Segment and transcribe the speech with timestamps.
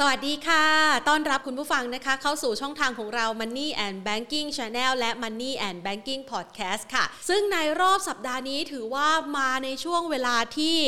[0.00, 0.64] สวัสดีค่ะ
[1.08, 10.78] ต้อนรับคุณผู้ฟังนะคะ เข้าสู่ช่องทางของเรา Money and Banking Channel และ Money and Banking Podcast ค่ะ ซึ่งในรอบสัปดาห์นี้ถือว่ามาในช่วงเวลาที่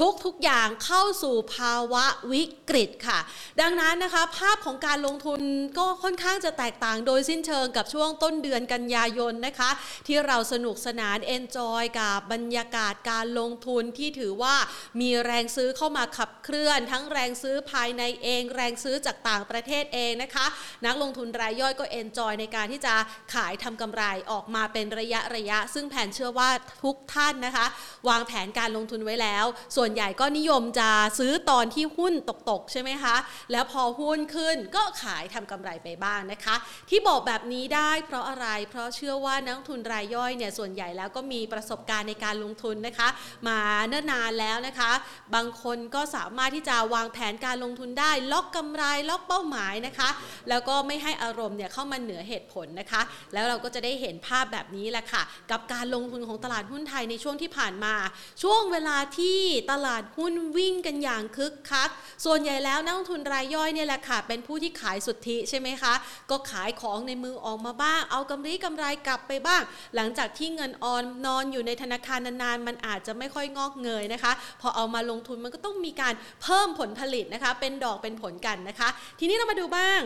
[0.00, 3.18] ทุกทุกอย่างเข้าสู่ภาวะวิกฤตค่ะ
[3.60, 5.40] ดังนั้นนะคะ ภาพของการลงทุน
[5.78, 9.70] ก็ค่อนข้างจะแตกต่างโดยสิ้นเชิงกับช่วงต้นเดือนกันยายนนะคะ
[10.06, 14.56] ที่เราสนุกสนาน enjoy กับบรรยากาศการลงทุนที่ถือว่า
[15.00, 20.46] มีแรงซื้อเข้ามาขับเคลื่อน ทั้งแรงซื้อภายในเองแรงซื้อจากต่างประเทศเองนะคะ
[20.86, 22.94] นักลงทุนรายย่อยก็เอนจอยในการที่จะ
[23.34, 26.50] ขายทำกำไรออกมาเป็นระยะระยะ ซึ่งแผนเชื่อว่า
[26.84, 27.66] ทุกท่านนะคะ
[28.08, 29.44] วางแผนการลงทุนไว้แล้ว
[29.76, 32.14] ส่วนใหญ่ก็นิยมจะซื้อตอนที่หุ้น
[32.50, 33.16] ตกๆใช่ไหมคะ
[33.52, 36.56] แล้วพอหุ้นขึ้นก็ขายทำกำไรไปบ้างนะคะ
[36.90, 43.08] ที่บอกแบบนี้ได้เพราะอะไรเพราะเชื่อว่านักทุนรายย่อยเนี่ยส่วนใหญ่แล้วก็มีประสบการณ์ในการลงทุนนะคะ
[43.48, 44.92] มาเนิ่นนานแล้วนะคะ
[45.34, 50.08] บางคนก็สามารถที่จะวางแผนการลงทุนได้ล็อกกำไรล็อกเป้าหมายนะคะ
[50.48, 53.02] แล้วก็ไม่ให้อารมณ์เนี่ยเข้ามาเหนือเหตุผลนะคะ
[53.32, 57.94] แล้วเราก็จะได้เห็นภาพแบบนี้แหละค่ะ กับการลงทุนของตลาดหุ้นไทยในช่วงที่ผ่านมา
[58.42, 59.38] ช่วงเวลาที่
[59.72, 61.90] ตลาดหุ้นวิ่งกันอย่างคึกคัก
[62.24, 65.94] ส่วนใหญ่แล้วนักลงทุนรายย่อยเนี่ยแหละค่ะ เป็นผู้ที่ขายสุทธิใช่ไหมคะ
[66.30, 69.62] ก็ขายของในมือออกมาบ้าง เอากำไรกำไรกลับไปบ้าง
[69.96, 80.02] หลังจากที่เงินออนนอนอยู่ในธนาคารนานๆ มันอาจจะไม่ค่อยงอกเงยนะคะ พอเอามาลงทุนมันก็ต้องมีการเพิ่มผลผลิตนะคะ เป็นดอกเป็นผลกันนะคะ ทีนี้เรามาดูบ้าง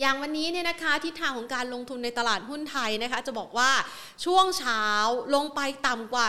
[0.00, 3.70] อย่างวันนี้เนี่ยนะคะทิศทางของการลงทุนในตลาดหุ้นไทยนะคะ จะบอกว่า
[4.24, 4.84] ช่วงเช้า
[5.34, 6.26] ลงไปต่ำกว่า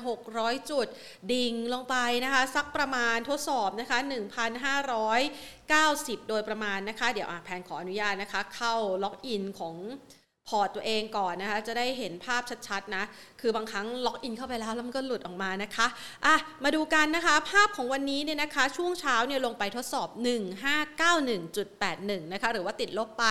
[0.00, 0.86] 1,600 จุด
[1.32, 3.98] ดิ่งลงไปนะคะ สักประมาณทดสอบนะคะ
[5.18, 9.76] 1,590 โดยประมาณนะคะ เดี๋ยวแพนขออนุญาตนะคะ เข้าlogin ของ
[10.48, 13.04] พอร์ตตัวเองก่อนนะคะ จะได้เห็นภาพชัดๆนะ
[13.40, 15.86] คือบางครั้ง login เข้าไปแล้วแล้วมันก็หลุดออกมานะคะ
[16.26, 20.08] อะมาดูกันนะคะ ภาพของวันนี้เนี่ยนะคะช่วงเช้าเนี่ยลงไปทดสอบ
[20.98, 23.24] 1591.81 นะคะหรือว่าติดลบไป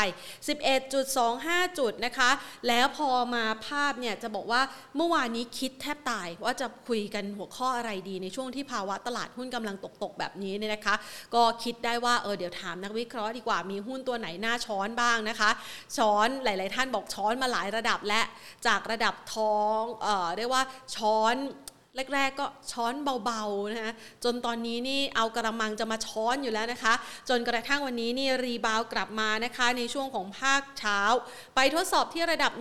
[1.08, 2.30] 11.25 จุดนะคะ
[2.68, 4.62] แล้วพอมาภาพเนี่ยจะบอกว่า
[4.96, 10.96] เมื่อวานนี้คิดแทบตายว่าจะคุยกันหัวข้ออะไรดีในช่วงที่ภาวะตลาดหุ้นกำลังตกๆแบบนี้เนี่ยนะคะ
[11.36, 15.50] ก็คิดได้ว่าเออเดี๋ยวถามนักวิเคราะห์ดีกว่ามีหุ้นตัวไหนน่าช้อนบ้างนะคะ
[15.98, 18.22] ช้อนหลาย ๆ ท่านบอกช้อนมาหลายระดับและ
[18.68, 20.64] จากระดับท้องเอ่อเรียกว่า
[20.96, 21.36] ช้อน
[22.16, 22.94] แรกๆก็ช้อน
[23.26, 23.94] เบาๆนะคะ
[24.24, 26.94] จนตอนนี้นี่เอากระมังจะมาช้อนอยู่แล้วนะคะ
[27.30, 31.00] จนกระทั่งวันนี้นี่รีบาวกลับมานะคะ ในช่วงของภาคเช้า
[31.56, 32.52] ไปทดสอบที่ระดับ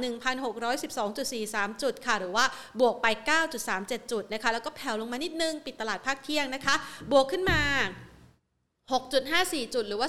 [0.66, 2.44] 1,612.43 จุดค่ะ หรือว่า
[2.80, 3.06] บวกไป
[3.58, 6.75] 9.37 จุดนะคะ แล้วก็แผ่วลงมานิดนึง ปิดตลาดภาคเที่ยงนะคะ
[7.12, 7.60] บวกขึ้นมา
[8.94, 10.08] 6.54 จุดหรือว่า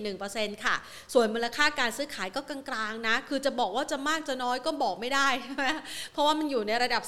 [0.00, 0.74] 0.41%ค่ะ
[1.14, 5.66] ส่วนมูลค่าการซื้อขายก็กลางๆนะ คือจะบอกว่าจะมากจะน้อยก็บอกไม่ได้ใช่ไหม
[6.12, 7.02] เพราะว่ามันอยู่ในระดับ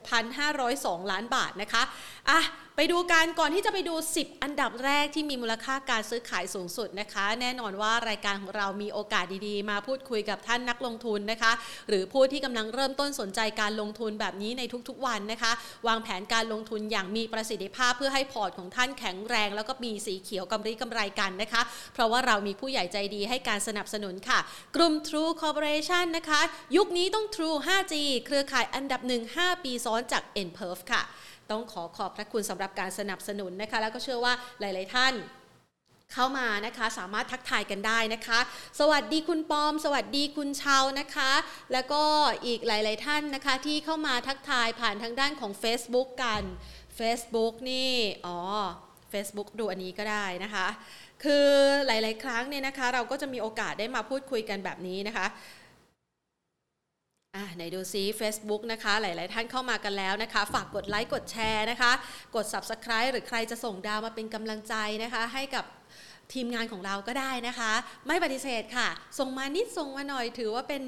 [0.00, 1.82] 46,502 ล้านบาทนะคะ
[2.30, 2.40] อะ
[2.76, 11.52] ไปดูกันก่อนที่จะไปดู 10 อันดับแรกที่มีมูลค่าการซื้อขายสูงสุดนะคะ แน่นอนว่ารายการของเรามีโอกาสดีๆ มาพูดคุยกับท่านนักลงทุนนะคะ
[11.88, 15.52] หรือผู้ที่กำลังเริ่มต้นสนใจการลงทุนแบบนี้ในทุกๆวันนะคะ
[15.86, 21.62] วางแผนการลงทุนอย่างมีประสิทธิภาพเพื่อให้พอร์ตของท่านแข็งแรง แล้วก็มีสีเขียวกำไรกำไรกันนะคะ
[21.94, 24.38] เพราะว่าเรามีผู้ใหญ่ใจดีให้การสนับสนุนค่ะ
[24.76, 26.40] กลุ่ม True Corporation นะคะ
[26.76, 27.94] ยุคนี้ต้อง True 5G
[28.26, 31.02] เครือข่ายอันดับ 1 5 ปีซ้อนจาก n p e r f ค่ะ
[31.52, 35.14] ต้องขอขอบพระคุณสำหรับการสนับสนุนนะคะ แล้วก็เชื่อว่าหลาย ๆ ท่าน
[36.12, 38.38] เข้ามานะคะสามารถทักทายกันได้นะคะ
[38.80, 41.32] สวัสดีคุณปอม สวัสดีคุณชาวนะคะ
[41.72, 42.02] แล้วก็
[42.46, 46.42] อีกหลาย ๆ ท่านนะคะ ที่เข้ามาทักทายผ่านทางด้านของ Facebook กัน
[46.98, 47.92] Facebook นี่
[48.26, 48.38] อ๋อ
[49.12, 50.66] Facebook ดูอันนี้ก็ได้นะคะ
[51.24, 51.48] คือ
[51.86, 55.26] หลาย ๆ ครั้งเนี่ยนะคะ เราก็จะมีโอกาสได้มาพูดคุยกันแบบนี้นะคะ
[57.36, 61.92] อะไหนดูซิ Facebook นะคะ หลาย ๆ ท่านเข้ามากันแล้วนะคะ ฝากกดไลค์กดแชร์นะคะ
[62.34, 65.64] กด Subscribe หรือใครจะส่งดาวมาเป็นกำลังใจนะคะ ให้กับ
[66.32, 67.72] ทีมงานของเราก็ได้นะคะ
[68.06, 68.88] ไม่ปฏิเสธค่ะ
[69.18, 70.82] ส่งมานิดส่งมาหน่อยถือว่าเป็น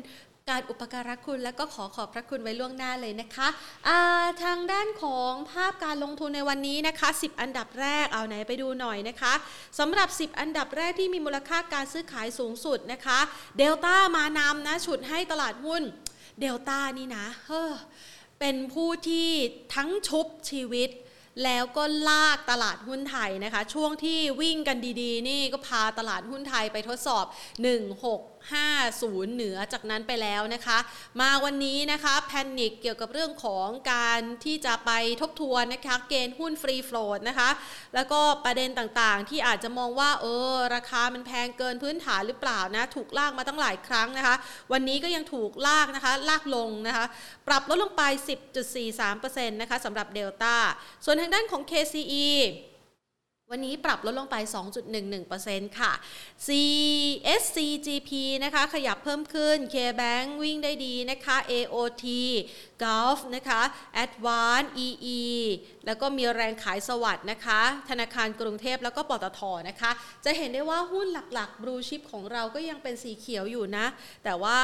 [0.51, 3.99] การอุปการะคุณและก็ขอขอบพระคุณไว้ล่วงหน้าเลยนะคะะ
[4.43, 9.33] ทางด้านของภาพการลงทุนในวันนี้นะคะ 10 อันดับแรกเอาไหนไปดูหน่อยนะคะ
[9.79, 13.19] สำหรับ 10 อันดับแรกที่มีมูลค่าการซื้อขายสูงสุดนะคะ
[13.59, 15.85] เดลต้ามานำนะฉุดให้ตลาดหุ้น
[16.41, 17.73] เดลต้านี่นะเฮ้อ
[18.41, 19.31] เป็นผู้ที่
[19.75, 20.91] ทั้งชุบชีวิต
[21.45, 27.25] แล้วก็ลากตลาดหุ้นไทยนะคะ ช่วงที่วิ่งกันดีๆ นี่ก็พาตลาดหุ้นไทยไปทดสอบ
[28.85, 30.79] 50 เหนือจากนั้นไปแล้วนะคะ
[31.21, 37.51] มาวันนี้นะคะแพนิคเกี่ยวกับเรื่องของการที่จะไปทบทวนนะคะเกณฑ์หุ้นฟรีโฟลดนะคะ
[37.95, 44.35] แล้วก็ประเด็นต่างๆ ที่อาจจะมองว่าเออราคามันแพงเกินพื้นฐานหรือเปล่านะถูกลากมาตั้งหลายครั้งนะคะ
[44.73, 47.05] วันนี้ก็ยังถูกลากนะคะลากลงนะคะ
[47.49, 48.03] ปรับลดลงไป
[48.83, 50.55] 10.43%นะคะสำหรับเดลต้า
[51.05, 52.29] ส่วนทางด้านของ KCE
[53.57, 54.37] วันนี้ปรับลดลงไป
[55.07, 55.93] 2.11%ค่ะ
[56.47, 58.11] CSCGP
[58.45, 62.05] นะคะ ขยับเพิ่มขึ้น KBank วิ่งได้ดีนะคะ AOT
[62.83, 63.61] Gulf นะคะ
[64.05, 65.23] Advance EE
[65.87, 67.61] แล้วก็มีแรงขายสวัสด์นะคะ
[67.91, 69.91] ธนาคารกรุงเทพแล้วก็ปตทนะคะ
[70.25, 73.87] จะเห็นได้ว่าหุ้นหลักๆ บลูชิปของเราก็ยังเป็นสีเขียวอยู่นะ
[74.25, 74.59] แต่ว่า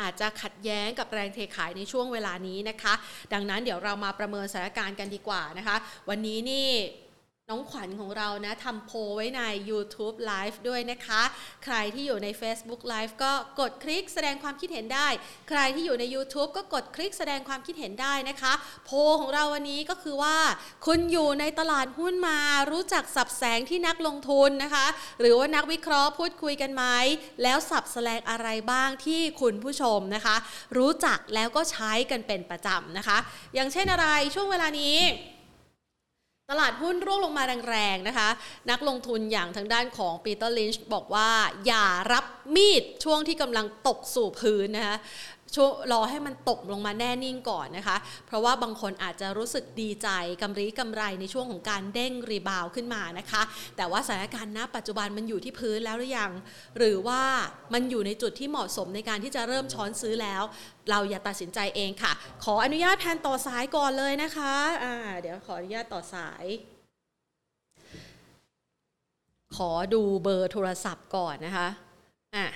[0.00, 2.94] อาจจะขัดแย้งกับแรงเทขายในช่วงเวลานี้นะคะ
[3.32, 5.76] ดังนั้นเดี๋ยวเรามาประเมินสถานการณ์กันดีกว่านะคะ
[6.08, 6.68] วันนี้นี่
[7.52, 11.22] น้องขวัญของเรานะทำโพไว้ใน YouTube Live ด้วยนะคะ
[11.64, 15.08] ใครที่อยู่ใน Facebook Live ก็กดคลิกแสดงความคิดเห็นได้
[15.48, 18.52] ใครที่อยู่ใน YouTube ก็กดคลิกแสดงความคิดเห็นได้นะคะ
[18.86, 18.90] โพ
[19.20, 20.36] ของเราวันนี้ก็คือว่า
[20.86, 22.38] คุณอยู่ในตลาดหุ้นมา
[22.70, 24.86] รู้จักสับแสงที่นักลงทุนนะคะ
[25.20, 26.84] หรือว่านักวิเคราะห์พูดคุยกันไหม
[27.42, 30.36] แล้วสับแสลงอะไรบ้างที่คุณผู้ชมนะคะ
[30.76, 33.18] รู้จักแล้วก็ใช้กันเป็นประจำนะคะ
[33.54, 34.98] อย่างเช่นอะไรช่วงเวลานี้
[36.52, 38.28] ตลาดหุ้นร่วงลงมาแรงๆนะคะ
[38.70, 41.30] นักลงทุนอย่างทางด้านของปีเตอร์ลินช์บอกว่า
[41.66, 42.24] อย่ารับ
[42.54, 44.96] มีดช่วงที่กำลังตกสู่พื้นนะคะ
[45.54, 47.96] ช่วงรอให้มันตกลงมาแน่นิ่งก่อนนะคะ
[48.26, 50.08] เพราะว่าบางคนอาจจะรู้สึกดีใจ
[50.42, 53.42] กำไรกำไรในช่วงของการเด้งรีบาวขึ้นมานะคะ
[53.76, 56.32] แต่ว่าสถานการณ์ณปัจจุบันมันอยู่ที่พื้นแล้วหรือยัง
[56.78, 57.22] หรือว่า
[57.72, 60.42] มันอยู่ในจุดที่เหมาะสมในการที่จะเริ่มช้อนซื้อแล้ว
[60.90, 62.12] เราอย่าตัดสินใจเองค่ะ
[62.44, 64.54] ขออนุญาตแทนต่อสายก่อนเลยนะคะ
[64.84, 66.44] อ่าเดี๋ยวขออนุญาตต่อสาย
[69.56, 71.68] ขอดูเบอร์โทรศัพท์ก่อนนะคะ
[72.36, 72.46] อะ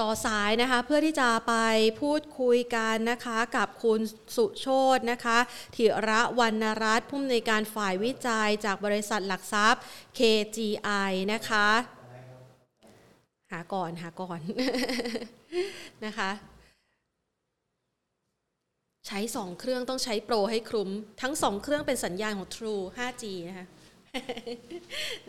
[0.00, 1.54] ต่อสายนะคะเพื่อที่จะไป
[2.00, 4.00] พูดคุยกันนะคะกับคุณ
[4.36, 5.38] สุโชตนะคะ
[5.76, 9.82] ธิระวรรณรัตน์ผู้อำนวยการฝ่ายวิจัยจากบริษัทหลักทรัพย์
[10.18, 11.68] KGI นะคะ
[13.52, 14.40] หาก่อนหาก่อน
[16.04, 16.30] นะคะ
[19.06, 20.90] ใช้สองเครื่องต้องใช้โปรให้คลุ้ม
[21.22, 23.66] ทั้งสองเครื่องเป็นสัญญาณของ True 5G นะคะ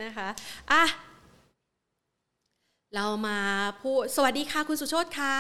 [0.03, 0.27] นะคะ
[0.71, 0.83] อะ
[2.95, 3.39] เรามา
[3.81, 5.38] พูดสวัสดีค่ะคุณสุโชตค่ะ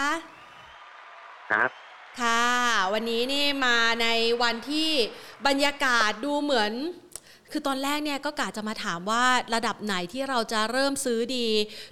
[1.51, 1.69] ครับ
[2.21, 2.45] ค่ะ
[2.93, 4.07] วันนี้นี่มาใน
[4.43, 4.89] วันที่
[5.47, 6.71] บรรยากาศดูเหมือน
[7.51, 9.23] คือตอนแรกเนี่ยก็กะจะมาถามว่า
[9.55, 11.47] ระดับไหนที่เราจะเริ่มซื้อดี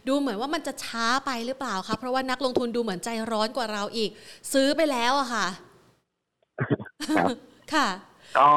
[0.08, 4.10] ดูเหมือนว่ามันจะช้าไปหรือเปล่าคะเพราะว่านักลงทุนดูเหมือนใจร้อนกว่าเราอีก
[4.54, 5.48] ซื้อไปแล้วอะค่ะ
[7.08, 7.36] ครับ
[7.74, 7.88] ค่ะ
[8.38, 8.50] ก็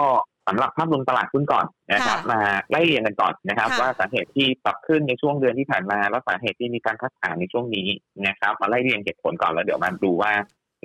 [0.46, 2.40] สำหรับภาพรวมตลาดหุ้นก่อนนะครับค่ะมา
[2.70, 7.88] ไล่เรียงกันก่อนนะครับค่ะว่าสาเหตุที่ปรับขึ้นในช่วงเดือนที่ผ่านมา แล้วสาเหตุที่มีการคัดค้านในช่วงนี้
[8.26, 10.32] นะครับ มาไล่เรียงเหตุผลก่อนแล้วเดี๋ยวมาดูว่า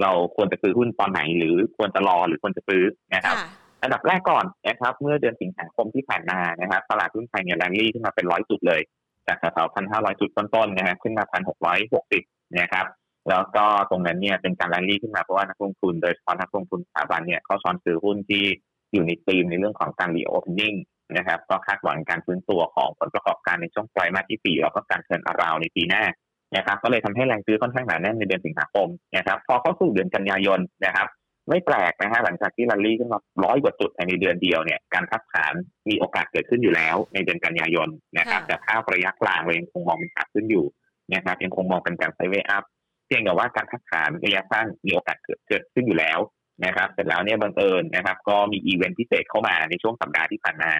[0.01, 3.47] เราควรจะซื้อหุ้นตอนไหน หรือควรจะรอหรือควรจะซื้อนะครับค่ะ
[3.83, 8.81] อันดับแรกก่อนนะครับ เมื่อเดือนสิงหาคมที่ผ่านมานะครับตลาดหุ้นไทยเนี่ยแรลลี่ขึ้นมาเป็นร้อยจุดเลย
[9.27, 12.23] จากแถวๆพันห้าร้อยจุดต้นๆนะฮะขึ้นมาพันหกร้อยหกสิบ
[12.59, 12.85] นะครับ
[13.29, 18.43] แล้วก็ตรงนั้นเนี่ยเป็นการแรลลี่ขึ้นมาเพราะว่านักลงทุนโดยเฉพาะนักลงทุนสถาบันเนี่ยเขาช้อนซื้อหุ้นที่
[18.93, 20.77] อยู่ในธีมในเรื่องของการ reopening
[21.17, 26.03] นะครับก็คาดหวังการฟื้นตัวของผลประกอบการในช่วงไตรมาสที่สี่แล้วก็การ turnaround ในปีหน้า
[26.57, 31.07] นะครับก็เลยทำให้แรงซื้อค่อนข้างหนาแน่นในเดือนสิงหาคมนะครับพอเข้าสู่เดือนกันยายนนะครับ
[31.49, 35.53] ไม่แปลกนะฮะหลังจากที่แรลลี่ขึ้นมาร้อยกว่าจุดภายในเดือนเดียวเนี่ยการพักฐาน
[35.89, 40.65] มีโอกาสเกิดขึ้นอยู่แล้วในเดือนกันยายนนะครับค่ะแต่ภาพระยะกลางเรายังคงมองเป็นขาขึ้นอยู่
[41.13, 42.63] นะครับยังคงมองเป็นการ sideway up
[43.05, 46.19] เพียงแต่ว่าการพักฐานระยะสั้นมีโอกาสเกิดเกิดขึ้นอยู่แล้ว
[46.65, 50.71] นะครับ เสร็จแล้วเนี่ยบังเอิญนะครับ ก็มีอีเวนต์พิเศษเข้ามาในช่วงสัปดาห์ที่ผ่านมา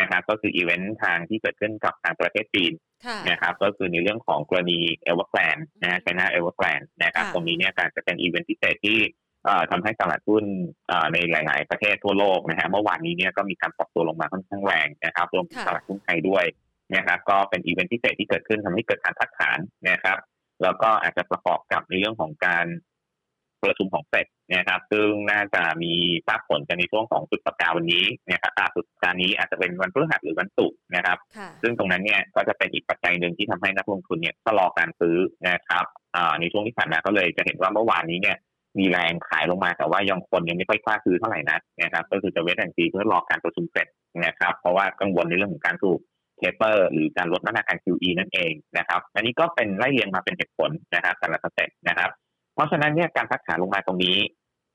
[0.00, 2.72] นะครับ ก็คืออีเวนต์ทางที่เกิดขึ้นกับทางประเทศจีน
[3.06, 8.98] ค่ะนะครับ ก็คือในเรื่องของกรณีเอเวอร์แกลนนะฮะ China Evergrande นะครับค่ะตรงนี้เนี่ยการจะเป็นอีเวนต์พิเศษที่
[9.44, 10.44] เอ่อทำให้ตลาดหุ้น
[10.88, 16.44] เอ่อในหลาย ๆ ประเทศทั่วโลกนะฮะเมื่อวานนี้เนี่ยก็มีการปรับตัวลงมาค่อนข้างแรงนะครับรวมถึงค่ะตลาดหุ้นไทยด้วย
[16.96, 19.58] นะครับก็เป็นอีเวนต์พิเศษที่เกิดขึ้นทำให้เกิดการพักฐาน
[19.90, 20.18] นะครับ
[20.62, 22.66] แล้วก็อาจจะประกอบกับในเรื่องของการ
[23.62, 25.92] ประชุมของเฟดนะครับซึ่งน่าจะมี
[26.26, 35.16] ทราบผลกันในช่วงของสุดสัปดาห์วันนี้นะครับอ่าสุดสัปดาห์นี้อาจจะเป็นวันพฤหัสหรือวันศุกร์นะครับค่ะซึ่งตรงนั้นเนี่ยก็จะเป็นอีกปัจจัยหนึ่งที่ทำให้นักลงทุนเนี่ยชะลอการซื้อ
[35.48, 35.84] นะครับ
[36.16, 38.36] อ่าในช่วงที่ผ่านมาก็เลยจะเห็นว่าเมื่อวานนี้เนี่ย
[38.78, 43.86] มีแรงขายลงมาแต่ว่ายังคนยังไม่ค่อยกล้าซื้อเท่าไหร่นักนะครับ ก็คือจะเวทแอนซีเพื่อรอการประชุมเสร็จ
[44.24, 45.98] นะครับ เพราะว่ากังวลในเรื่องของการถูก
[46.38, 52.10] taper หรือการลดมาตรการ QE นั่นเองนะครับ อันนี้ก็เป็นไล่เรียงมาเป็นเหตุผลนะครับแต่ละ step นะครับ
[52.58, 54.16] เพราะฉะนั้นเนี่ยการพักฐานลงมาตรงนี้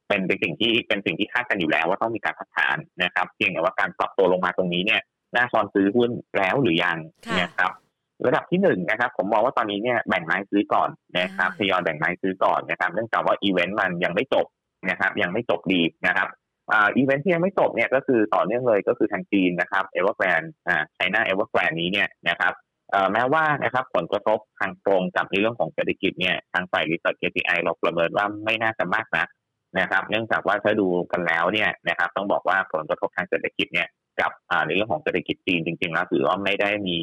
[0.08, 5.02] เป็นเป็นสิ่งที่เป็นสิ่งที่คาดกันอยู่แล้วว่าต้องมีการพักฐานนะครับ เพียงแต่ว่าการปรับตัวลงมาตรงนี้เนี่ย
[5.36, 6.98] น่าช้อนซื้อหุ้นแล้วหรือยัง
[7.28, 7.72] ค่ะนะครับ
[8.26, 14.46] ระดับที่หนึ่งนะครับ ผมมองว่าตอนนี้เนี่ยแบ่งไม้ซื้อก่อนนะครับอ่าทยอยแบ่งไม้ซื้อก่อนนะครับ เนื่องจากว่าอีเวนต์มันยังไม่จบ
[14.90, 16.28] นะครับ ยังไม่จบดีนะครับ
[16.72, 22.63] อ่าอีเวนต์ที่ยังไม่จบเนี่ยก็คือต่อเนื่องเลยก็คือทางจีนนะครับเอเวอร์แกรนอ่า China Evergrande นี้เนี่ยนะครับเอ่อ
[23.14, 29.26] แม้ว่านะครับผลกระทบทางตรงกับในเรื่องของเศรษฐกิจเนี่ยทางฝ่ายรีสิร์ช KPI เราประเมินว่าไม่น่าจะมากนะ
[29.80, 33.88] นะครับ เนื่องจากว่าถ้าดูกันแล้วเนี่ยนะครับ ต้องบอกว่าผลกระทบทางเศรษฐกิจเนี่ย
[34.20, 34.32] กับ
[34.66, 36.98] ในเรื่องของเศรษฐกิจจีนจริงๆแล้วถือว่าไม่ได้มี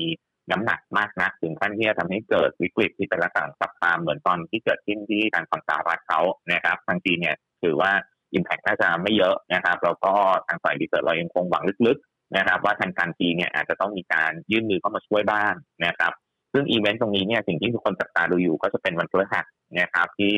[0.50, 6.20] น้ำหนักมากนักถึงขั้นที่จะทำให้เกิดวิกฤตที่เป็นลักษณะ subprime เหมือนตอนที่เกิดขึ้นที่ทางฝั่งสหรัฐเขา
[6.52, 7.92] นะครับทางจีนเนี่ยถือว่า
[8.34, 10.12] impact น่าจะไม่เยอะนะครับแล้วก็
[10.46, 11.98] ทางฝ่าย research เรายังคงหวังลึก ๆ
[12.36, 15.52] นะครับ ว่าทางการจีนเนี่ยอาจจะต้องมีการยื่นมือเข้ามาช่วยบ้าง
[15.86, 16.12] นะครับ
[16.52, 19.44] ซึ่งอีเวนต์ตรงนี้เนี่ยสิ่งที่ทุกคนจับตาดูอยู่ก็จะเป็นวันพฤหัส
[19.80, 20.36] นะครับที่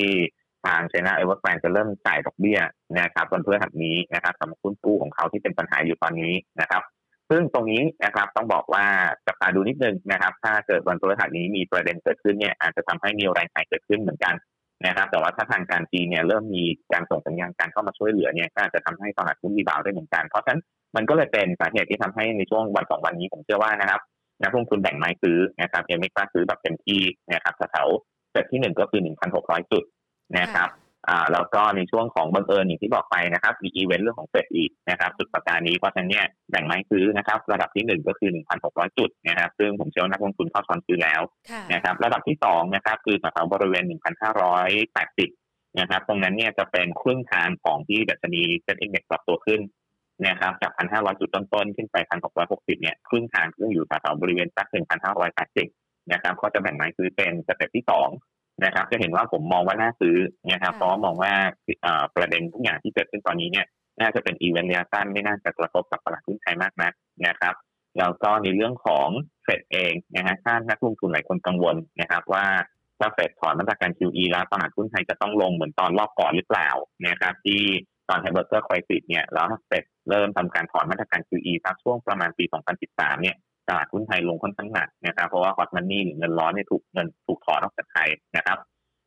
[0.65, 2.61] ทาง China Evergrande จะเริ่มจ่ายดอกเบี้ย
[3.01, 6.83] นะครับวันพฤหัสนี้นะครับสำหรับหุ้นกู้ของเขาที่เป็นปัญหาอยู่ตอนนี้นะครับ
[7.31, 8.85] ซึ่งตรงนี้นะครับต้องบอกว่า
[9.27, 14.35] จับตาดูนิดนึงนะครับ ถ้าเกิดวันพฤหัสนี้มีประเด็นเกิดขึ้นเนี่ยอาจจะทำให้มีแรงขายเกิดขึ้นเหมือนกัน
[14.87, 20.61] นะครับ แต่ว่าถ้าทางการจีนเนี่ยเริ่มมีการส่งสัญญาณการเข้ามาช่วยเหลือเนี่ยก็อาจจะทำให้ตลาดหุ้น rebound ได้เหมือนกันเพราะฉะนั้น
[20.97, 24.01] มันก็เลยเป็นสาเหตุที่ทำให้ในช่วงวันสองวันนี้ผมเชื่อว่านะครับ
[24.43, 27.01] นักลงทุนแบ่งไม้ซื้อนะครับยังไม่กล้าซื้อแบบเต็มที่
[27.33, 27.89] นะครับแถว
[28.33, 29.85] step ที่หนึ่งก็คือหนึ่งพันหกร้อยจุด
[30.39, 30.69] นะครับ
[31.09, 41.21] อ่าแล้วก็ในช่วงของบังเอิญอย่างที่บอกไปนะครับมีอีเวนต์เรื่องของ Fed อีกนะครับสุดสัปดาห์นี้เพราะฉะนั้นเนี่ยแบ่งไม้ซื้อนะครับ ระดับที่หนึ่งก็คือหนึ่งพันหกร้อยจุดนะครับ ซึ่งผมเชื่อว่านักลงทุนเข้าช้อนซื้อแล้ว
[41.73, 45.29] นะครับ ระดับที่สองนะครับ คือแถวบริเวณหนึ่งพันห้าร้อยแปดสิบ
[45.81, 49.61] นะครับ ตรงนั้นเนี่ยจะเป็นครึ่งทางของที่ดัชนี SET Index ปรับตัวขึ้น
[50.27, 55.69] นะครับจากพันห้าร้อยจุดต้นๆ ขึ้นไปพันหกร้อยหกสิบเนี่ยครึ่งทางซึ่งอยู่แถวบริเวณสักหนึ่งพันห้าร้อยแปดสิบ
[56.13, 58.09] นะครับก็จะแบ่งไม้ซื้อเป็น step ที่สอง
[58.65, 60.17] นะครับ จะเห็นว่าผมมองว่าน่าซื้อ
[60.53, 61.33] นะครับเพราะมองว่า
[62.17, 63.67] ประเด็นทุกอย่างที่เกิดขึ้นตอนนี้เนี่ย
[64.01, 66.93] น่าจะเป็นอีเวนต์ระยะสั้นไม่น่าจะกระทบกับตลาดหุ้นไทยมากนัก
[67.27, 67.55] นะครับ
[67.99, 69.09] แล้วก็ในเรื่องของ
[69.45, 72.47] เฟดเองนะฮะถ้านักลงทุนหลายคนกังวลนะครับว่า
[72.99, 76.69] ถ้าเฟดถอนมาตรการ QE แล้วตลาดหุ้นไทยจะต้องลงเหมือนตอนรอบก่อนหรือเปล่า
[77.09, 77.63] นะครับที่
[78.09, 82.45] ตอนไฮเบอร์เกอร์คอยซิตเนี่ยแล้วเฟด เริ่มทำการถอนมาตรการ QE สักช่วงประมาณปี
[82.85, 83.37] 2013 เนี่ย
[83.69, 88.59] ตลาดหุ้นไทยลงค่อนข้างหนักนะครับเพราะว่าฮอตมันนี่หรือเงินร้อนเนี่ยถูกเงินถูกถอนออกจากไทยนะครับ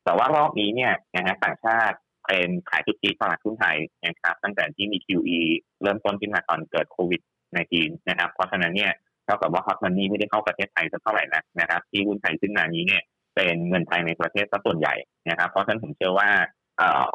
[0.06, 1.98] แต่ว่ารอบนี้เนี่ยนะฮะต่างชาติ
[2.28, 5.40] เป็นขายทุกทีตลาดหุ้นไทยนะครับตั้งแต่ที่มี QE
[5.82, 7.22] เริ่มต้นขึ้นมาตอนเกิดโควิด
[7.54, 8.92] ในจีนนะครับ เพราะฉะนั้นเนี่ย
[9.26, 13.02] เท่ากับว่าฮอตมันนี่ไม่ได้เข้าประเทศไทยสักเท่าไหร่นะนะครับ ที่หุ้นไทยขึ้นมานี้เนี่ย
[13.36, 14.96] เป็นเงินไทยในประเทศซะส่วนใหญ่
[15.30, 16.30] นะครับ เพราะฉะนั้นผมเชื่อว่า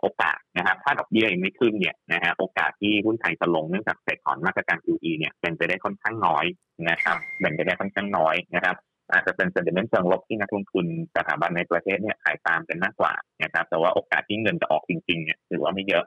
[0.01, 6.45] โอกาสนะครับถ้าดอกเบี้ยยังไม่ขึ้นเนี่ยนะฮะโอกาสที่หุ้นไทยจะลงเนื่องจากเสร็จถอนมาตรการ QE เนี่ยเป็นไปได้ค่อนข้างน้อย
[6.91, 8.77] นะครับเป็นไปได้ค่อนข้างน้อยนะครับ
[9.13, 10.87] อาจจะเป็นเซนติเมนต์เชิงลบที่นักลงทุน
[11.17, 13.13] สถาบันในประเทศเนี่ยขายตามกันมากกว่า
[13.43, 16.05] นะครับแต่ว่าโอกาสที่เงินจะออกจริงๆเนี่ยถือว่าไม่เยอะ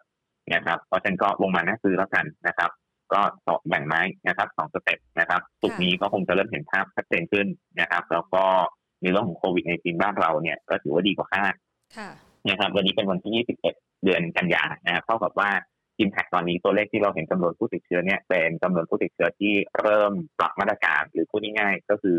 [0.54, 2.72] นะครับเพราะฉะนั้นก็ลงมาน่าซื้อแล้วกันนะครับ
[3.14, 7.48] ก็ต่อแบ่งไม้นะครับสองสเต็ปนะครับสุกนี้ก็คงจะเริ่มเห็นภาพชัดเจนขึ้น
[7.80, 8.44] นะครับ แล้วก็
[9.02, 11.54] ในเรื่องของโควิดในจีนบ้านเราเนี่ยก็ถือว่าดีกว่าคาด
[12.50, 13.62] นะครับ วันนี้เป็นวันที่ 21
[14.04, 15.50] เดือนกันยานะครับเท่ากับว่า
[16.00, 22.18] อิมแพคตอนนี้ตัวเลขที่เราเห็นจำนวนผู้ติดเชื้อเนี่ยเป็นจำนวนผู้ติดเชื้อที่เริ่มปรับมาตรการหรือพูดง่ายๆก็คือ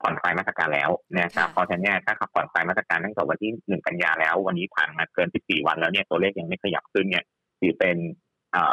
[0.00, 7.24] ผ่อนคลายมาตรการแล้วนะครับเพราะฉะนั้นเนี่ยถ้าขับผ่อนคลายมาตรการตั้งแต่วันที่หนึ่งกันยาแล้ว วันนี้ผ่านมาเกิน 14 วันแล้วเนี่ยตัวเลขยังไม่ขยับขึ้นเนี่ย
[7.60, 7.96] ถือเป็น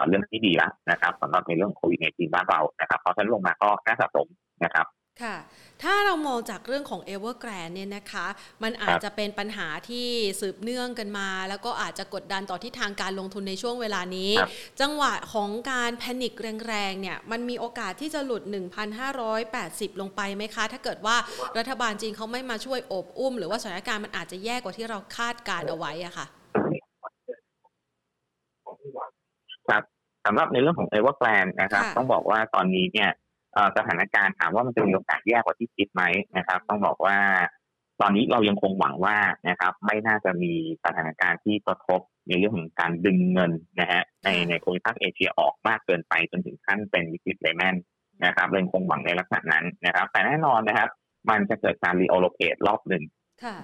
[0.07, 4.27] เรื่องที่ดีแล้วนะครับสำหรับในเรื่องโควิดในจีนบ้านเรานะครับเพราะฉะนั้นลงมาก็น่าสะสม
[4.65, 4.85] นะครับ
[5.21, 5.35] ค่ะ
[5.83, 8.27] ถ้าเรามองจากเรื่องของ Evergrande เนี่ยนะคะ
[8.63, 10.07] มันอาจจะเป็นปัญหาที่
[10.41, 14.31] สืบเนื่องกันมา แล้วก็อาจจะกดดันต่อที่ทางการลงทุนในช่วงเวลานี้
[14.81, 16.33] จังหวะของการแพนิค
[16.67, 18.43] แรงๆเนี่ยมันมีโอกาสที่จะหลุด
[19.21, 21.15] 1,580 ลงไปไหมคะ ถ้าเกิดว่า
[21.57, 26.25] รัฐบาลจีนเขาไม่มาช่วยอบอุ้ม หรือว่าสถานการณ์มันอาจจะแย่กว่าที่เราคาดการเอาไว้อะค่ะ
[29.69, 29.83] ครับ
[30.25, 33.11] สำหรับในเรื่องของ Evergrande นะครับ ต้องบอกว่าตอนนี้เนี่ย
[33.77, 36.03] สถานการณ์ถามว่ามันจะมีโอกาสแย่กว่าที่คิดไหม
[36.37, 37.17] นะครับ ต้องบอกว่า
[38.01, 39.17] ตอนนี้เรายังคงหวังว่า
[39.49, 40.53] นะครับ ไม่น่าจะมี
[40.85, 47.75] สถานการณ์ที่กระทบในเรื่องของการดึงเงินนะฮะในในภูมิภาคเอเชียออกมากเกินไปจนถึงขั้นเป็นวิกฤต Lehman
[48.25, 50.89] นะครับเราคงไม่หวังในลักษณะนั้นนะครับ แต่แน่นอนนะครับ
[51.29, 53.03] มันจะเกิดการ reallocate รอบหนึ่ง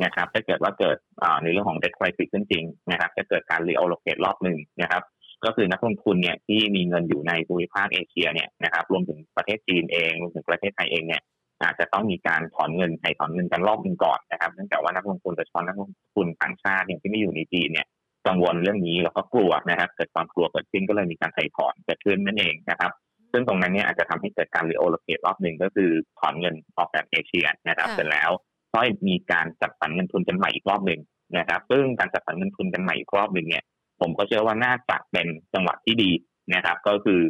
[0.03, 0.97] นะครับถ้าเกิดว่าเกิด
[1.43, 5.03] ในเรื่องของ debt crisis ขึ้นจริงนะครับ จะเกิดการ reallocate รอบหนึ่งนะครับ
[5.45, 11.21] ก็คือนักลงทุนเนี่ยที่มีเงินอยู่ในภูมิภาคเอเชียเนี่ยนะครับรวมถึงประเทศจีนเองรวมถึงประเทศไทยเองเนี่ย
[11.63, 17.87] อาจจะต้องมีการถอนเงินไถ่ถอนเงินกันรอบหนึ่งก่อนนะครับเนื่องจากว่านักลงทุนโดยเฉพาะนักลงทุนต่างชาติที่ไม่อยู่ในจีนเนี่ย
[18.27, 22.91] กังวลเรื่องนี้แล้วก็กลัวนะครับ เกิดความกลัวเกิดขึ้นก็เลยมีการไถ่ถอนเกิดขึ้นนั่นเองนะครับ
[23.31, 28.31] ซึ่งตรงนั้นเนี่ยอาจจะทำให้เกิดการ reallocate รอบหนึ่งก็คือถอนเงินออกจากเอเชียนะครับเสร็จแล้ว
[28.73, 31.01] ก็มีการจัดสรรเงินทุนกันใหม่อีกรอบหนึ่ง
[31.37, 33.63] นะครับ ซึ่งการจัดสรรเงินทุนกันใหม่อีกรอบหนึ่งเนี่ย
[34.03, 36.11] ผมก็เชื่อว่าน่าจะเป็นจังหวะที่ดี
[36.53, 37.21] นะครับ ก็คือ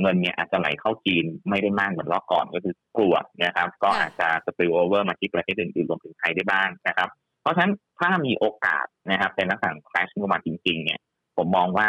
[0.00, 7.08] เงินเนี่ยอาจจะไหลเข้าจีนไม่ได้มากเหมือนรอบก่อนก็คือกลัวนะครับ ก็อาจจะ spillover มาที่ประเทศอื่นๆรวมถึงไทยได้บ้างนะครับ
[7.42, 11.00] เพราะฉะนั้นถ้ามีโอกาสนะครับเป็นลักษณะ crash ลงมาจริงๆเนี่ย
[11.36, 11.88] ผมมองว่า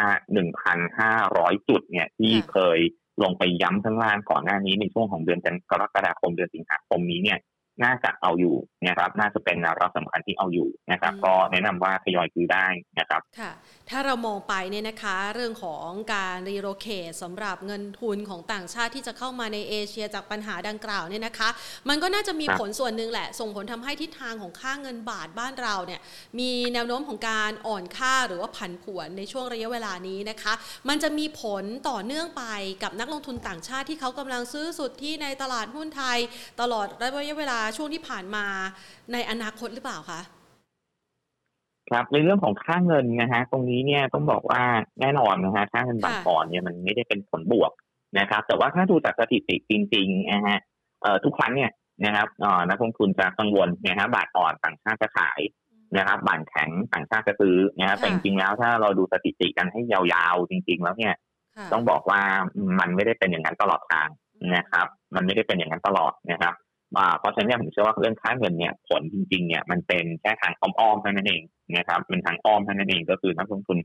[0.83, 2.79] 1,500 จุดเนี่ยที่เคย
[3.24, 5.39] ลงไปย้ำข้างล่างก่อนหน้านี้ในช่วงของเดือน
[5.71, 7.39] กรกฎาคมเดือนสิงหาคมนี้เนี่ย
[7.84, 8.55] น่าจะเอาอยู่
[8.88, 12.65] นะครับน่าจะเป็นแนวรับสำคัญที่เอาอยู่นะครับ ก็แนะนำว่าทยอยซื้อได้
[13.00, 13.51] นะครับค่ะ
[13.89, 21.50] ถ้าเรามองไปเนี่ยนะคะเรื่องของการ reallocate สำหรับเงินทุนของต่างชาติที่จะเข้ามาในเอเชียจากปัญหาดังกล่าวเนี่ยนะคะ
[21.89, 26.00] มันก็น่าจะมีครับผลส่วนหนึ่งแหละ ส่งผลทำให้ทิศทางของค่าเงินบาทบ้านเราเนี่ย
[26.39, 30.53] มีแนวโน้มของการอ่อนค่าหรือว่าผันผวนในช่วงระยะเวลานี้นะคะ
[30.89, 32.44] มันจะมีผลต่อเนื่องไป
[32.84, 36.17] กับนักลงทุนต่างชาติที่เขากำลังซื้อสุทธิในตลาดหุ้นไทย
[36.62, 38.45] ตลอดระยะเวลาช่วงที่ผ่านมา
[39.12, 40.22] ในอนาคตหรือเปล่าคะ
[41.91, 44.62] ครับในเรื่องของค่าเงินนะฮะตรงนี้เนี่ยต้องบอกว่า
[45.01, 47.72] แน่นอนนะฮะค่าเงินบาทค่ะอ่อนเนี่ยมันไม่ได้เป็นผลบวก
[48.19, 50.57] นะครับ แต่ว่าถ้าดูจากสถิติจริงๆนะฮะ
[51.01, 51.72] เอ่อทุกครั้งเนี่ย
[52.05, 55.39] นะครับเอ่อนักลงทุนจะกังวลนะฮะบาทอ่อนต่างชาติจะขาย
[55.98, 61.13] นะครับบาทแข็งต่างชาติจะซื้อนะครับแต่จริงๆแล้วถ้าเราดูสถิติกันให้ยาวๆจริง ๆ แล้วเนี่ย
[61.57, 62.22] ค่ะต้องบอกว่า
[62.79, 64.10] มันไม่ได้เป็นอย่างนั้นตลอดทาง
[64.55, 66.64] นะครับ มันไม่ได้เป็นอย่างนั้นตลอดนะครับอ่า
[67.20, 71.42] เพราะฉะนั้นผมเชื่อว่าเรื่องค่าเงินเนี่ยผลจริงๆเนี่ยมันเป็นแค่ทางอ้อมๆเท่านั้นเอง
[71.77, 73.77] นะครับเป็นทางอ้อมเท่านั้นเองก็คือนักลงทุน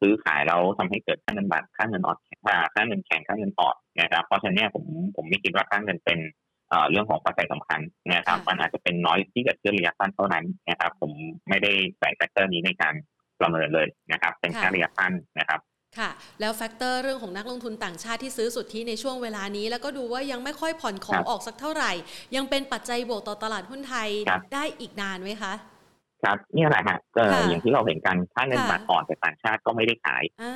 [0.00, 4.84] ซื้อขายแล้วทำให้เกิดค่าเงินบาทค่าเงินอ่อนค่าค่าเงินแข็งค่าเงินอ่อนนะครับเพราะฉะนั้นเนี่ยผม
[5.16, 6.18] ผมไม่คิดว่าค่าเงินเป็น
[6.90, 7.80] เรื่องของปัจจัยสำคัญ
[8.14, 11.12] นะครับมันอาจจะเป็น noise ที่เกิดขึ้นระยะสั้นเท่านั้นนะครับผม
[11.48, 12.94] ไม่ได้ใส่ factor นี้ในการ
[13.40, 15.60] ประเมินเลยนะครับ เป็นแค่ระยะสั้นนะครับ
[15.98, 16.10] ค่ะ
[16.40, 21.92] แล้ว factor เรื่องของนักลงทุนต่างชาติที่ซื้อสุทธิในช่วงเวลานี้ แล้วก็ดูว่ายังไม่ค่อยผ่อนของกลับออกสักเท่าไหร่
[22.36, 25.52] ยังเป็นปัจจัยบวกต่อตลาดหุ้นไทยครับได้อีกนานไหมคะ
[26.24, 30.54] ครับเนี่ยแหละฮะก็ค่ะอย่างที่เราเห็นกันค่าเงินค่ะบาทอ่อนแต่ต่างชาติก็ไม่ได้ขายอ่า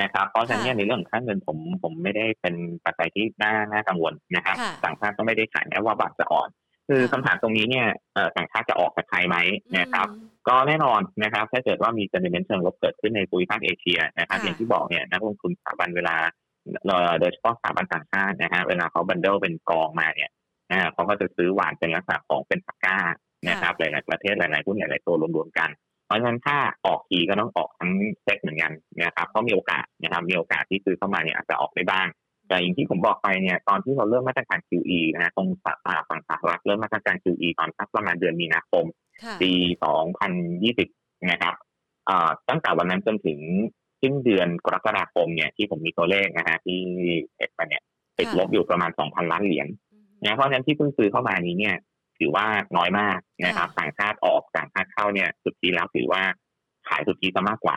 [0.00, 6.48] นะครับเพราะฉะนั้นเนี่ยค่ะในเรื่องของค่าเงินผมผมไม่ได้เป็นปัจจัยที่น่าน่ากังวลนะครับค่ะต่างชาติก็ไม่ได้ขายแม้ว่าบาทจะอ่อน
[6.88, 9.36] คือค่ะคำถามตรงนี้เนี่ยเอ่อต่างชาติจะออกจากไทยไหม
[9.78, 16.16] นะครับอืมก็แน่นอนนะครับ ถ้าเกิดว่ามี sentiment เชิงลบเกิดขึ้นในภูมิภาคเอเชียนะครับค่ะอย่างที่บอกเนี่ยนักลงทุนสถาบันเวลา
[16.86, 20.30] เอ่อโดยเฉพาะสถาบันต่างชาตินะฮะเวลาเขาบันเดิลเป็นกองมาเนี่ย
[20.70, 22.98] นะฮะเขาก็จะซื้อหวานเป็นลักษณะของเป็นตะกร้า
[23.48, 25.70] นะครับหลาย ๆ ประเทศหลาย ๆ หุ้นหลาย ๆ ตัวรวม ๆ กัน
[26.06, 27.90] เพราะฉะนั้นถ้าออกทีก็ต้องออกทั้ง
[28.22, 28.72] เซ็ตเหมือนกัน
[29.04, 32.06] นะครับเพราะมีโอกาสนะครับมีโอกาสที่ซื้อเข้ามาเนี่ยอาจจะออกได้บ้าง
[32.48, 38.84] แต่อย่างที่ผมบอกไปเนี่ยตอนที่เราเริ่มมาตรการ QE นะฮะตรงฝั่งฝั่งสหรัฐเริ่มมาตรการ QE ตอนสักประมาณเดือนมีนาคม
[39.22, 39.52] ค่ะปี
[40.36, 41.54] 2020 นะครับ
[42.06, 43.38] เอ่อตั้งแต่วันนั้นจนถึง
[44.02, 46.80] สิ้นเดือนกรกฎาคมเนี่ยที่ผมมีตัวเลขนะฮะที่
[47.36, 47.82] เอ็ดมาเนี่ย
[48.18, 49.68] ติดลบอยู่ประมาณ 2,000 ล้านเหรียญ
[50.24, 51.76] นะเพราะฉะนั้นที่เพิ่งซื้อเข้ามานี้เนี่ย
[52.18, 56.22] ถือว่าน้อยมากนะครับต่างชาติออกต่างชาติเข้าเนี่ยสุทธิแล้วถือว่า
[56.88, 57.76] ขายสุทธิซะมากกว่า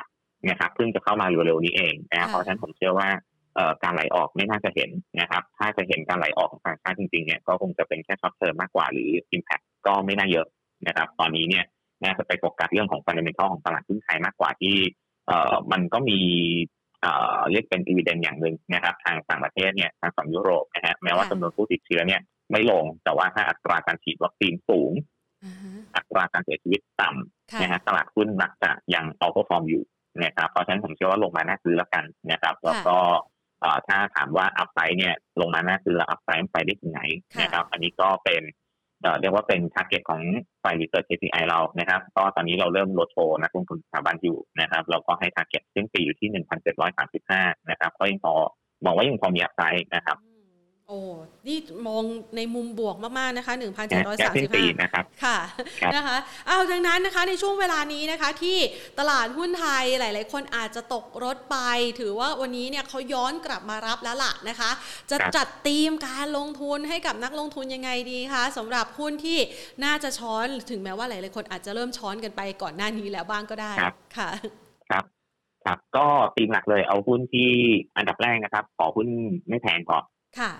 [0.49, 3.38] นะครับเพิ่งจะเข้ามาเร็วๆนี้เองนะเพราะฉะนั้นผมเชื่อว่าเอ่อ
[3.83, 10.47] การไหลออกไม่น่าจะเห็นนะครับ ถ้าจะเห็นการไหลออกของต่างชาติจริงๆเนี่ยก็คงจะเป็นแค่ short term มากกว่าหรือ impact ก็ไม่น่าเยอะ
[10.87, 11.65] นะครับ ตอนนี้เนี่ย
[12.03, 14.75] น่าจะไปโฟกัสเรื่องของ fundamental ของตลาดหุ้นไทยมากกว่าที่
[15.27, 16.19] เอ่อมันก็มี
[17.01, 24.91] เอ่อเรียกเป็นอีเวนต์อย่างหนึ่งนะครับ ทางต่างประเทศเนี่ยทางฝั่งยุโรปนะฮะแม้ว่าจำนวนผู้ติดเชื้อเนี่ยไม่ลงแต่ว่าถ้าอัตราการฉีดวัคซีนสูง
[25.45, 29.83] อ่าฮะอัตราการเสียชีวิตต่ำค่ะนะฮะตลาดหุ้นมักจะยัง outperform อยู่
[30.23, 33.17] นะครับเพราะฉะนั้นผมเชื่อว่าลงมาน่าซื้อแล้วกันนะครับแล้วก็เอ่อ
[33.87, 37.01] ถ้าถามว่า upside เนี่ยลงมาน่าซื้อแล้ว upside ไปได้ถึงไหน
[37.41, 38.41] นะครับ อันนี้ก็เป็น
[39.01, 40.21] เอ่อเรียกว่าเป็น target ของ
[40.63, 46.29] ฝ่าย research KPI เรานะครับ ก็ตอนนี้เราเริ่มลดโชว์นักลงทุนสถาบันอยู่นะครับ เราก็ให้ target สิ้นปีอยู่ที่
[46.99, 48.33] 1,735 นะครับ ก็ยังพอ
[48.85, 50.28] มองว่ายังพอมี upside นะครับอืม
[50.91, 51.01] โอ้
[51.47, 52.03] นี่มอง
[52.35, 53.53] ในมุมบวกมากๆนะคะ
[53.87, 55.37] แค่สิ้นปี1,735นะครับ ค่ะ
[55.81, 58.57] ครับนะคะ เอาดังนั้นนะคะในช่วงเวลานี้นะคะ ที่
[58.99, 61.57] ตลาดหุ้นไทยหลาย ๆ คนอาจจะตกรถไป
[61.99, 64.69] ถือว่าวันนี้เนี่ยเขาย้อนกลับมารับแล้วล่ะนะคะ
[65.11, 69.39] จะครับจัดธีมการลงทุนให้กับนักลงทุนยังไงดีคะสำหรับหุ้นที่
[69.83, 74.29] น่าจะช้อนถึงแม้ว่าหลาย ๆ คนอาจจะเริ่มช้อนกันไปก่อนหน้านี้แล้วบ้างก็ได้ครับค่ะ
[74.89, 75.03] ครับ
[75.65, 77.49] ครับ ก็ตีมหลักเลยเอาหุ้นที่
[77.97, 79.07] อันดับแรกนะครับ ขอหุ้น
[79.49, 80.03] ไม่แพงก่อน
[80.39, 80.51] ค่ะ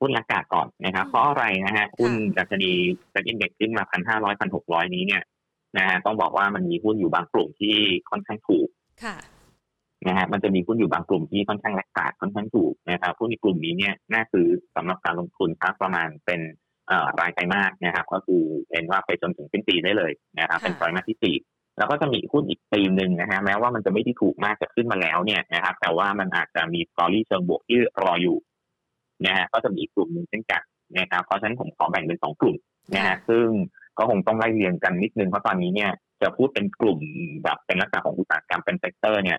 [0.00, 2.70] หุ้นราคาก่อนนะครับอืมเพราะอะไรนะฮะหุ้นดัชนี
[3.10, 5.22] เซ็นอินเด็กซ์ขึ้นมาพันห้าร้อยพันหกร้อยนี้เนี่ย
[5.78, 7.76] นะฮะต้องบอกว่ามันมีหุ้นอยู่บางกลุ่มที่
[8.10, 8.68] ค่อนข้างถูก
[9.04, 9.16] ค่ะ
[10.08, 16.40] นะฮะมันจะมีหุ้นอยู่บางกลุ่มที่ค่อนข้างแลกขาดค่อนข้างถูกนะครับหุ้นในกลุ่มนี้เนี่ยน่าซื้อสำหรับการลงทุนสักประมาณเป็น
[16.88, 21.36] เอ่อรายไตรมาสนะครับ ก็คือเห็นว่าไปจนถึงสิ้นปีได้เลยนะครับค่ะเป็นไตรมาสที่สี่
[21.78, 28.36] แล้วก็จะมีหุ้นอีกตีมหนึ่งนะฮะแม้ว่ามันจะไม่ได้ถูกมากจะขึ้นมาแล้วเนี่ยนะครับแต่ว่ามันอาจจะมี story เชิงบวกที่รออยู่
[29.24, 30.62] นะฮะก็จะมีอีกกลุ่มหนึ่งเช่นกัน
[30.98, 32.56] นะครับเพราะฉะนั้นผมขอแบ่งเป็นสองกลุ่ม
[32.94, 33.46] นะฮะซึ่ง
[33.98, 35.90] ก็คงต้องไล่เรียงกันนิดนึงเพราะตอนนี้เนี่ย
[36.22, 36.98] จะพูดเป็นกลุ่ม
[37.44, 39.38] แบบเป็นลักษณะของอุตสาหกรรมเป็น sector เนี่ย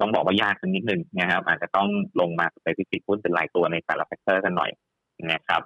[0.00, 1.88] ต้องบอกว่ายากสักนิดนึงนะครับ อาจจะต้อง
[2.20, 4.70] ลงมา specific หุ้นเป็นรายตัวในแต่ละ sector กันหน่อย
[5.32, 5.62] นะครับ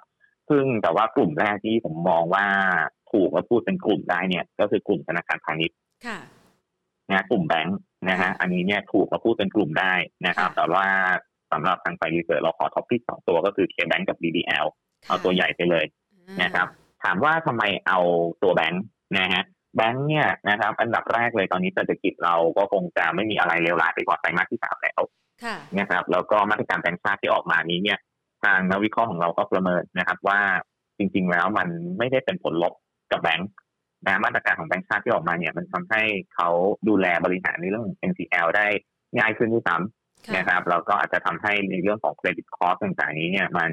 [0.48, 2.46] ซึ่งแต่ว่ากลุ่มแรกที่ผมมองว่า
[3.12, 6.18] ถูกและพูดเป็นกลุ่มได้เนี่ย ก็คือกลุ่มธนาคารพาณิชย์ค่ะ
[7.10, 9.92] นะกลุ่มแบงค์นะฮะอันนี้เนี่ยถูกและพูดเป็นกลุ่มได้
[10.26, 10.86] นะครับค่ะแต่ว่า
[11.52, 14.66] สำหรับทางฝ่าย research เราขอ top pick สองตัวก็คือ KBANK กับ BBL
[15.08, 15.84] เอาตัวใหญ่ไปเลย
[16.42, 16.66] นะครับ
[17.04, 17.98] ถามว่าทำไมเอา
[18.42, 18.82] ตัวแบงค์
[19.18, 19.44] นะฮะ
[19.76, 25.00] แบงค์เนี่ยนะครับ อันดับแรกเลยตอนนี้เศรษฐกิจเราก็คงจะไม่มีอะไรเลวร้ายไปกว่าไตรมาสที่สามแล้ว
[25.78, 27.98] นะครับแล้วก็มาตรการแบงค์ชาติที่ออกมานี้เนี่ย
[28.44, 30.40] ทางนักวิเคราะห์ของเราก็ประเมินนะครับว่า
[30.98, 32.74] จริง ๆ แล้วมันไม่ได้เป็นผลลบ
[33.12, 33.50] กับแบงค์
[34.06, 36.02] นะมาตรการของแบงค์ชาติที่ออกมาเนี่ย มันทำให้
[36.34, 36.48] เขา
[36.88, 38.66] ดูแลบริหารในเรื่อง NPL ได้
[39.18, 39.97] ง่ายขึ้นด้วยซ้ำ
[40.36, 43.70] นะครับแล้วก็อาจจะทำให้ในเรื่องของ credit cost ต่างๆนี้เนี่ยมัน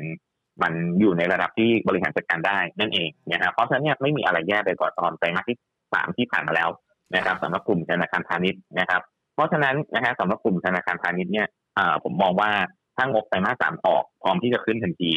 [0.64, 5.58] มันอยู่ในระดับที่บริหารจัดการได้นั่นเองนะครับเพราะฉะนั้นเนี่ยไม่มีอะไรแย่ไปกว่าตอนไตรมาสที่
[5.94, 6.70] สามที่ผ่านมาแล้ว
[7.16, 9.02] นะครับสำหรับกลุ่มธนาคารพาณิชย์นะครับ
[9.36, 11.48] เพราะฉะนั้นนะฮะสำหรับกลุ่มธนาคารพาณิชย์เนี่ย
[12.04, 12.52] ผมมองว่า
[12.98, 15.12] ถ้างบไตรมาสสามออกพร้อมที่จะขึ้นทันที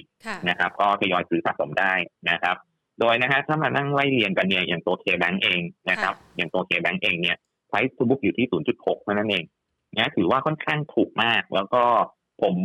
[0.48, 1.92] นะครับก็ทยอยซื้อสะสมได้
[2.30, 2.56] นะครับ
[3.00, 5.60] โดยนะฮะถ้ามานั่งไล่เรียงกันเนี่ยอย่างตัว KBANK เอง
[5.90, 7.36] นะครับอย่างตัว KBANK เองเนี่ย
[7.68, 9.44] price to book อยู่ที่ 0.6เท่านั้นเอง
[9.96, 11.82] นะถือว่าค่อนข้างถูกมาก แล้วก็
[12.42, 12.56] ผม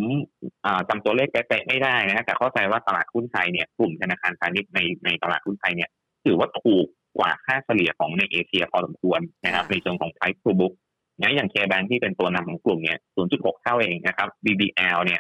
[0.90, 5.90] จำตัวเลขเป๊ะไม่ได้นะแต่เข้าใจว่าตลาดหุ้นไทยเนี่ยกลุ่มธนาคารพาณิชย์ในในตลาดหุ้นไทยเนี่ย
[6.26, 6.86] ถือว่าถูก
[7.18, 10.74] กว่าค่าเฉลี่ยของในเอเชียพอสมควรนะครับในเชิงของ price to book
[11.22, 13.00] นะอย่างเคแบงที่เป็นตัวนำของกลุ่มเนี่ย
[13.32, 15.20] 0.6 เท่าเองนะครับ BBL เนี่ย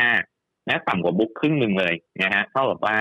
[0.00, 2.98] 0.45 นะต่ำกว่าบุ๊กครึ่งหนึ่งเลยนะฮะเท่ากับว่า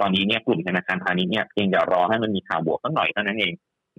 [0.00, 3.52] ตอนนี้เนี่ยกลุ่มธนาคารพาณิชย์เนี่ยเพียงจะรอให้มันมีข่าวบวกสักหน่อยเท่านั้นเอง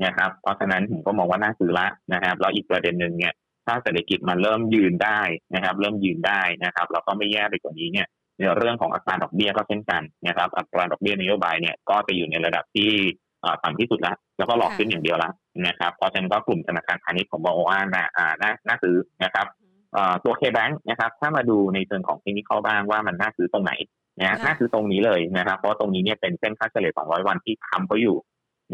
[0.05, 3.33] นะครับ เพราะฉะนั้นผมก็มองว่าน่าซื้อละนะครับแล้วอีกประเด็นหนึ่งเนี่ย
[3.65, 5.19] ถ้าเศรษฐกิจมันเริ่มยืนได้
[5.55, 12.91] นะครับ เริ่มยืนได้นะครับแล้วก็ไม่แย่ไปกว่านี้เนี่ยในเรื่องของอัตราดอกเบี้ยก็เช่นกันนะครับ อัตราดอกเบี้ยนโยบายเนี่ยก็จะอยู่ในระดับที่
[13.63, 15.33] ต่ำที่สุดแล้วแล้วก็หลอกขึ้นอย่างเดียวแล้ว
[15.67, 18.05] นะครับเพราะฉะนั้นก็กลุ่มธนาคารพาณิชย์ของบอว่าน่า
[18.41, 19.45] น่าน่าซื้อนะครับ
[20.23, 23.71] ตัวเคแบงค์นะครับ ถ้ามาดูในเชิงของเทคนิคบ้างว่ามันน่าซื้อตรงไหน
[24.21, 28.17] นะน่าซื้อตรงนี้เลยนะครับ เพราะตรงนี้เนี่ยเป็นเส้นค่าเฉลี่ย200 วันที่ทำเขาอยู่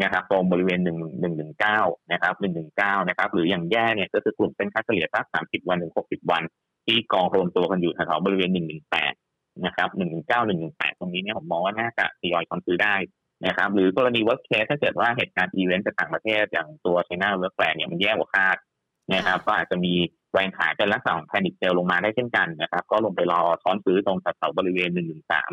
[0.00, 0.88] นะครับตรงบริเวณ1
[1.22, 2.34] 1 1 9นะครับ
[2.72, 6.42] 119นะครับ หรืออย่างแย่เนี่ยก็คือกลุ่มเส้นค่าเฉลี่ยสัก30วันถึง60วัน
[6.86, 8.50] ที่กองรวมตัวกันอยู่แถวบริเวณ
[9.06, 10.30] 118นะครับ119
[10.70, 12.94] 118ตรงนี้เนี่ยผมมองว่าน่าจะทยอยคอนซื้อได้
[13.46, 18.56] นะครับ หรือกรณี worst case ถ้าเกิดว่าเหตุการณ์อีเวนต์จากต่างประเทศอย่างตัว China Work Plan เนี่ยมันแย่กว่าคาด
[19.14, 19.92] นะครับ ก็อาจจะมี
[20.32, 25.50] แรงขายเป็นลักษณะของแพนิคเซลลงมาได้เช่นกันนะครับ ก็ลงไปรอช้อนซื้อตรงแถวบริเวณ1นึ่งสาม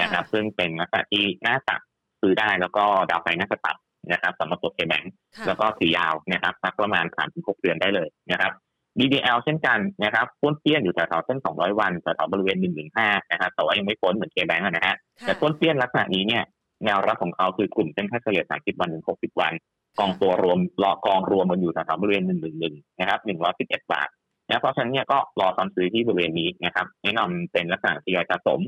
[0.00, 1.74] นะครับ ซึ่งเป็นลักษณะที่น่าจะ
[2.22, 3.76] ซื้อได้แล้วก็ดาวไฟน่าจะตัด
[4.12, 5.02] นะครับสำหรับตัวเคแบง
[5.46, 8.52] แล้วก็ถือยาวนะครับสักประมาณสามถึงหกเดือนได้เลยนะครับ
[8.98, 12.56] BDL เช่นกันนะครับพ้นเปี้ยนอยู่แถวๆเส้น 200 วันแถวๆบริเวณ
[12.94, 16.42] 115 นะครับแต่ว่ายังไม่พ้นเหมือนเคแบงนะฮะแต่พ้นเปี้ยนลักษณะนี้เนี่ย
[16.84, 19.52] แนวรับของเขาคือกลุ่มเส้นค่าเฉลี่ย 30 วันถึง 60 วัน
[19.98, 22.24] กองตัวรวมรอกองรวมมันอยู่แถวบริเวณ
[22.62, 23.20] 111 นะครับ
[23.52, 24.08] 111 บาท
[24.48, 28.60] นะเพราะฉะนั้นเนี่ยก็รอตอนซื้อที่บริเวณนี้นะครับแนะนำเป็นลักษณะทยอยสะสม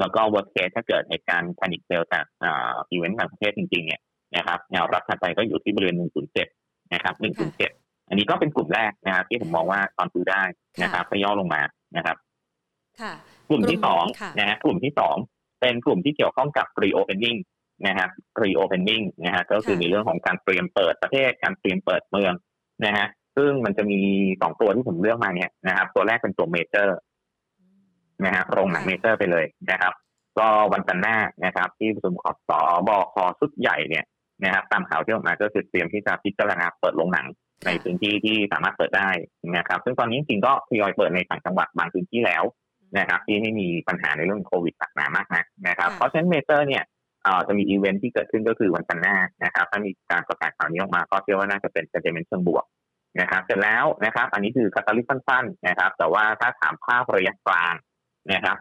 [0.00, 4.00] แล้วก็ worst case ถ้าเกิดเหตุการณ์ panic sale จากอีเวนต์ต่างประเทศจริงๆเนี่ย
[4.36, 5.96] นะครับแนวรับถัดไปก็อยู่ที่บริเวณ
[6.44, 10.42] 107 นะครับ 107 อันนี้ก็เป็นกลุ่มแรกนะครับที่ผมมองว่าตอนซื้อได้
[10.82, 11.62] นะครับก็ย่อลงมา
[11.96, 12.16] นะครับ
[13.48, 14.04] กลุ่มที่สอง
[14.38, 15.16] นะฮะกลุ่มที่สอง
[15.60, 17.38] เป็นกลุ่มที่เกี่ยวข้องกับ reopening
[17.86, 18.10] นะครับ
[18.42, 22.32] reopening นะฮะก็คือในเรื่องของการเตรียมเปิดประเทศ การเตรียมเปิดเมือง
[22.86, 23.06] นะฮะ
[23.36, 24.00] ซึ่งมันจะมี
[24.40, 26.98] สองตัวที่ผมเลือกมาเนี่ยนะครับตัวแรกเป็นตัวเมเจอร์
[28.24, 29.92] นะฮะโรงหนังเมเจอร์ไปเลยนะครับ
[30.38, 34.04] ก็วันจันทร์หน้านะครับ ที่ประชุมขอสอบคชุดใหญ่เนี่ย
[34.44, 37.26] นะครับตามข่าวที่ออกมาก็คือเตรียมที่จะพิจารณาเปิดโรงหนัง
[37.66, 39.10] ในพื้นที่ที่สามารถเปิดได้
[39.56, 42.44] นะครับ ซึ่งตอนนี้จริงก็ทยอยเปิดในต่างจังหวัดบางพื้นที่แล้ว
[42.98, 46.84] นะครับที่ไม่มีปัญหาในเรื่องโควิดหนักหนามากนะนะครับ เพราะฉะนั้นเมเจอร์เนี่ย
[47.46, 52.64] จะมีอีเวนท์ที่เกิดขึ้นก็คือวันจันทร์หน้านะครับ ถ้ามีการประกาศข่าวนี้ออกมาก็เชื่อว่าน่าจะเป็น sentiment เชิงบวก
[53.20, 57.74] นะครับ เสร็จแล้วนะครับ อันนี้คือ catalyst สั้นๆนะครับ แต่ว่าถ้าถามภาพระยะกลาง
[58.32, 58.56] นะครับ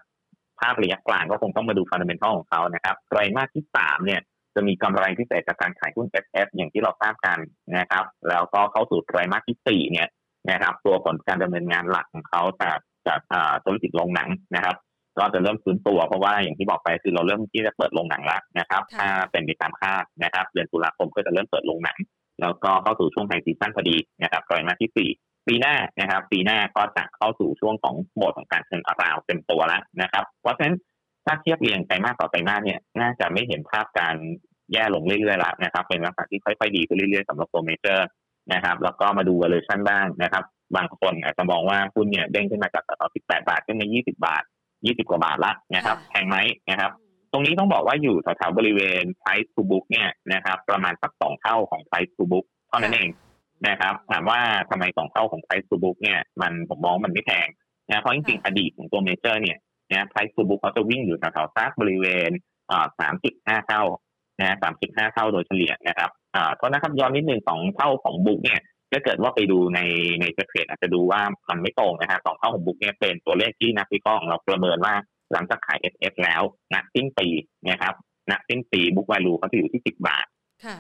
[0.60, 4.22] ภาพระยะกลางก็คงต้องมาดู fundamental ของเขานะครับไตรมาสที่สามเนี่ย
[4.56, 7.38] จะมีกำไรพิเศษจากการขายหุ้น SF อย่างที่เราทราบกัน
[7.78, 10.08] นะครับ แล้วก็เข้าสู่ไตรมาสที่สี่เนี่ย
[10.52, 13.20] นะครับ ตัวผลการดำเนินงานหลักของเขาจากจาก
[13.66, 14.76] ธุรกิจโรงหนังนะครับ
[15.18, 21.98] ก็จะเริ่มฟื้นตัวเพราะว่าอย่างที่บอกไปคือเราเริ่มที่จะเปิดโรงหนังแล้วนะครับ ถ้าเป็นไปตามคาดนะครับ เดือนตุลาคมก็จะเริ่มเปิดโรงหนัง
[22.42, 30.76] แล้วก็เข้าสู่ช่วง high season พอดีนะครับไตรมาสที่4 ปีหน้านะครับ ปีหน้าก็จะเข้าสู่ช่วงของโหมดของการเชิงอาราวเต็มตัวแล้วนะครับ เพราะฉะนั้น
[31.26, 34.16] ถ้าเทียบเรียงไตรมาสต่อไตรมาสเนี่ยน่าจะไม่เห็นภาพการ
[34.74, 38.08] แย่ลงเรื่อยๆแล้วนะครับ เป็นลักษณะที่ค่อยๆดีขึ้นเรื่อยๆสำหรับตัวเมเจอร์
[38.54, 40.44] นะครับ แล้วก็มาดู valuation บ้างนะครับ
[40.76, 44.44] บางคนอาจจะมองว่าหุ้นเนี่ยเด้งขึ้นมาจากต่อ18 บาทขึ้นมา 20 บาท
[44.76, 46.38] 20 กว่าบาทละนะครับแพงไหม
[46.70, 46.92] นะครับ
[47.32, 53.10] ตรงนี้ต้องบอกว่าอยู่แถวๆบริเวณ price to book เนี่ยนะครับ ประมาณสักสองเท่าของ price to book เท่านั้นเอง
[53.68, 54.40] นะครับ ถามว่า
[54.70, 57.48] ทำไมสองเท่าของ price to book เนี่ยมันผมมองมันไม่แพง
[57.90, 59.58] นะเพราะจริงๆอดีตของตัวเมเจอร์เนี่ย
[59.92, 62.32] นะ price to book เขาจะวิ่งอยู่แถวๆซักบริเวณ
[62.72, 62.88] อ่า
[63.26, 63.84] 3.5เท่า
[64.40, 69.80] นะ3.5เท่าโดยเฉลี่ยนะครับอ่าเพราะนะครับย้อนนิดนึงสองเท่าของ book เนี่ยถ้าเกิดว่าไปดูใน
[70.22, 74.94] ใน trade อาจจะดูว่ามันไม่ตรงนะฮะสองเท่าของ book เนี่ยเป็นตัวเลขที่นักวิเคราะห์ของเราประเมินว่า
[75.34, 76.42] หลังจากขาย SF แล้ว
[76.76, 77.28] นักสิ้นปี
[77.70, 77.94] นะครับ
[78.32, 80.26] ณสิ้นปี book value เขาจะอยู่ที่สิบบาท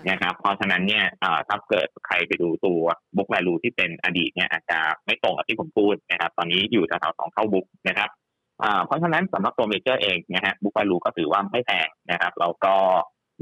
[0.09, 1.05] นะครับเพราะฉะนั้นเนี่ย
[1.47, 2.81] ถ้าเกิดใครไปดูตัว
[3.15, 8.09] book value ที่เป็นอดีตเนี่ยอาจจะไม่ตรงกับที่ผมพูดนะครับ ตอนนี้อยู่แถวๆสองเท่า book นะครับ
[8.85, 12.75] เพราะฉะนั้นสำหรับตัวเมเจอร์เองนะฮะ book value ก็ถือว่าไม่แพงนะครับแล้วก็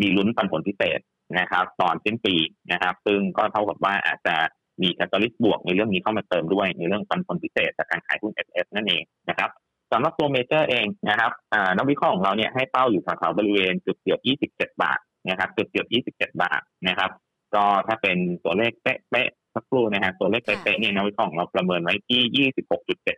[0.02, 1.00] มีลุ้นปันผลพิเศษ
[1.40, 2.36] นะครับ ตอนสิ้นปี
[2.72, 4.36] นะครับ ซึ่งก็เท่ากับว่าอาจจะ
[4.82, 9.50] มี catalyst บวกในเรื่องนี้เข้ามาเติมด้วยในเรื่องปันผลพิเศษจากการขายหุ้น SF นั่นเองนะครับ
[9.92, 11.32] สำหรับตัวเมเจอร์เองนะครับ
[11.78, 14.20] นักวิเคราะห์ของเราเนี่ยให้เป้าอยู่แถวๆบริเวณจุดเกือบ
[14.50, 17.12] 27 บาท นะครับจุดเกือบ 27 บาทนะครับ
[17.56, 22.50] ก็ถ้าเป็นตัวเลขเป๊ะๆสักครู่นะฮะตัวเลขเป๊ะๆเนี่ยนักวิเคราะห์ของเราประเมินไว้ที่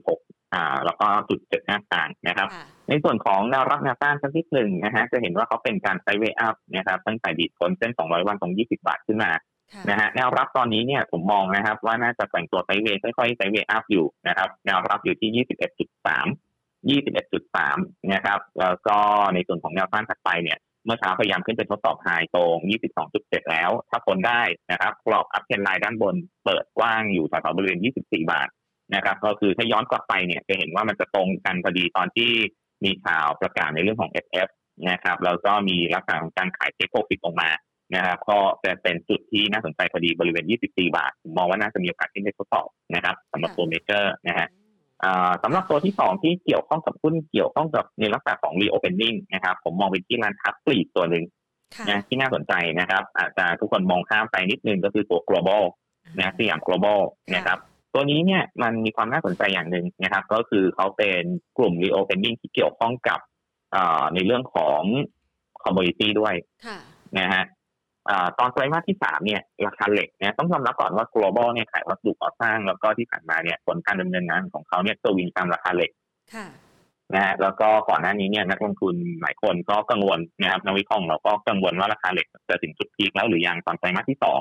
[0.06, 2.48] 26 อ่า แล้วก็จุด75 สตางค์นะครับ
[2.88, 9.30] ในส่วนของแนวรับแนวต้านสักนิดหนึ่งนะฮะจะเห็นว่าเขาเป็นการ sideway up นะครับ ตั้งแต่ดีดพ้นเส้น 200 วันตรง 20 บาทขึ้นมา
[9.90, 16.49] นะฮะแนวรับตอนนี้เนี่ยผมมองนะครับ ว่าน่าจะแต่งตัว sideway ค่อยๆ sideway up อยู่นะครับ แนวรับอยู่ที่ 21.3
[16.88, 18.98] 21.3 นะครับ แล้วก็
[19.34, 22.56] ในส่วนของแนวต้านถัดไปเนี่ย เมื่อเช้าพยายามขึ้นไปทดสอบไฮตรง
[23.04, 26.14] 22.7 แล้ว ถ้าพ้นได้นะครับ กรอบอัพเทนไลน์ด้านบน
[26.44, 28.48] เปิดกว้างอยู่แถวๆบริเวณ 24 บาท
[28.94, 32.30] นะครับ ก็คือถ้าย้อนกลับไปเนี่ยจะเห็นว่ามันจะตรงกันพอดีตอนที่
[32.84, 34.48] มีข่าวประกาศในเรื่องของ FF
[34.90, 37.50] นะครับ แล้วก็มีลักษณะของการขายเทคโปรฟิตออกมา
[37.94, 44.48] นะครับก็จะเป็นจุดที่น่าสนใจพอดีบริเวณ 24 บาท มองว่าน่าจะมีโอกาสที่จะทดสอบนะครับสำหรับตัวเมเจอร์นะฮะ
[45.42, 51.24] สำหรับตัวที่สองที่เกี่ยวข้องกับหุ้นเกี่ยวข้องกับในลักษณะของ reopening นะครับ ผมมองไปที่ร้านค้าปลีกตัวหนึ่ง
[51.88, 55.62] นะที่น่าสนใจนะครับ อาจจะทุกคนมองข้ามไปนิดนึงก็คือตัว global
[56.18, 57.00] นะสยาม global
[57.34, 57.58] นะครับ
[57.94, 61.22] ตัวนี้เนี่ยมันมีความน่าสนใจอย่างหนึ่งนะครับ ก็คือเขาเป็น
[61.58, 63.20] กลุ่ม reopening ที่เกี่ยวข้องกับ
[64.14, 64.82] ในเรื่องของ
[65.62, 66.34] commodity ด้วย
[67.18, 67.44] นะฮะ
[68.38, 75.90] ตอนไตรมาสที่สามเนี่ยราคาเหล็กเนี่ยต้องยอมรับก่อนว่า global เนี่ยขายวัสดุก่อสร้างแล้วก็ที่ผ่านมาเนี่ยผลการดำเนินงานของเขาเนี่ยตัววินตามราคาเหล็ก
[77.14, 84.40] นะฮะแล้วก็ก่อนหน้านี้เนี่ยนักลงทุนหลายคนก็กังวลนะครับนักวิเคราะห์เราก็กังวลว่าราคาเหล็กจะถึงจุดพีคแล้วหรือยังตอนไตรมาสที่สอง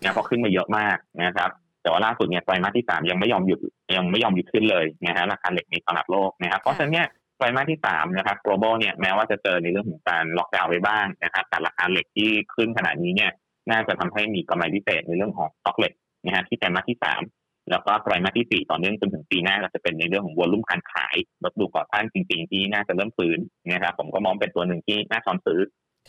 [0.00, 1.50] เนี่ยเพราะขึ้นมาเยอะมากนะครับ
[1.82, 3.60] แต่ว่าล่าสุดเนี่ยไตรมาสที่สามยังไม่ยอมหยุด
[3.96, 13.30] ยังไม่ยอมหยุดขึ้นเลยนะฮะราคาเหล็กในตลาดโลกนะครับเพราะฉะนั้นเนี่ย ไตรมาสที่สามนะครับ global เนี่ยแม้ว่าจะเจอในเรื่องของการล็อกดาวน์ไว้บ้างนะครับแต่ราคาเหล็กที่ขึ้นขนาดนี้เนี่ย
[13.70, 15.92] น่าจะทำให้มีกำไรพิเศษในเรื่องของสต็อกเหล็ก
[16.24, 17.22] นะฮะที่ไตรมาสที่สาม
[17.70, 23.38] แล้วก็ไตรมาสที่สี่ต่อเนื่องจนถึงปีหน้าก็จะเป็นในเรื่องของวอลุ่มการขายรถดูก่อสร้างจริงๆที่น่าจะเริ่มฟื้น
[23.72, 25.60] นะครับผมก็มองเป็นตัวหนึ่งที่น่าชอนซื้อ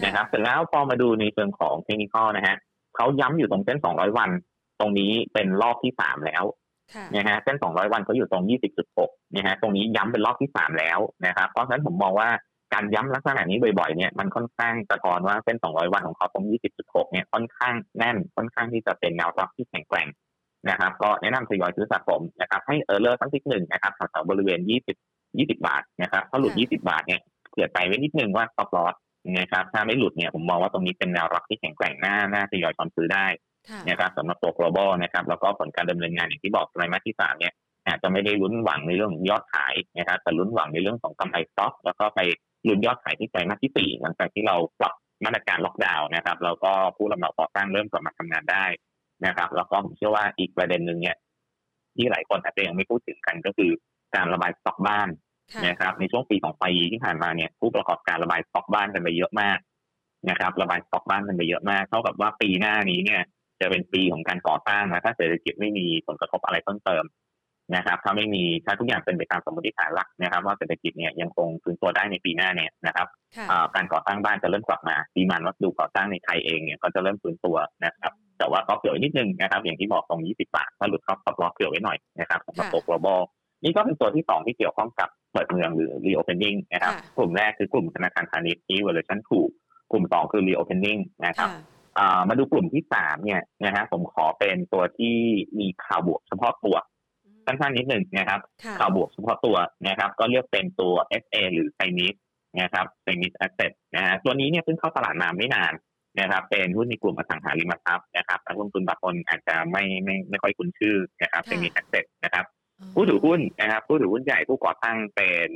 [0.05, 2.55] นะครับเสร็จแล้วพอมาดูในเชิงของเทคนิคนะฮะ
[2.95, 4.29] เขาย้ำอยู่ตรงเส้น 200 วัน
[4.79, 6.43] ตรงนี้เป็นรอบที่สามแล้ว
[7.15, 8.43] นะฮะเส้น 200 วันเขาอยู่ตรง
[8.89, 12.29] 20.6นะฮะตรงนี้ย้ำเป็นรอบที่สามแล้วนะครับเพราะฉะนั้นผมมองว่า
[12.73, 16.45] การย้ำลักษณะนี้บ่อยๆเนี่ยมันค่อนข้างสะท้อนว่าเส้น 200 วันของเขาตรง
[16.79, 20.07] 20.6 เนี่ยค่อนข้างแน่นค่อนข้างที่จะเป็นแนวรับที่แข็งแกร่ง
[20.69, 24.59] นะครับ ก็แนะนำทยอยซื้อสะสมนะครับ ให้เออร์เลอร์ตั้งที่หนึ่งนะครับแถวบริเวณ
[24.99, 28.95] 20 20 บาทนะครับถ้าหลุด 20 บาทเนี่ยเผื่อใจไว้นิดนึงว่าต o อ l o ส
[29.39, 33.25] นะครับถ้าไม่หลุดเนี่ยผมมองว่าตรงนี้เป็นแนวรับที่แข็งแกร่งหน้าหน้าทยอยความซื้อได้
[33.87, 37.53] นะครับสำหรับตัว global นะครับแล้วก็ผลการดำเนินงานอย่างที่บอกไตรมาสที่สามเนี่ย
[37.87, 42.19] อาจจะไม่ได้ลุ้นหวังในเรื่องยอดขายนะครับแต่ลุ้นหวังในเรื่องของกำไรสต็อก แล้วก็ไป
[42.67, 44.93] ลุ้นยอดขายที่ไตรมาสที่สี่หลังจากที่เราปรับ
[45.25, 48.65] มาตรการล็อกดาวน์นะครับแล้วก็ผู้รับเหมาก่อสร้างเริ่มกลับมาทำงานได้
[49.25, 51.17] นะครับ แล้วก็ผมเชื่อว่าอีกประเด็นหนึ่งเนี่ย
[51.95, 53.71] ที่หลายคนอาจจะยังไม่พูดถึงกันก็คือ
[54.15, 55.09] การระบายสต็อกบ้าน
[55.67, 59.57] นะครับ ในช่วงปีของปีที่ผ่านมาเนี่ยผู้ประกอบการระบายสต็อกบ้านกันไปเยอะมาก
[60.29, 63.21] นะครับ ระบายสต็อกบ้านกันไปเยอะมากเท่ากับว่าปีหน้านี้เนี่ย
[63.61, 67.05] จะเป็นปีของการก่อสร้างนะถ้าเศรษฐกิจไม่มีผลกระทบอะไรเพิ่มเติม
[67.75, 73.07] นะครับ ถ้าไม่มีถ้าทุกอย่างเป็นไปตามสมมติฐานหลักนะครับ ว่าเศรษฐกิจเนี่ยยังคงฟื้นตัวได้ในปีหน้าเนี่ยนะครับ
[73.75, 83.19] การก่อสร้างบ้านจะเริ่มกลับมาดีมันวัสดุก่อสร้างในไทยเองเนี่ยก็จะเริ่มฟื้นตัวนะครับ แต่ว่าก็เผื่อนิดนึงนะครับ อย่างที่บอกตรง 20 บาทถ้าหลุดเข้าปล็อกเผื่อไว้หน่อยนะครับสำหรับตัว global
[83.63, 89.49] นี่ก็เป็นตัวที่สองที่เกี่ยวข้องกับเปิดเมืองหรือ reopening นะครับ กลุ่มแรกคือกลุ่มธนาคารพาณิชย์ที่ valuation ถูก
[89.91, 91.49] กลุ่มสองคือ reopening นะครับ
[92.29, 95.15] มาดูกลุ่มที่สามเนี่ยนะฮะผมขอเป็นตัวที่
[95.59, 96.77] มีข่าวบวกเฉพาะตัว
[97.45, 98.39] สั้นๆนิดหนึ่งนะครับ
[98.79, 102.19] ข่าวบวกเฉพาะตัวนะครับ ก็เรียกเป็นตัว SA หรือ Chinese
[102.61, 105.73] นะครับ Chinese Asset นะฮะตัวนี้เนี่ยเพิ่งเข้าตลาดมาไม่นาน
[106.19, 112.45] นะครับ เป็นหุ้นในกลุ่มอสังหาริมทรัพย์นะครับนักลงทุนบางคนอาจจะไม่ไม่ไม่ค่อยคุ้นชื่อนะครับ Chinese Asset นะครับ
[112.95, 115.49] ผู้ถือหุ้นนะครับ ผู้ถือหุ้นใหญ่ผู้ก่อตั้งเป็น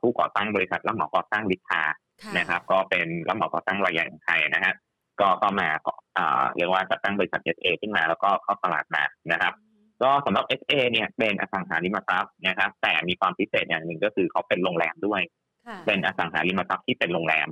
[0.00, 1.82] ผู้ก่อตั้งบริษัทรับเหมาก่อสร้างลิทา
[2.38, 4.74] นะครับ ก็เป็นรับเหมาก่อสร้างรายใหญ่ของไทยนะฮะ
[5.20, 5.68] ก็เข้ามา
[6.56, 9.52] เรียกว่าจัดตั้งบริษัท SA ขึ้นมาแล้วก็เข้าตลาดมานะครับ
[10.02, 15.22] ก็สำหรับ SA เนี่ยเป็นอสังหาริมทรัพย์นะครับ แต่มีความพิเศษอย่างหนึ่งก็คือเขาเป็นโรงแรมด้วย
[15.86, 17.48] เป็นอสังหาริมทรัพย์ที่เป็นโรงแรม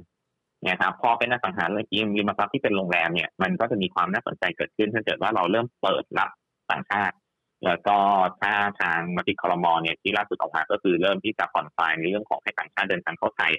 [0.68, 6.30] นะครับพอเป็นอสังหาริมทรัพย์ที่เป็นโรงแรมเนี่ยมันก็จะมีความน่าสนใจเกิดขึ้นถ้าเกิดว่าเราเริ่มเปิดรับ
[6.70, 7.16] ต่างชาติ
[7.64, 7.96] แล้วก็
[8.40, 13.52] ถ้าทางมติคอรมอเนี่ยที่ล่าสุดออกมาก็คือเริ่มที่จะผ่อนคลายในเรื่องของให้ต่างชาติเดินทางเข้าไทย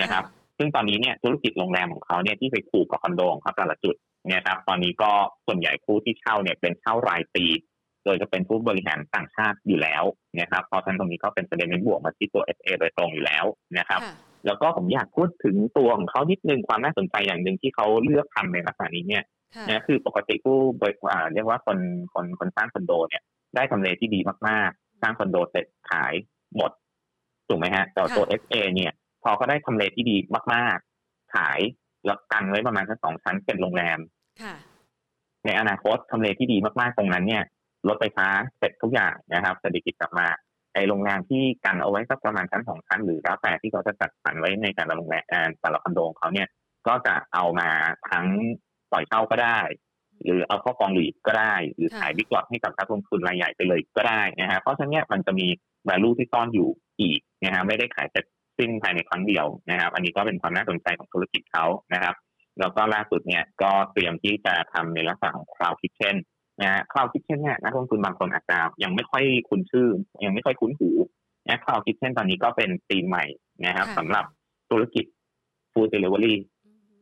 [0.00, 0.24] นะครับ
[0.58, 3.94] ซึ่งตอนนี้เนี่ยธุรกิจโรงแรมของเขาเนี่ยที่ไปผูกกับคอนโดของเขาแต่ละจุด
[4.28, 5.10] เนี่ยครับตอนนี้ก็
[5.46, 7.44] ส่วนใหญ่ผู้ที่เช่าเนี่ยเป็นเช่ารายปี
[8.04, 10.04] โดยจะเป็นผู้บริหารต่างชาติอยู่แล้ว
[10.40, 13.44] นะครับเพราะฉะนั้นตรงนี้ก็เป็นประเด็นในบวกมาที่ตัว FA โดยตรงอยู่แล้ว
[13.78, 14.00] นะครับ
[14.46, 19.24] แล้วก็ผมอยากพูดถึงตัวของเขานิดนึงความน่าสนใจอย่างหนึ่งที่เขาเลือกทำในลักษณะนี้เนี่ย
[19.68, 20.94] นะคือปกติผู้บริ
[21.34, 21.78] เรียกว่าคน
[22.14, 23.22] คนคนสร้างคอนโดเนี่ย
[23.54, 26.14] ได้ทำเลที่ดีมากๆ สร้างคอนโดเสร็จขาย
[26.56, 26.70] หมด
[27.48, 28.92] ถูกไหมฮะแต่ตัว FA เนี่ย
[29.24, 30.16] พอเขาได้ทำเลที่ดี
[30.54, 31.60] มาก ๆ ขาย
[32.06, 33.98] แล้วกันไว้ประมาณสักสองชั้นเป็นโรงแรม
[35.46, 37.44] ในอนาคตทำเลที่ดีมากๆตรงนั้นเนี่ย
[37.88, 38.26] รถไฟฟ้า
[38.58, 40.26] เสร็จทุกอย่างนะครับเศรษฐกิจกลับมา
[40.74, 46.48] ไอโรงแรมที่กันเอาไว้สักประมาณชั้นสองชั้นหรือแล้วแต่ที่เขาจะจัดสรรไว้ในแต่ละโรงแรมแต่ละคอนโดของเขาเนี่ย
[46.86, 47.70] ก็จะเอามา
[48.10, 48.26] ทั้ง
[48.90, 49.60] ปล่อยเช่าก็ได้
[50.24, 55.46] หรือเอาเข้ากองหลีดก็ได้ หรือขายบิ๊กล็อตให้กับนักลงทุนรายใหญ่ไปเลยก็ได้นะฮะเพราะฉะนั้นมันจะมี
[55.86, 56.68] แวลูที่ซ่อนอยู่
[57.00, 58.16] อีกนะฮะไม่ได้ขายเส
[58.60, 61.64] ร็จสิ้นภายในครั้งเดียวนะครับ อันนี้ก็เป็นความน่าสนใจของธุรกิจเขา
[61.94, 62.14] นะครับ
[62.60, 66.16] แล้วก็ล่าสุดเนี่ยก็เตรียมที่จะทำในลักษณะของ cloud kitchen
[66.62, 69.88] นะฮะ cloud kitchen เนี่ยนักลงทุนบางคนอาจจะยังไม่ค่อยคุ้นชื่อ
[70.24, 70.90] ยังไม่ค่อยคุ้นหู
[71.48, 73.24] นะ cloud kitchen ตอนนี้ก็เป็นธีมใหม่
[73.66, 74.24] นะครับสำหรับ
[74.70, 75.04] ธุรกิจ
[75.72, 76.34] food delivery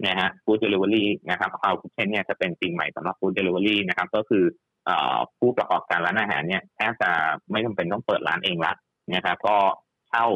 [0.06, 4.44] นะฮะ food delivery นะครับ cloud kitchen เนี่ยจะเป็นธีมใหม่สำหรับ food delivery นะครับ ก็คือ
[5.38, 7.10] ผู้ประกอบการร้านอาหารเนี่ยแทบจะ
[7.50, 8.72] ไม่จำเป็นต้องเปิดร้านเองละ
[9.14, 9.56] นะครับ ก็
[10.08, 10.26] เช่า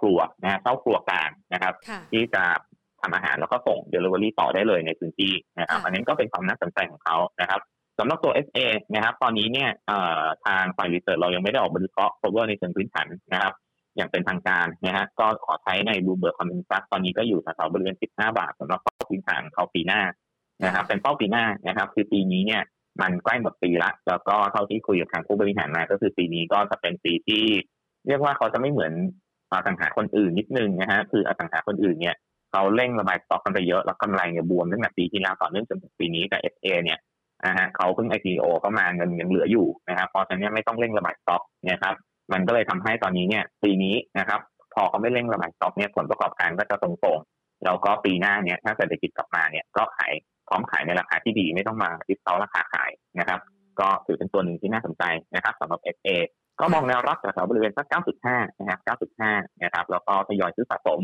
[0.00, 1.74] ครัวนะเช่าครัวกลางนะครับ
[2.12, 2.44] ที่จะ
[3.00, 7.60] ทำอาหารแล้วก็ส่ง Delivery ต่อได้เลยในพื้นที่นะครับ อันนี้ก็เป็นความน่าสนใจของเขานะครับ
[7.98, 8.58] สำหรับตัว SA
[8.94, 9.70] นะครับ ตอนนี้เนี่ย
[10.46, 13.52] ทางฝ่าย research เรายังไม่ได้ออกบทวิเคราะห์ cover ในเชิงพื้นฐานนะครับ
[13.96, 20.02] อย่างเป็นทางการนะฮะก็ขอใช้ใน Bloomberg consensus อนนี้ก็อยู่แถวบริเวณ 15 บาทสำหรับเป้าพื้นฐานเขาปีหน้า
[20.64, 22.62] นะครับ เป็นเป้าปีหน้านะครับ คือปีนี้เนี่ย
[23.00, 27.44] มันใกล้หมดปีละ แล้วก็เท่าที่คุยกับทางผู้บริหารมาก็คือปีนี้ก็จะเป็นปีที่
[28.08, 28.92] เรียกว่าเขาจะไม่เหมือน
[29.54, 32.16] อสังหาคนอื่นนิดนึงนะฮะคืออสังหาคนอื่นเนี่ย
[32.50, 36.98] เขาเร่งระบายสต็อกกันไปเยอะ แล้วกำไรเนี่ยบวมตั้งแต่ปีที่แล้วต่อเนื่องจนถึงปีนี้แต่ FA เอเนี่ย
[37.46, 41.94] นะฮะเขาเพิ่ง IPO ก็มาเงินยังเหลืออยู่นะครับเพราะฉะนั้นไม่ต้องเร่งระบายสต็อกนะครับ
[42.32, 44.40] มันก็เลยทำให้ตอนนี้เนี่ยปีนี้นะครับ
[44.74, 50.12] พอเขาไม่เร่งระบายสต็อกเนี่ยผลประกอบการก็จะตรงๆแล้วก็ปีหน้าเนี่ยถ้าเศรษฐกิจกลับมาเนี่ยก็ขาย
[50.48, 53.40] พร้อมขายในราคาที่ดีไม่ต้องมา discount ราคาขายนะครับ
[53.80, 55.02] ก็ถือเป็นตัวหนึ่งที่น่าสนใจ
[55.34, 56.08] นะครับสำหรับ FA
[56.60, 57.86] ก็มองแนวรับจากแถวบริเวณสัก
[58.24, 58.80] 9.5 นะครับ
[59.20, 61.00] 9.5 นะครับ แล้วก็ทยอยซื้อสะสม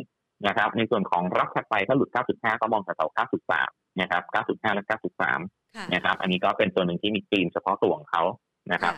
[0.46, 3.10] นะครับ ในส่วนของรับถัดไปถ้าหลุด 9.5 ก็มองแถว
[3.54, 4.84] 9.3 นะครับ 9.5 และ
[5.34, 8.22] 9.3 นะครับ อันนี้ก็เป็นตัวหนึ่งที่มีธีมเฉพาะตัวของเขา
[8.72, 8.94] นะครับ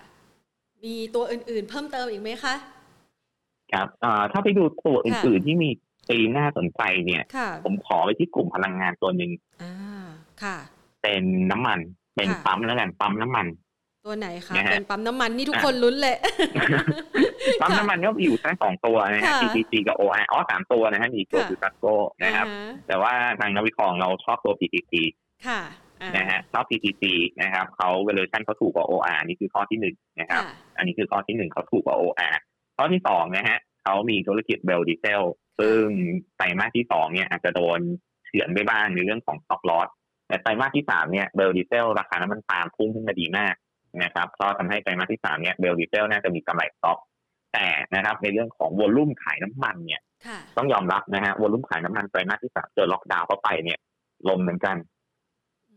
[0.85, 2.55] มีตัวอื่นๆ เพิ่มเติมอีกไหมคะ
[3.73, 3.88] ครับ
[4.33, 5.71] ถ้าไปดูตัวอื่นๆที่มี
[6.09, 7.23] ธีมน่าสนใจเนี่ย
[7.64, 9.31] ผมขอไปที่กลุ่มพลังงานตัวหนึ่ง
[9.62, 9.75] อ่า
[10.42, 10.57] ค่ะ
[11.03, 11.79] เป็นน้ำมัน
[12.16, 13.47] เป็นปั๊มแล้วกัน ปั๊มน้ำมัน
[14.09, 16.16] ตัวไหนคะเป็นปั๊มน้ำมันนี่ทุกคนลุ้นเลย
[17.61, 21.85] ปั๊มน้ำมันก็อยู่แค่สองตัวนะฮะ PTT กับ OR อ๋อสามตัวนะฮะมีตัวคือซัตโก
[22.25, 22.47] นะครับ
[22.88, 24.94] แต่ว่าทางนักวิเคราะห์เราชอบตัว PTG
[25.47, 25.61] ค่ะ
[26.16, 27.05] นะฮะชอบ PTG
[27.42, 30.42] นะครับเขาเวอร์ชันเขาถูกกว่า OR นี่คือข้อที่หนึ่งนะครับ
[30.77, 32.37] อันนี้คือข้อที่หนึ่งเขาถูกกว่า OR
[32.77, 35.23] ข้อที่สองนะฮะเขามีธุรกิจไบลดีเซล
[35.59, 35.85] ซึ่ง
[36.37, 37.81] ไตรมาสที่สองเนี่ยอาจจะโดน
[38.27, 39.88] เฉือนไปบ้างในเรื่องของ stock loss
[40.29, 43.55] แต่ไตรมาสที่สามเนี่ยไบโอดีเซลราคาน้ำมันปาล์มพุ่งขึ้นมาดีมาก
[44.03, 46.98] นะครับก็ทำให้ไตรมาสที่สามเนี่ยไบโอดีเซลน่าจะมีกำไรสต็อก
[47.53, 50.01] แต่นะครับในเรื่องของวอลุ่มขายน้ำมันเนี่ย
[50.57, 53.79] ต้องยอมรับนะฮะวอลุ่มขายน้ำมันไตรมาสที่สามเจอล็อกดาวน์เข้าไปเนี่ย
[54.29, 54.77] ลงเหมือนกัน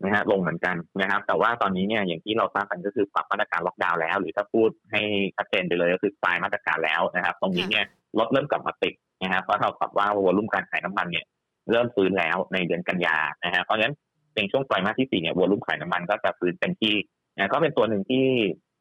[0.03, 5.01] นะฮะลงเหมือนกันนะครับ แต่ว่าตอนนี้เนี่ยอย่างที่เราทราบกันก็คือปรับมาตรการล็อกดาวน์แล้ว หรือถ้าพูดให้
[5.37, 7.85] ชัดเจนไปเลยก็คือปลายมาตรการแล้วนะครับ ตรงนี้เนี่ย
[8.19, 8.93] ลดเริ่มกลับมาติด
[9.23, 11.25] นะครับก็เท่ากับว่าวอลุ่มการขายน้ำมันเนี่ย
[11.71, 13.95] เริ่มฟื้นแล้วในเดือนกันยานะฮะเพราะฉะนั้น
[14.35, 16.93] ในช่วงไตรมาสที่สี่เนี่ยวอลุ่มขายน้ำมันก็จะฟื้นเป็นที่
[17.41, 18.25] นะก็เป็นตัวหนึ่งที่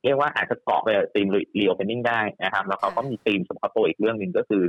[0.04, 1.26] เรียกว่าอาจจะเกาะไป theme
[1.58, 4.62] reopening ได้นะครับ แล้วเขาก็มีทีมเฉพาะตัวอีกเรื่องหนึ่งก็คือ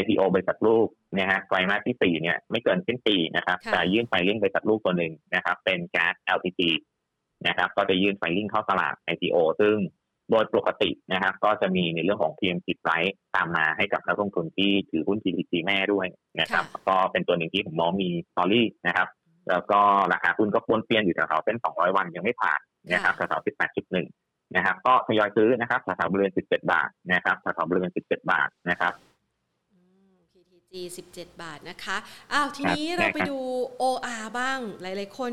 [0.00, 6.60] IPO บริษัทลูกนะฮะไตรมาสที่สี่เนี่ยไม่เกินสิ้นปีนะครับจะยื่น filing บริษัทลูกตัวหนึ่งนะครับ เป็นแก๊ส LPG
[7.46, 9.76] นะครับก็จะยื่น filing เข้าตลาด IPO ซึ่ง
[10.30, 16.06] โดยปกตินะครับ ก็จะมีในเรื่องของ PM 10ไ r ท์ตามมาให้กับนักลงทุนที่ถือหุ้น GDC แม่ด้วย
[16.40, 19.08] นะครับ ก็เป็นตัวหนึ่งที่ผมมองมี story นะครับ
[19.50, 19.80] แล้วก็
[20.12, 22.60] ราคาหุ้นก็ปวนเปลี่ยนอยู่แถวๆเป็น 200 วันยังไม่ผ่าน
[22.92, 23.46] นะครับแถวๆ
[23.86, 28.92] 18.1นะครับ ก็ทยอยซื้อนะครับสถาบริเวณ17 บาทนะครับสถาบริเวณ17 บาทนะครับ
[30.32, 30.72] PTG
[31.12, 31.96] 17 บาทนะคะ
[32.32, 33.38] อ้าวทีนี้เราไปดู
[33.82, 35.32] OR บ้าง หลาย ๆ คน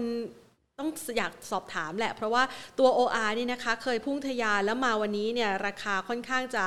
[0.79, 2.43] ต้องอยากสอบถามแหละ เพราะว่า
[2.79, 6.65] ตัว OR นี่นะคะ เคยพุ่งทยานแล้วมาวันนี้เนี่ย ราคาค่อนข้างจะ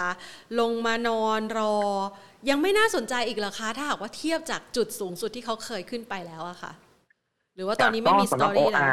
[0.61, 1.76] ลงมานอนรอ
[2.51, 6.72] ยังไม่น่าสนใจอีกเหรอคะ ถ้าหากว่าเทียบจากจุดสูงสุดที่เขาเคยขึ้นไปแล้วอะค่ะ
[7.55, 8.84] หรือว่าตอนนี้ไม่มีสตอรี่แล้ว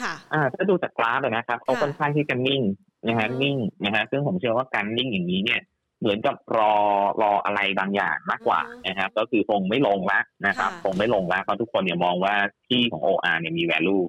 [0.00, 2.62] ค่ะอ่าถ้าดูจากกราฟนะครับเขาค่อนข้างที่จะนิ่ง
[3.08, 5.60] นะฮะนิ่งนะฮะซึ่งผมเชื่อว่าการนิ่งอย่างนี้เนี่ย
[6.00, 6.74] เหมือนกับรอ
[7.22, 12.34] รออะไรบางอย่างมากกว่านะครับ ก็คือคงไม่ลงละนะครับคงไม่ลงละเพราะทุกคนเนี่ยมองว่า
[12.68, 14.04] ที่ของ OR เนี่ยมี value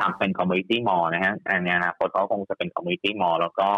[0.00, 3.68] ทำเป็น community mall นะฮะอันนี้นะเขาคงจะเป็น community mall แล้วก็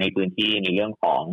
[0.00, 1.24] ในพื้นที่ในเรื่องของ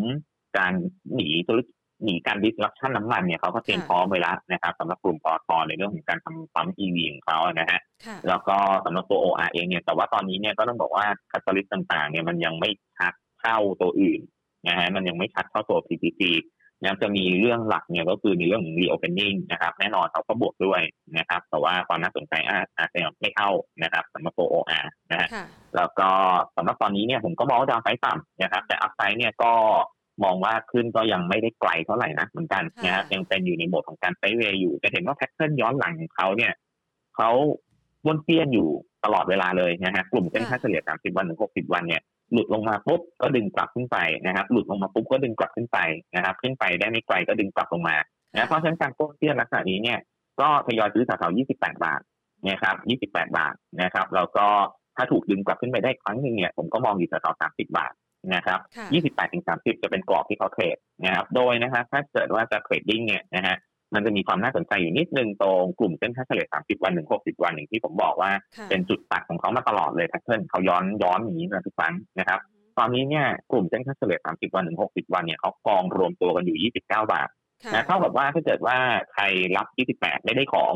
[0.58, 0.74] การ
[1.14, 7.80] หนีธุรกิจ หนีการ disruption น้ำมันเนี่ยเขาก็เตรียมพร้อมไว้แล้วนะครับสำหรับกลุ่มปอทในเรื่องของการทำปั๊ม EV ของเขานะฮะ
[8.28, 14.22] แล้วก็สำหรับตัว OR เองเนี่ยแต่ว่าตอนนี้เนี่ยก็ต้องบอกว่า catalyst ต่างๆเนี่ยมันยังไม่ชัดเท่าตัวอื่น
[14.68, 16.22] นะฮะมันยังไม่ชัดเท่าตัว PPC
[16.84, 20.82] นะจะมีเรื่องหลักเนี่ยก็คือในเรื่องของ reopening นะครับแน่นอนเขาก็บวกด้วย
[21.18, 23.50] นะครับ แต่ว่าความน่าสนใจอาจจะไม่เท่า
[23.84, 25.28] นะครับสำหรับตัว OR นะฮะ
[25.76, 26.10] แล้วก็
[26.58, 29.54] สำหรับตอนนี้เนี่ยผมก็มองว่า downside ต่ำนะครับแต่ upside เนี่ยก็
[30.24, 36.54] มองว่าขึ้นก็ยังไม่ได้ไกลเท่าไหร่นะเหมือนกันนะครับยังเป็นอยู่ในโหมดของการ sideway อยู่จะเห็นว่า pattern ย้อนหลังของเขาเนี่ย
[37.16, 37.30] เขา
[38.06, 38.68] วนเปี้ยนอยู่
[39.06, 42.02] ตลอดเวลาเลยนะฮะกลุ่มเส้นค่าเฉลี่ย 30 วันถึง 60 วันเนี่ย
[42.34, 45.78] หลุดลงมาปุ๊บก็ดึงกลับขึ้นไปนะครับ หลุดลงมาปุ๊บก็ดึงกลับขึ้นไป
[46.16, 47.96] นะครับ ขึ้นไปได้ไม่ไกลก็ดึงกลับลงมา
[48.34, 50.00] นะเพราะฉะนั้นการโค้เตี้ยลักษณะนี้เนี่ย
[50.42, 52.02] ก็ทยอยซื้อแถวๆ28 บาท
[52.50, 52.76] นะครับ
[53.14, 54.48] 28 บาทนะครับแล้วก็
[54.96, 57.94] ถ้าถูกดึงกลับขึ้นไปได้ครั้งหนึ่งเนี่ยผมก็มองอยู่แถวๆ30 บาท
[58.36, 58.60] นะครับ
[59.18, 63.56] 28 ถึง 30 จะเป็นกรอบที่เขาเทรดนะครับ โดยนะครับถ้าเกิดว่าจะเทรดดิ้งเนี่ยนะฮะ
[63.94, 68.32] มันจะมีความน่าสนใจอยู่นิดนึงตรงกลุ่มเส้นค่าเฉลี่ย 30 วันถึง 60 วันอย่างที่ผมบอกว่า
[68.70, 72.40] เป็นจุดตัดของเขามาตลอดเลยแพทเทิร์นเขาย้อนย้อนอย่างนี้มาทุกครั้งนะครับ
[72.78, 77.30] ตอนนี้เนี่ยกลุ่มเส้นค่าเฉลี่ย 30 วันถึง 60 วันเนี่ยเขากองรวมตัวกันอยู่ 29 บาท
[77.74, 78.78] นะเท่ากับว่าถ้าเกิดว่า
[79.14, 79.24] ใคร
[79.58, 79.68] รับ
[79.98, 80.74] 28 ไม่ได้ของ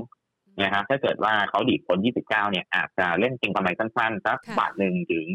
[0.62, 5.26] นะครับถ้าเกิดว่าเขาดีดคน29 เนี่ยอาจจะเล่นเก็งกำไรสั้นๆสักบาทหนึ่งถึง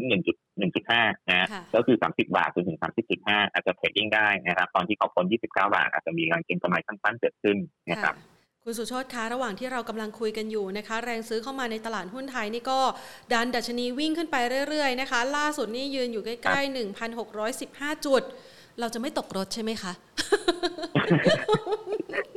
[0.59, 2.79] 1.1.5 นะก็คือ 30 บาทจนถึง
[3.15, 7.57] 30.5 อาจจะ trading ได้นะครับ ตอนที่เขาคน29 บาท อาจจะมีการเก็งกำไรสั้นๆเกิดขึ้น
[7.91, 8.15] นะครับ
[8.63, 12.79] คุณสุชดคะระหว่างที่เรากำลังคุยกันอยู่นะคะ แรงซื้อเข้ามาในตลาดหุ้นไทยนี่ก็
[13.31, 14.35] ดันดัชนีวิ่งขึ้นไป
[14.69, 16.75] เรื่อยๆนะคะ ล่าสุดนี่ยืนอยู่ใกล้ๆ
[17.37, 18.21] 1,615 จุด
[18.79, 19.91] เราจะไม่ตกรถใช่ไหมคะ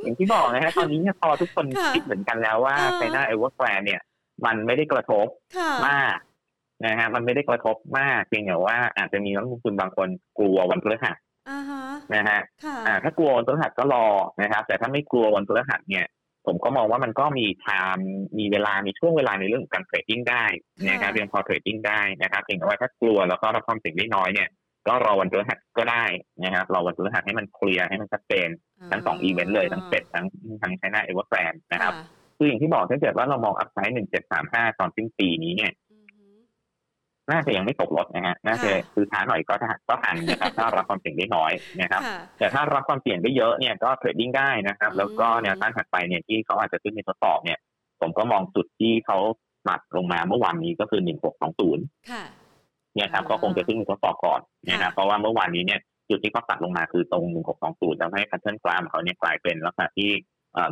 [0.05, 4.01] อย่างที่บอกนะฮะตอนนี้เนี่ยพอทุกคนคิดเหมือนกันแล้วว่า China Evergrande เนี่ย
[4.45, 5.27] มันไม่ได้กระทบ
[5.87, 6.17] มาก
[6.85, 11.17] นะฮะมันไม่ได้กระทบมากเพียงแต่ว่าอาจจะมีนักลงทุนบางคนกลัววันพฤหัส
[12.15, 12.39] นะฮะ
[13.03, 14.07] ถ้ากลัววันพฤหัสก็รอ
[14.41, 16.05] นะครับ แต่ถ้าไม่กลัววันพฤหัสเนี่ย
[16.45, 18.07] ผมก็มองว่ามันก็มี time
[18.39, 20.43] มีเวลา มีช่วงเวลาในเรื่องของการ trading ได้
[20.89, 24.49] นะครับเพียงพอ trading ได้นะครับเพียงแต่ว่าถ้ากลัวแล้วก็รับความเสี่ยงได้น้อยเนี่ย
[24.87, 26.03] ก็รอวันพฤหัสก็ได้
[26.43, 28.47] นะครับรอวันพฤหัสให้มันเคลียร์ให้มันชัดเจน
[28.91, 30.25] ทั้งสองอีเวนต์เลยทั้ง Fed ทั้ง
[30.61, 31.93] ทั้ง China Evergrande นะครับ
[32.37, 35.73] คืออย่างที่บอกถ้าเกิดว่าเรามอง upside หนึ่งเจ็ดสามห้าตอนสิ้นปีนี้เนี่ย
[37.31, 39.53] น่าจะยังไม่ตกรถนะฮะ น่าจะคือช้าหน่อยก็
[39.89, 42.01] ก็ทันนะครับ ถ้ารับความเสี่ยงได้น้อยนะครับ
[42.37, 47.59] แต่ถ้ารับความเสี่ยงได้เยอะเนี่ยก็ trading ได้นะครับ แล้วก็แนวต้านถัดไปเนี่ยที่เขาอาจจะขึ้นในทดสอบเนี่ย
[48.01, 49.17] ผมก็มองจุดที่เขา
[49.67, 51.83] ตัดลงมาเมื่อวานนี้ก็คือหนึ่งหกสองศูนย์
[52.95, 54.39] เนี่ยครับก็คงจะขึ้นในทดสอบก่อน
[54.71, 55.79] นะครับเพราะว่าเมื่อวานนี้เนี่ย
[56.09, 60.09] จุดที่เขาตัดลงมาคือตรงหนึ่งหกสองศูนย์ทำให้ pattern กราฟเขาเนี่ยกลายเป็นลักษณะที่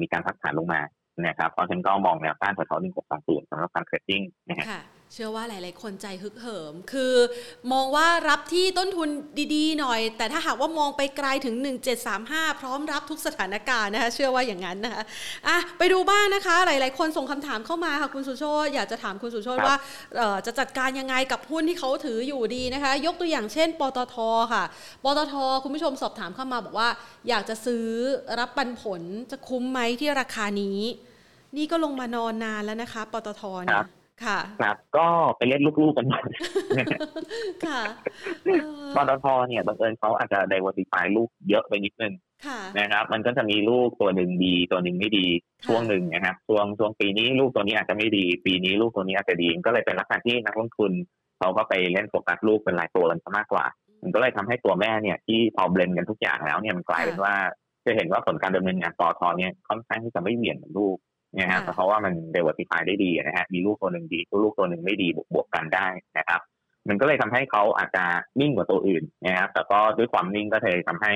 [0.01, 0.81] มีการพักฐานลงมา
[1.27, 4.67] นะครับเพราะฉะนั้นก็มองแนวต้านแถวๆหนึ่งหกสองศูนย์สำหรับการเทรดดิ้งนะฮะ
[5.15, 7.13] เชื่อว่าหลาย ๆ คนใจฮึกเหิม คือ
[7.71, 9.09] มองว่ารับที่ต้นทุน
[9.55, 11.55] ดีๆ หน่อย แต่ถ้าหากว่ามองไปไกลถึง
[12.07, 15.03] 1735 พร้อมรับทุกสถานการณ์นะคะ เชื่อว่าอย่างนั้นนะคะ
[15.47, 19.75] อะไปดูบ้างนะคะ หลาย ๆ คนส่งคำถามเข้ามาค่ะคุณสุโชตอยากจะถามคุณสุโชตว่า
[20.45, 24.15] จะจัดการยังไงกับหุ้นที่เขาถืออยู่ดีนะคะ ยกตัวอย่างเช่น ปตท
[24.53, 24.63] ค่ะ
[25.03, 26.89] ปตท คุณผู้ชมสอบถามเข้ามาบอกว่า
[27.29, 27.85] อยากจะซื้อ
[28.39, 29.01] รับปันผล
[29.31, 30.79] จะคุ้มไหมที่ราคานี้
[31.57, 33.85] นี่ก็ลงมานอนนานแล้วนะคะ ปตท เนี่ย
[34.25, 35.07] ค่ะครับก็
[35.37, 36.23] ไปเล่นลูกๆกันหมด
[37.65, 37.81] ค่ะ
[38.95, 42.13] ปตทเนี่ยบังเอิญเขาอาจจะ diversify ลูกเยอะไปนิดนึง
[42.79, 45.27] นะครับ มันก็จะมีลูกตัวหนึ่งดีตัวหนึ่งไม่ดี
[45.65, 50.91] ช่วงหนึ่งนะครับช่วงช่วงปีนี้ลูกตัวนี้อาจจะไม่ดี ปีนี้ลูกตัวนี้อาจจะดีก็เลยเป็นลักษณะที่นักลงทุน
[51.39, 53.65] เขาก็ไปเล่นโฟกัสลูกเป็นรายตัวกันมากกว่า
[54.03, 57.35] มันก็เลยทำให้ตัวแม่เนี่ยที่พอเบลนกันทุกอย่างแล้วเนี่ยมันกลายเป็นว่า
[57.85, 60.97] จะเห็นว่าผลการดำเนินงานปอทเนี่ยค่อนข้างที่จะไม่เหวี่ยงเหมือนลูก
[61.39, 66.41] นะฮะเพราะว่ามันเดเวอร์ติฟายได้ดีนะฮะมีลูกตัวหนึ่งดีลูกตัวหนึ่งไม่ดีบวกกันได้นะครับ
[66.89, 68.05] มันก็เลยทำให้เขาอาจจะ
[68.41, 71.13] นิ่งกว่าตัวอื่นนะครับแต่ก็ด้วยความนิ่งก็เลยทำให้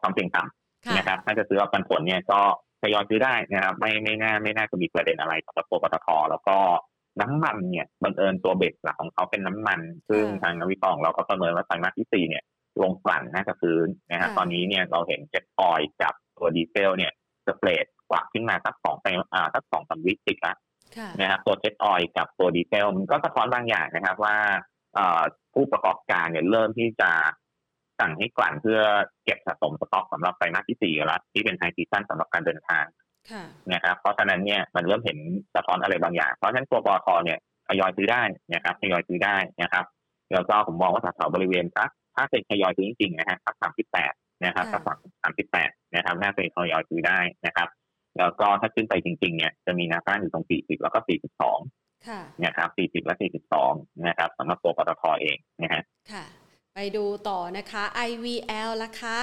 [0.00, 2.40] ความเสี่ยงต่ำนะครับถ้าจะซื้อปันผลเนี่ยก็
[2.82, 6.56] ทยอยซื้อได้นะครับ ไม่ไม่น่าไม่น่าจะมีประเด็นอะไรกับตัวปตทแล้วก็
[7.20, 12.44] น้ำมันเนี่ยบังเอิญตัว base หลักของเขาเป็นน้ำมัน ซึ่งทางนักวิเคราะห์เราก็ประเมินว่าไตรมาสที่สี่เนี่ย
[12.82, 17.12] โรงกลั่นน่าจะฟื้นนะครับตอนนี้เนี่ยเราเห็น jet oil กับตัวดีเซลเนี่ย
[17.46, 20.54] spread กว้างขึ้นมาสักสองไปอ่าสักสองสามวิติดละ
[21.20, 24.36] นะครับตัวเจ็ตออยกับตัวดีเซลมันก็สะท้อนบางอย่างนะครับว่า
[25.54, 27.10] ผู้ประกอบการเนี่ยเริ่มที่จะ
[28.00, 28.80] สั่งให้กลั่นเพื่อ
[29.24, 32.84] เก็บสะสมสต็อกสำหรับไตรมาสที่สี่แล้วที่เป็น high season สำหรับการเดินทาง
[33.72, 35.18] นะครับเพราะฉะนั้นเนี่ยมันเริ่มเห็น
[35.54, 37.38] สะท้อนอะไรบางอย่าง เพราะฉะนั้นตัวปอทเนี่ย
[37.68, 38.22] ทยอยซื้อได้
[38.54, 39.84] นะครับทยอยซื้อได้นะครับ
[40.32, 44.12] แล้วก็ผมมองว่าแถวบริเวณสักถ้าเป็นทยอยซื้อจริงๆนะฮะสักสามสิบแปด
[44.44, 47.68] นะนะครับกับฝั่งสามสิบแปดนะครับน่าจะทยอยซื้อได้นะครับ
[48.18, 51.58] แล้วก็ถ้าขึ้นไปจริง ๆ เนี่ยจะมีแนวต้านอยู่ตรงสี่สิบแล้วก็สี่สิบสอง
[52.44, 53.72] นะครับสี่สิบและสี่สิบสอง
[54.06, 56.24] นะครับสำหรับตัวปตทเองนะฮะค่ะ
[56.74, 59.18] ไปดูต่อนะคะ IVL ล่ะคะ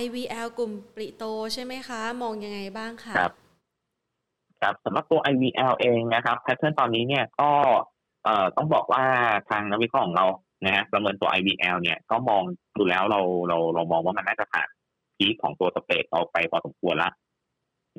[0.00, 1.24] IVL กลุ่มปริโต
[1.54, 3.32] ใช่ไหมคะ มองยังไงบ้างคะครับ
[4.60, 7.50] ครับสำหรับตัว IVL เองนะครับแพทเทิร์นตอนนี้เนี่ยก็
[8.24, 9.04] เอ่อต้องบอกว่า
[9.50, 10.26] ทางนักวิเคราะห์ของเรา
[10.64, 12.42] นะฮะประเมินตัว IVL เนี่ยก็มอง
[12.76, 14.68] ดูแล้วเราเราเรามองว่ามันน่าจะผ่าน
[15.16, 17.10] พีคของตัวสเปกเอาไปพอสมควรละ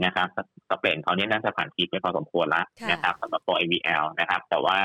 [0.05, 0.27] นะครับ
[0.69, 4.79] สเปนเขาเนี่ยน่าจะผ่านพีคไปพอสมควรแล้วนะครับสำหรับตัว IVL นะครับ แต่ว่า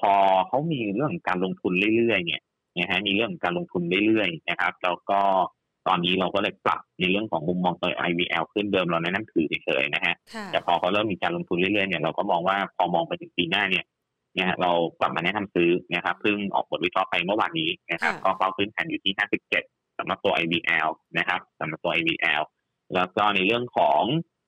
[0.00, 0.12] พอ
[0.48, 2.42] เขามีเรื่องการลงทุนเรื่อยๆเนี่ย
[2.78, 5.20] นะฮะมีเรื่องการลงทุนเรื่อยๆนะครับ แล้วก็
[5.88, 10.14] ตอนนี้เราก็เลยปรับในเรื่องของมุมมองตัว IVL ขึ้นเดิมเราแนะนำถือเฉยๆนะฮะ
[10.52, 13.84] แต่พอเขาเริ่มมีการลงทุนเรื่อยๆเนี่ยเราก็มองว่าพอมองไปถึงปีหน้าเนี่ย
[14.38, 14.70] นะฮะเรา
[15.00, 19.12] กลับมาแนะนำซื้อนะครับเพิ่งออกบทวิเคราะห์ไปเมื่อวานนี้นะครับก็เฝ้าขึ้นแผ่นอยู่ที่
[19.56, 20.88] 57สำหรับตัว IVL
[21.18, 22.42] นะครับสำหรับตัว IVL
[22.94, 24.39] แล้วก็ในเรื่องของเอ่อ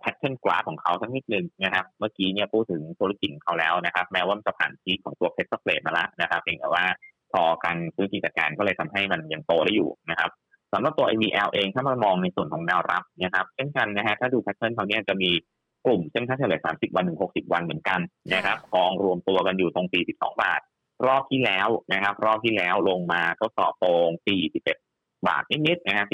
[0.00, 6.84] แพทเทิร์นกราฟของเขาสักนิดนึงนะครับ เมื่อกี้เนี่ยพูดถึงธุรกิจเขาแล้วนะครับ แม้ว่าจะผ่านทีของตัวเพชรเฟลมาแล้วนะครับเพียงแต่ว่า
[7.32, 10.30] พอการซื้อกิจการก็เลยทำให้มันยังโตได้อยู่นะครับ
[10.72, 15.30] สำหรับตัว IVL เองถ้ามามองในส่วนของแนวรับนะครับเช่นกันนะฮะถ้าดูแพทเทิร์นเขาเนี่ยจะมี
[15.86, 18.00] กลุ่มเส้นค่าเฉลี่ย30 วันถึง 60 วันเหมือนกัน
[18.34, 20.60] นะครับกองรวมตัวกันอยู่ตรง 42 บาท
[21.06, 24.08] รอบที่แล้วนะครับ รอบที่แล้วลงมาทดสอบตรง
[24.48, 26.04] 41 บาทนิดๆนะฮะ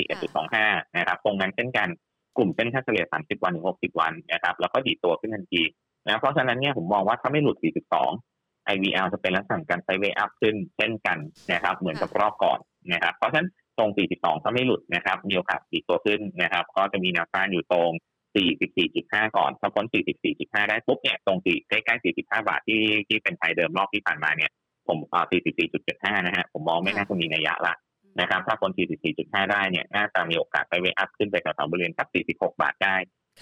[0.63, 1.89] 41.25 นะครับตรงนั้นเช่นกัน
[2.37, 5.63] กลุ่มเส้นค่าเฉลี่ย 30 วันถึง 60 วันนะครับแล้วก็ดีตัวขึ้นทันที
[6.07, 7.57] นะเพราะฉะนั้นเนี่ยผมมองว่าถ้าไม่หลุด
[8.13, 11.19] 42 IVL จะเป็นลักษณะการ sideway up ขึ้นเช่นกัน
[11.53, 12.59] นะครับเหมือนกับรอบก่อน
[12.93, 17.91] นะครับเพราะฉะนั้นตรง 42 ถ้าไม่หลุดนะครับมีโอกาสดีดตัวขึ้นนะครับก็จะมีแนวต้านอยู่ตรง
[18.65, 19.85] 44.5 ก่อนถ้าพ้น
[20.29, 24.51] 44.5 ได้ปุ๊บเนี่ยตรงใกล้ๆ 45 บาทที่ที่เป็นไทยเดิมรอบที่ผ่านมาเนี่ย
[24.89, 25.25] ผมอ่า
[25.75, 27.75] 44.75 นะฮะผมมองไม่น่าจะมีนัยยะละ
[28.21, 28.71] นะครับ ถ้าพ้น
[29.11, 32.97] 44.5 ได้เนี่ยน่าจะมีโอกาสไปเวอัพขึ้นไปแถวๆบริเวณสัก46 บาทได้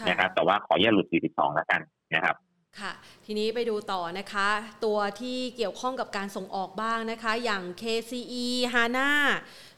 [0.08, 1.80] นะครับ แต่ว่าขออย่าหลุด 42 แล้วกัน
[2.14, 2.36] นะครับ
[2.80, 2.92] ค่ะ
[3.24, 4.48] ทีนี้ไปดูต่อนะคะ
[4.84, 8.44] ตัวที่เกี่ยวข้องกับการส่งออกบ้างนะคะ อย่าง KCE
[8.74, 9.10] HANA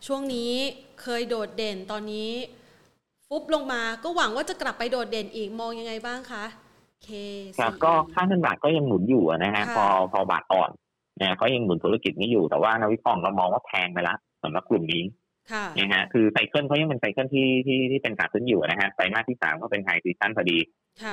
[0.06, 0.52] ช่วงนี้
[1.02, 2.30] เคยโดดเด่นตอนนี้
[3.28, 6.44] ฟุบลงมาก็หวังว่าจะกลับไปโดดเด่นอีกมองยังไงบ้างคะ
[7.06, 10.70] KCE ครับก็ค่าเงินบาทก็ยังหนุนอยู่นะฮะพอพอบาทอ่อน
[11.18, 15.04] เนี่ยก็ยังหนุนธุรกิจนี้อยู่แต่ว่านักวิเคราะห์เรามองว่าแพงไปแล้ว สำหรับกลุ่มนี้
[15.78, 20.58] นะฮะคือ cycle เขายังเป็น cycle ที่ที่ที่เป็นขาขึ้นอยู่นะฮะไตรมาสที่สามก็เป็น high season พอดี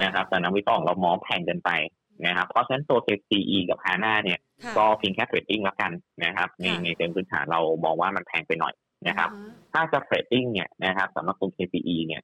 [0.03, 1.71] นะครับแต่นักวิเคราะห์เรามองแพงเกินไป
[2.27, 4.39] นะครับเพราะฉะนั้นตัว CE กับฮาน่าเนี่ย
[4.77, 5.91] ก็เพียงแค่ trading แล้วกัน
[6.25, 8.73] นะครับในในเชิงพื้นฐานเรามองว่ามันแพงไปหน่อย
[9.07, 9.29] นะครับ
[9.73, 12.21] ถ้าจะ trading เนี่ยนะครับสำหรับตัว KCE เนี่ย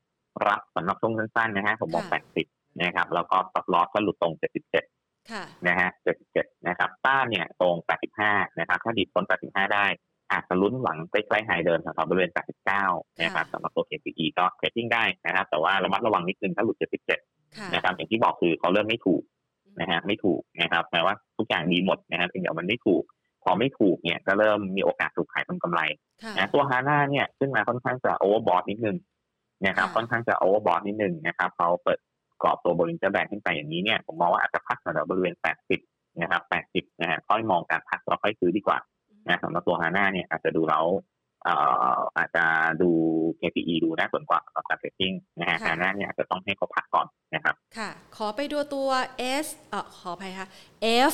[0.48, 2.06] รับสำหรับช่วงสั้นๆนะฮะผมมอง
[2.44, 4.34] 80นะครับแล้วก็ตัด loss ก็หลุดตรง
[5.00, 5.90] 77นะฮะ
[6.28, 7.76] 77นะครับต้านเนี่ยตรง
[8.18, 9.86] 85นะครับถ้าดีดพ้น85 ได้
[10.32, 12.32] อาจจะลุ้นหวังใกล้ๆ high เดิมแถวบริเวณ
[12.76, 16.78] 89 นะครับสำหรับตัว KCE ก็ trading ได้นะครับ แต่ว่าระมัดระวังนิดนึงถ้าหลุด
[17.22, 19.22] 77 นะครับ อย่างที่บอกคือเขาเริ่มไม่ถูก
[19.82, 23.04] นะฮะไม่ถูกนะครับแปลว่าทุกอย่างดีหมดนะฮะเพียงแต่มันไม่ถูก
[23.44, 25.82] พอไม่ถูกเนี่ยก็เริ่มมีโอกาสถูกขายเป็นกำไร
[26.38, 28.98] นะตัวฮาน่าเนี่ยขึ้นมาค่อนข้างจะ overbought นิดนึง
[29.66, 32.00] นะครับค่อนข้างจะ overbought นิดนึงนะครับเขาเปิด
[32.42, 35.36] กรอบตัวบริเวณจะแบกขึ้นไปอย่างนี้เนี่ยผมมองว่าอาจจะพักแถวบริเวณ
[35.78, 38.78] 80 นะครับ 80 นะฮะค่อยมองการพักเราค่อยซื้อดีกว่า
[39.30, 40.86] นะสำหรับตัวฮาน่าเนี่ยอาจจะดูแล้ว
[42.18, 42.46] อาจจะ
[42.82, 42.90] ดู
[43.40, 48.90] KCE ดูน่าสนกว่ากับการ trading นะฮะแต่นั้นเนี่ยจะต้องให้เขาพักก่อนนะครับ ค่ะ ขอไปดูตัว
[49.46, 50.48] S เอ่อขออภัยค่ะ
[51.12, 51.14] F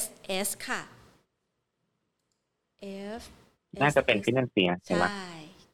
[0.00, 0.02] S
[0.46, 0.80] S ค่ะ
[3.20, 3.22] F
[3.82, 5.04] น่าจะเป็น Finansia ใช่ไหม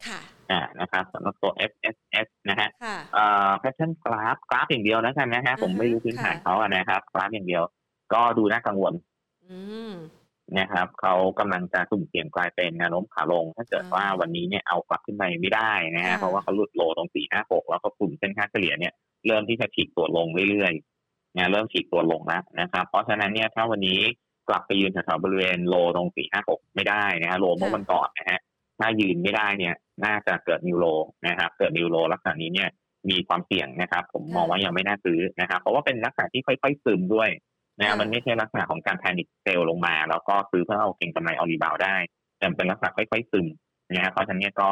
[0.07, 0.19] ค่ะ
[0.51, 1.95] อ่านะครับสำหรับตัว F S
[2.25, 2.69] S นะฮะ
[3.13, 7.63] เอ่อ pattern กราฟกราฟอย่างเดียวนะกันนะฮะผมไม่รู้พื้นฐานเขาอะนะครับกราฟอย่างเดียว
[8.13, 8.93] ก็ดูน่ากังวล
[9.49, 9.59] อื
[9.89, 9.91] ม
[10.59, 18.93] นะครับเขากำลังจะสุ่มเสี่ยงกลายเป็นแนวโน้มขาลง ถ้าเกิดว่าวันนี้เนี่ยเอากลับขึ้นไปไม่ได้นะฮะเพราะว่าเขาหลุดโลตรงสี่ห้าหกแล้วก็กลุ่มเส้นค่าเฉลี่ยเนี่ย
[19.27, 23.99] เริ่มที่จะฉีกตัวลงเรื่อยๆนะเริ่มฉีกตัวลงแล้วนะครับเพราะฉะนั้นเนี่ยถ้าวันนี้
[24.49, 28.39] กลับไปยืนแถวๆบริเวณโลตรงสี่ห้าหกไม่ได้นะฮะโลเมื่อวันก่อนนะฮะ
[28.79, 29.73] ถ้ายืนไม่ได้เนี่ย
[30.05, 30.85] น่าจะเกิดนิวโล
[31.27, 32.69] นะครับเกิดนิวโลลักษณะนี้เนี่ย
[33.09, 37.29] มีความเสี่ยงนะครับ ผมมองว่ายังไม่น่าซื้อนะครับ เพราะว่าเป็นลักษณะที่ค่อยๆซึมด้วย
[37.79, 41.95] นะมันไม่ใช่ลักษณะของการแพนิคเซลลงมา แล้วก็ซื้อเพื่อเอาเก็งกำไรเอารีบาวได้
[42.37, 43.47] แต่เป็นลักษณะค่อยๆซึม
[43.93, 44.69] นะครับเพราะฉะนั้นก็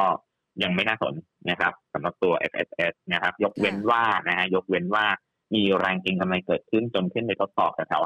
[0.62, 1.14] ยังไม่น่าสน
[1.50, 5.06] นะครับสำหรับตัว FSS นะครับ ยกเว้นว่านะฮะยกเว้นว่า
[5.54, 8.02] มีแรงเก็งกำไรเกิดขึ้นจนขึ้นไปทดสอบแถว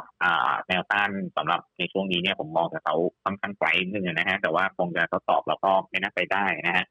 [0.69, 6.85] แนวต้านสำหรับในช่วงนี้เนี่ยผมมองแถวค่อนข้างไกลนึงนะฮะแต่ว่าคงจะทดสอบแล้วก็ไม่น่าไปได้นะฮะ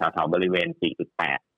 [0.16, 0.68] ถวๆบริเวณ
[1.10, 1.53] 4.8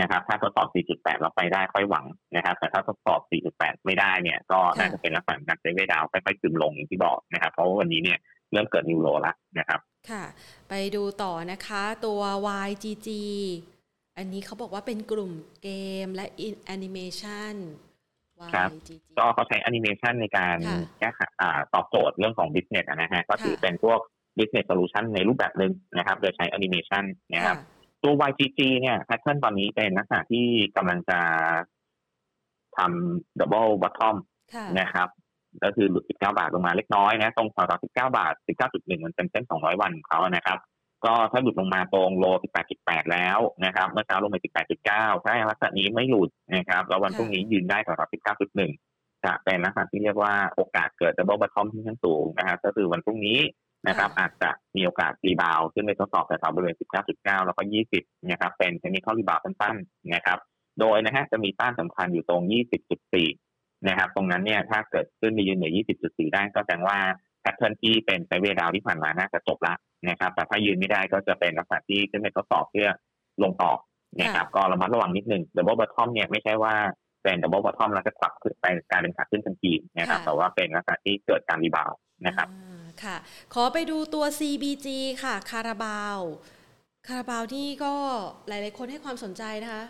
[0.00, 3.20] นะครับ ถ้าทดสอบ 4.8 เราไปได้ค่อยหวังนะครับ แต่ถ้าทดสอบ
[3.54, 8.18] 4.8 ไม่ได้เนี่ยก็น่าจะเป็นลักษณะการ sideway down ค่อยๆซึมลงอย่างที่บอกนะครับ เพราะว่าวันนี้เนี่ย
[8.52, 9.80] เริ่มเกิด new low แล้วนะครับ
[10.10, 10.24] ค่ะ
[10.68, 12.20] ไปดูต่อนะคะตัว
[12.66, 13.08] YGG
[14.16, 15.32] อันนี้เขาบอกว่าเป็นกลุ่ม
[15.62, 15.68] เก
[16.04, 16.26] มและ
[16.66, 17.54] แอนิเมชัน
[18.54, 24.00] ครับ YGG ก็เขาใช้แอนิเมชันในการค่ะแก้ไขอ่าตอบโจทย์เรื่องของ business อะนะฮะ ก็ถือค่ะเป็นพวก
[24.38, 31.20] business solution ในรูปแบบหนึ่งนะครับ โดยใช้แอนิเมชันนะครับค่ะ ตัว YGG เนี่ยแพทเทิร์นตอนนี้เป็นลักษณะที่กำลังจะ
[32.76, 34.16] ทำ double bottom
[34.54, 35.08] ค่ะนะครับ
[35.64, 38.34] ก็คือหลุด 19 บาทลงมาเล็กน้อยนะ ตรงแถวๆ19 บาท
[38.68, 40.58] 19.1 มันเป็นเส้น 200 วันของเขานะครับ
[41.04, 42.24] ก็ถ้าหลุดลงมาตรงโล
[42.68, 44.36] 18.8 แล้วนะครับเมื่อเช้าลงไป
[44.82, 48.12] 18.9 ถ้าลักษณะนี้ไม่หลุดนะครับ แล้ววันพรุ่งนี้ยืนได้แถวๆ
[48.56, 53.38] 19.1 จะเป็นลักษณะที่เรียกว่าโอกาสเกิด double bottom ที่ขั้นสูงนะครับ ก็คือวันพรุ่งนี้
[53.88, 56.76] นะครับ อาจจะมีโอกาส rebound ขึ้นไปทดสอบแถวๆบริเวณ
[57.10, 57.62] 19.9 แล้วก็
[57.94, 60.38] 20 นะครับ เป็น technical rebound สั้นๆนะครับ
[60.80, 62.42] โดยนะฮะจะมีต้านสำคัญอยู่ตรง
[63.14, 65.72] 20.4 นะครับ ตรงนั้นเนี่ยถ้าเกิดขึ้นไปยืนเหนือ
[66.02, 66.98] 20.4 ได้ก็แสดงว่า
[67.40, 69.74] pattern ที่เป็น sideway down ที่ผ่านมาน่าจะจบละ
[70.08, 72.88] นะครับ แต่ถ้ายืนไม่ได้ก็จะเป็นลักษณะที่ขึ้นไปทดสอบเพื่อ
[73.42, 73.72] ลงต่อ
[74.20, 76.74] นะครับก็ระมัดระวังนิดนึง double bottom เนี่ยไม่ใช่ว่า
[77.22, 83.16] เป็น double bottom แล้วจะกลับขึ้นไปกลายเป็นขาขึ้นทันทีนะครับค่ะแต่ว่าเป็นลักษณะที่เกิดการ rebound นะครับอ่า ค่ะ
[83.54, 84.86] ขอไปดูตัว CBG
[85.22, 86.20] ค่ะ คาราบาว
[87.06, 87.94] คาราบาวนี่ก็
[88.48, 89.84] หลาย ๆ คนให้ความสนใจนะคะ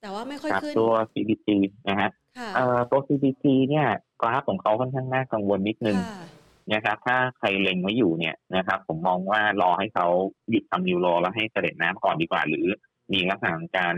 [0.00, 1.48] แต่ว่าไม่ค่อยครับขึ้นตัว CBG
[1.88, 3.86] นะฮะค่ะเอ่อตัว CBG เนี่ย
[4.22, 6.24] กราฟของเขาค่อนข้างน่ากังวลนิดนึงค่ะ
[6.72, 10.06] นะครับถ้าใครเล็งไว้อยู่เนี่ยนะครับ ผมมองว่ารอให้เขา
[10.50, 12.66] หยุดทำ new low แล้วให้สะเด็ดน้ำก่อนดีกว่า หรือ
[13.12, 13.94] มีลักษณะของการ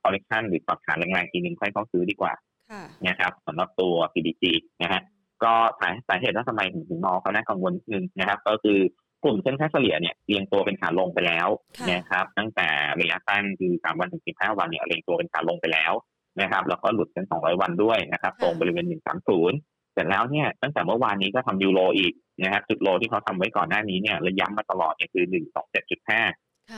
[0.00, 2.32] คอลเลกชันหรือปรับฐานแรงๆทีหนึ่งค่อยเข้าซื้อดีกว่า
[2.70, 4.44] ค่ะนะครับสำหรับตัว CDG
[4.82, 5.00] นะฮะ
[5.44, 8.78] ก็สาสาเหตุว่าทำไมถึงถึงมองเขาน่ากังวลนิดนึงนะครับ ก็คือ
[9.24, 12.68] กลุ่มเส้นค่าเฉลี่ยเนี่ยเรียงตัวเป็นขาลงไปแล้วค่ะนะครับ ตั้งแต่
[13.00, 15.92] ระยะสั้นคือ3วันถึง15วันเนี่ยเรียงตัวเป็นขาลงไปแล้ว
[16.40, 22.12] นะครับ แล้วก็หลุดเส้น200วันด้วยนะครับตรงบริเวณ130เสร็จแล้วเนี่ยตั้งแต่เมื่อวานนี้ก็ทำยูโรอีก
[22.42, 25.24] นะครับจุดโลที่เขาทำไว้ก่อนหน้านี้เนี่ยระย้ำมาตลอดเนี่ยคือ
[25.70, 26.22] 127.5ค่ะ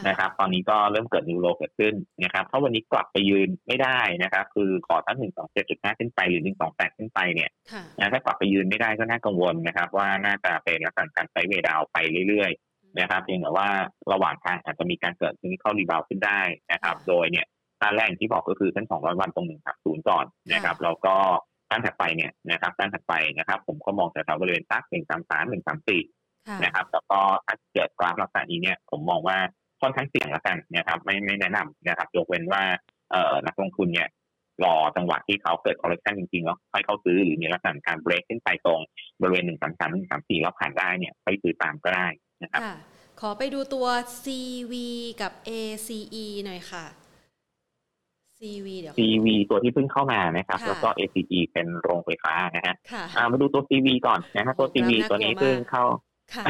[0.08, 5.18] นะครับ ตอนนี้ก็เริ่มเกิด new low เกิดขึ้นนะครับถ้าวันนี้กลับไปยืนไม่ได้นะครับ คือขอตั้ง
[5.58, 11.96] 127.5ขึ้นไปหรือ128ขึ้นไปเนี่ยค่ะนะถ้ากลับไปยืนไม่ได้ก็น่ากังวลนะครับ ว่าน่าจะเป็นลักษณะการ sideway down ไป
[12.28, 13.68] เรื่อยๆนะครับเพียงแต่ว่า
[14.12, 16.40] ระหว่างทางอาจจะมีการเกิด technical rebound ขึ้นได้
[16.72, 17.46] นะครับ โดยเนี่ย
[17.80, 21.16] ต้านแรกที่บอกก็คือเส้น200วันตรง130ก่อนนะครับแล้วก็
[21.70, 29.38] ต้านถัดไปเนี่ยนะครับต้านถัดไปนะครับ ผมก็มองแถวๆบริเวณสัก133 134ค่ะนะครับแล้วก็ถ้าเกิดกราฟลักษณะนี้เนี่ยผมมองว่า
[29.82, 32.62] ค่อนข้างเสี่ยงแล้วกันนะครับไม่ไม่แนะนำนะครับยกเว้นว่า
[33.10, 34.08] เอ่อนักลงทุนเนี่ย
[34.64, 38.80] รอจังหวะที่เขาเกิดคอร์เรคชันจริงๆแล้วค่อยเข้าซื้อหรือมีลักษณะการเบรกขึ้นไปตรง
[39.20, 42.06] บริเวณหนึ่งสามสามหนึ่งสามสี่แล้วผ่านได้เนี่ยค่อยซื้อตามก็ได้
[42.42, 42.74] นะครับค่ะ
[43.20, 43.86] ขอไปดูตัว
[44.24, 44.72] CV
[45.22, 46.84] กับ ACE หน่อยค่ะ
[48.38, 55.84] CV เดี๋ยว CV ตัวที่เพิ่งเข้ามานะครับค่ะแล้วก็ ACE เป็นโรงไฟฟ้านะฮะค่ะอ่ามาดูตัว CV ก่อนนะครับตัว CV น่ากลัวตัวนี้เพิ่งเข้า
[56.34, 56.44] ค่ะ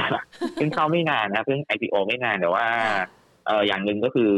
[0.55, 3.07] เพิ่งเข้าไม่นานนะเพิ่ง IPO ไม่นานแต่ว่าค่ะ
[3.51, 4.32] เอออย่างหนึ่งก็คือ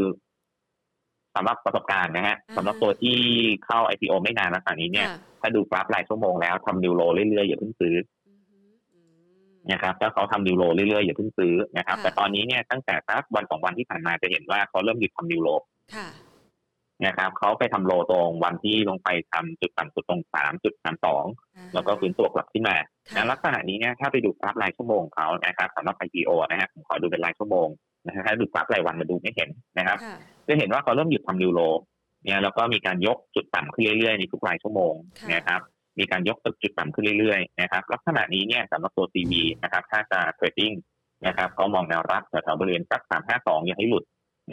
[1.35, 3.17] สำหรับประสบการณ์นะฮะอ่าสำหรับตัวที่
[3.65, 7.95] เข้า IPO ไม่นานลักษณะนี้เนี่ยค่ะถ้าดูกราฟรายชั่วโมงแล้วทำนิวโรเรื่อยๆอย่าเพิ่งซื้อ
[8.27, 8.99] อือหืออื
[9.47, 15.49] มนะครับถ้าเขาทำนิวโรเรื่อยๆอย่าเพิ่งซื้อนะครับค่ะแต่ตอนนี้เนี่ยตั้งแต่สักวันสองวันที่ผ่านมาจะเห็นว่าเขาเริ่มหยุดทำนิวโร
[15.95, 16.07] ค่ะ
[17.05, 21.25] นะครับเขาไปทำโลตรงวันที่ลงไปทำจุดต่ำสุดตรงสามจุดสามสอง
[21.57, 22.75] อ่าฮะแล้วก็ฟื้นตัวกลับขึ้นมา
[23.09, 27.67] ค่ะนะลักษณะนี้เนี่ยถ้าไปดูกราฟรายชั่วโมงของเขานะครับสำหรับ IPO นะฮะผมขอดูเป็นรายชั่วโมง
[28.05, 31.61] นะฮะถ้าดูกราฟรายวันมาดูไม่เห็นนะครับค่ะจะเห็นว่าเขาเริ่มหยุดทำนิวโร
[32.23, 35.61] เนี่ยแล้วก็มีการยกจุดต่ำขึ้นเรื่อยๆในทุกรายชั่วโมงค่ะนะครับ
[35.99, 39.33] มีการยกจุดต่ำขึ้นเรื่อยๆนะครับลักษณะนี้เนี่ยสำหรับตัว CV
[39.63, 40.73] นะครับถ้าจะเทรดดิ้ง
[41.27, 43.01] นะครับก็มองแนวรับแถวๆบริเวณสัก
[43.35, 44.03] 352 อย่าให้หลุด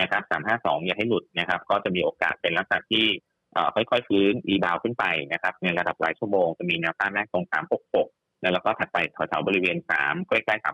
[0.01, 3.05] นะครับ352 อย่าให้หลุดนะครับ ก็จะมีโอกาสเป็นลักษณะที่
[3.53, 7.44] เอ่อค่อยๆฟื้น rebound ขึ้นไปนะครับในระดับรายชั่วโมงจะมีแนวต้านแรกตรง
[7.88, 8.20] 366
[8.53, 10.64] แล้วก็ถัดไปแถวๆบริเวณ3ใกล้ๆ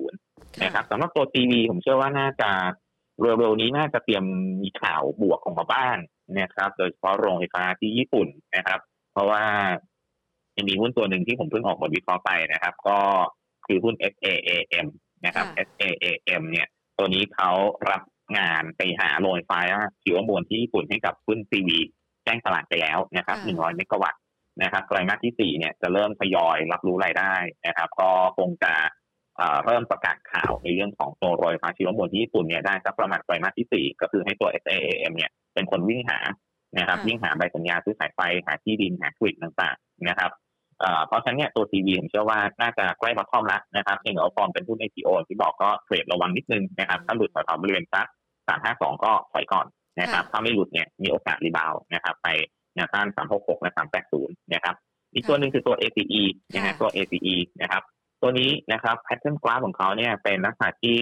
[0.00, 2.50] 380นะครับสำหรับตัว TV ผมเชื่อว่าน่าจะ
[3.20, 4.24] เร็วๆนี้น่าจะเตรียม
[4.62, 5.96] มีข่าวบวกของมาบ้าง
[6.40, 8.80] นะครับ โดยเฉพาะโรงไฟฟ้าที่ญี่ปุ่นนะครับ
[9.12, 9.44] เพราะว่า
[10.56, 12.98] ยังมีหุ้นตัวหนึ่งที่ผมเพิ่งออกบทวิเคราะห์ไปนะครับ ก็
[13.66, 14.86] คือหุ้น SAAM
[15.26, 16.66] นะครับค่ะ SAAM เนี่ย
[16.98, 17.50] ตัวนี้เขา
[17.90, 18.02] รับ
[18.38, 19.60] งานไปหาโรงไฟฟ้า
[20.02, 21.70] ชีวมวลที่ญี่ปุ่นให้กับหุ้น CV
[22.24, 24.20] แจ้งตลาดไปแล้วนะครับค่ะ100เมกะวัตต์
[24.62, 27.34] นะครับไตรมาสที่ 4 เนี่ยจะเริ่มทยอยรับรู้รายได้
[27.66, 28.72] นะครับ ก็คงจะ
[29.36, 36.18] เอ่อเริ่มประกาศข่าวในเรื่องของตัวโรยฟ้าชีวมวลที่ญี่ปุ่นเนี่ยได้สักประมาณไตรมาสที่สี่ก็คือให้ตัว SAAM เนี่ยเป็นคนวิ่งหา
[36.78, 40.30] นะครับค่ะวิ่งหาใบสัญญาซื้อขายไฟหาที่ดินหาควิดต่างๆนะครับ
[40.80, 48.06] เอ่อเพราะฉะนั้นเนี่ยตัว CV ผมเชื่อว่าน่าจะใกล้มาท่อมแล้วนะครับเพียงแต่ว่าฟอร์มเป็นหุ้น IPO ที่บอกก็เทรดระวังนิดนึงนะครับถ้าหลุดแถวๆบริเวณสัก
[48.48, 49.66] สามห้าสองก็ถอยก่อน
[50.00, 52.28] นะครับถ้าไม่หลุดเนี่ยมีโอกาส rebound นะครับไป
[52.76, 54.74] แนวต้านสามหกหกและสามแปดศูนย์นะครับ
[55.14, 56.22] อีกตัวหนึ่งคือตัว ACE
[56.54, 57.82] นะฮะตัว ACE นะครับ
[58.22, 60.98] ตัวนี้นะครับ pattern กราฟของเขาเนี่ยเป็นลักษณะที่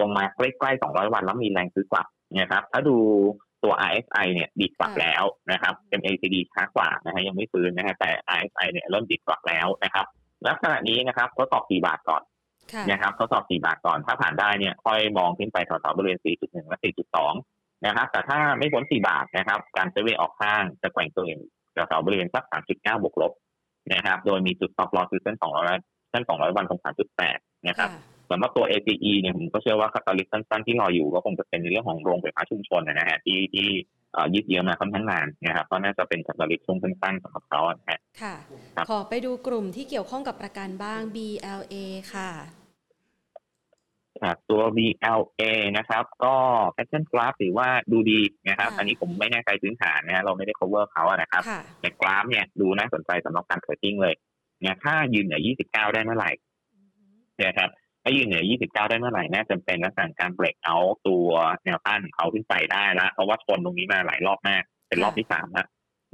[0.00, 2.06] ลงมาใกล้ๆ 200 วันแล้วมีแรงซื้อกลับ
[2.40, 2.96] นะครับ ถ้าดู
[3.64, 10.06] ตัว RSI เนี่ยดีดกลับแล้วนะครับ MACD ช้ากว่านะฮะยังไม่ฟื้นนะฮะแต่ RSI เนี่ยเริ่มดีดกลับแล้วนะครับ
[10.48, 12.22] ลักษณะนี้นะครับก็ตอบ 4 บาทก่อน
[12.90, 16.78] นะครับทดสอบ 4 บาทก่อน ถ้าผ่านได้เนี่ยค่อยมองขึ้นไปแถวๆบริเวณ 4.1 และ
[17.18, 21.38] 4.2 นะครับ แต่ถ้าไม่พ้น4บาทนะครับ การเซเวออกข้างจะแกว่งตัวเอง
[21.72, 23.32] แถวๆบริเวณสัก3.9บวกลบ
[23.94, 25.36] นะครับ โดยมีจุด stop loss คือเส้น
[25.74, 26.80] 200เส้น200วันตรง
[27.24, 27.90] 3.8นะครับ
[28.30, 33.68] สำหรับตัว ACE เนี่ยผมก็เชื่อว่าคาตาลิสสั้นๆที่รออยู่ก็คงจะเป็นในเรื่องของโรงไฟฟ้าชุมชนนะฮะที่ที่
[34.34, 37.60] ยืดเยื้อมาค่อนข้างนานนะครับก็น่าจะเป็นคาตาลิสช่วงสั้นๆสำหรับเขา
[38.22, 38.34] ค่ะ
[38.90, 41.74] ขอไปดูกลุ่มที่เกี่ยวข้องกับประกันบ้าง BLA
[42.14, 42.30] ค่ะ
[44.50, 45.42] ตัว BLA
[45.78, 46.34] นะครับ ก็
[46.72, 51.42] pattern กราฟถือว่าดูดีนะครับ อันนี้ผมไม่แน่ใจพื้นฐานนะเราไม่ได้ cover เขาอะนะครับ
[51.80, 54.14] แต่กราฟเนี่ยดูน่าสนใจสำหรับการ trading เลย
[54.60, 56.30] เนี่ยถ้ายืนเหนือ 29 ได้เมื่อไหร่
[57.46, 57.70] นะครับ
[58.02, 61.28] ถ้ายืนเหนือ 29 ได้เมื่อไหร่น่าจะเป็นลักษณะการเบรกเอาตัว
[61.64, 65.66] แนวต้านของเขาขึ้นไปได้แล้วเพราะว่าชนตรงนี้มาหลายรอบมาก เป็นรอบที่สามแล้ว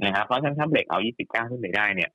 [0.05, 2.11] นะครับเพราะฉะนั้นถ้าเบรกเอา 29 ขึ้นไปได้เนี่ย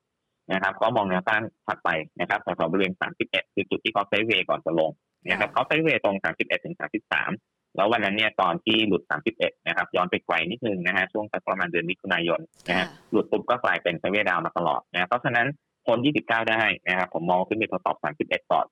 [0.53, 1.89] นะครับ ก็มองแนวต้านถัดไป
[2.21, 4.91] นะครับแถวบริเวณ 31 คือจุดที่เขาเซฟเวก่อนจะลง
[5.29, 6.77] นะครับเขาไซเวย์ตรง 31 ถึง
[7.21, 9.03] 33 แล้ววันนั้นเนี่ยตอนที่หลุด
[9.37, 15.47] 31 นะครับ ย้อนไปไกลนิดนึงนะฮะช่วงประมาณเดือนมิถุนายนนะฮะหลุดปุ๊บก็กลายเป็นไซเวย์ดาวมาตลอดนะเพราะฉะนั้น
[15.87, 18.67] พ้น29 ได้นะครับผมมองขึ้นไปทดสอบ 31 ก่อน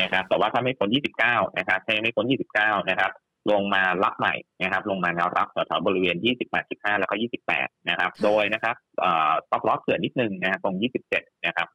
[0.00, 0.88] นะครับแต่ว่าถ้าไม่พ้น
[1.24, 2.26] 29 นะครับถ้าไม่พ้น
[2.56, 3.12] 29 นะครับ
[3.50, 6.16] ลงมารับใหม่นะครับ ลงมาแนวรับแถวบริเวณ
[6.48, 7.14] 28 15แล้วก็
[7.50, 10.74] 28 นะครับ โดยนะครับเอ่อ stop loss เผื่อนิดนึงนะตรง
[11.10, 11.68] 27 นะครับ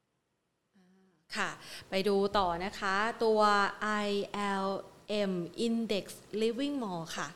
[1.36, 1.50] ค่ะ
[1.90, 2.94] ไปดูต่อนะคะ
[3.24, 3.40] ตัว
[4.04, 5.32] ILM
[5.66, 6.04] Index
[6.42, 7.28] Living Mall ค่ะ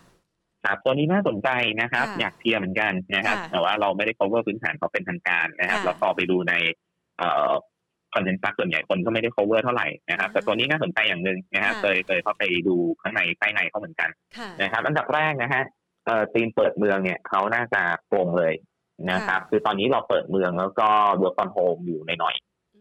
[0.65, 1.49] ครับตัวนี้น่าสนใจ
[1.81, 6.55] นะครับ อยากเชียร์เหมือนกันนะครับ แต่ว่าเราไม่ได้ cover พื้นฐานเขาเป็นทางการนะครับแล้วพอไปดูใน
[8.15, 14.11] consensus ส่วนใหญ่คนก็ไม่ได้ cover เท่าไหร่นะครับ แต่ตัวนี้น่าสนใจอย่างหนึ่งนะครับเคยเคยเข้าไปดูข้างในใต้ในเขาเหมือนกัน
[14.63, 15.63] นะครับ อันดับแรกนะฮะ
[16.35, 18.55] ตีนเปิดเมืองเนี่ยเขาน่าจะโปร่งเลย
[19.11, 20.89] นะครับ คือตอนนี้เราเปิดเมืองแล้วก็
[21.21, 22.35] work from home อยู่ในหน่อย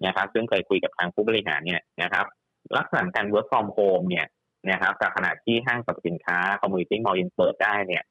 [0.06, 2.26] นะครับซึ่งเคยคุยกับทางผู้บริหารเนี่ยนะครับ
[2.78, 4.28] ลักษณะการ work from home เนี่ย
[4.72, 8.04] นะครับจากขณะที่ห้างสรรพสินค้า community mall ยังเปิดได้เนี่ย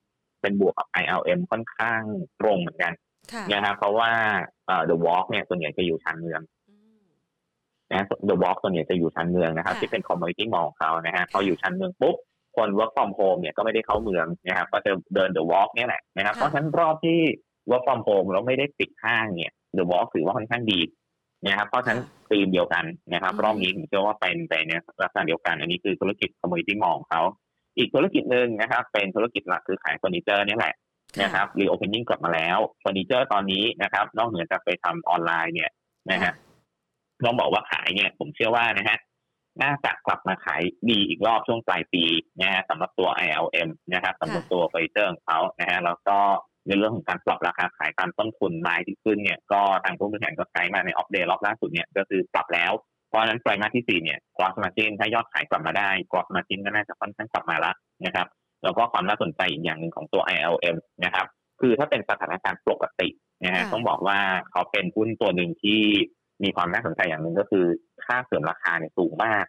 [0.42, 2.00] เป็นบวกกับ ILM ค่อนข้าง
[2.40, 2.92] ตรงเหมือนกัน
[3.52, 4.10] นะครับเพราะว่า
[4.90, 6.40] the walk เนี่ยส่วนใหญ่จะอยู่ชานเมือง
[7.92, 12.16] นะ The Walk ส่วนใหญ่จะอยู่ชานเมืองนะครับ ที่เป็น community mall ของเขานะฮะพออยู่ชานเมืองปุ๊บ
[12.56, 17.18] คน work from home เนี่ยก็ไม่ได้เข้าเมืองนะครับก็จะเดิน The Walk เนี่ยแหละนะครับเพราะฉะนั้นรอบที่
[17.70, 20.80] work from home เราไม่ได้ปิดห้างเนี่ย The Walk ถือว่าค่อนข้างดี
[21.44, 24.72] นะครับเพราะฉะนั้นธีมเดียวกันนะครับ รอบนี้ผมเชื่อว่าเป็นไปใน
[25.02, 27.22] ลักษณะเดียวกัน อันนี้คือธุรกิจ community mall เขา
[27.78, 30.74] อีกธุรกิจหนึ่งนะครับ เป็นธุรกิจหลักคือขายเฟอร์นิเจอร์นี่แหละ
[31.22, 35.70] นะครับ reopening กลับมาแล้วเฟอร์นิเจอร์ตอนนี้นะครับ นอกเหนือจากไปทำออนไลน์เนี่ย
[36.10, 36.32] นะฮะ
[37.24, 38.98] ต้องบอกว่าขายเนี่ย ผมเชื่อว่านะฮะ
[39.62, 42.04] น่าจะกลับมาขายดีอีกรอบช่วงปลายปี
[42.42, 46.18] นะฮะสำหรับตัว ILM นะครับสำหรับตัวเฟอร์นิเจอร์ของเขานะฮะแล้วก็
[46.66, 52.72] ในเรื่องของการปรับราคาขายตามต้นทุนไม้ที่ขึ้นเนี่ยก็ทางผู้บริหารก็แชร์มาใน Opp Day รอบล่าสุดเนี่ยก็คือปรับแล้ว
[53.08, 57.72] เพราะนั้นไตรมาสที่ 4 เนี่ย gross margin ถ้ายอดขายกลับมาได้ gross margin ก็น่าจะค่อนข้างกลับมาละ
[58.06, 58.26] นะครับ
[58.62, 61.26] แล้วก็ความน่าสนใจอีกอย่างหนึ่งของตัว ILM นะครับ
[61.60, 63.08] คือถ้าเป็นสถานการณ์ปกติ
[63.44, 64.18] นะฮะต้องบอกว่า
[64.50, 65.80] เขาเป็นหุ้นตัวหนึ่งที่
[66.44, 67.64] มีความน่าสนใจอย่างหนึ่งก็คือ
[68.04, 69.44] ค่าเสริมราคาเนี่ยสูงมาก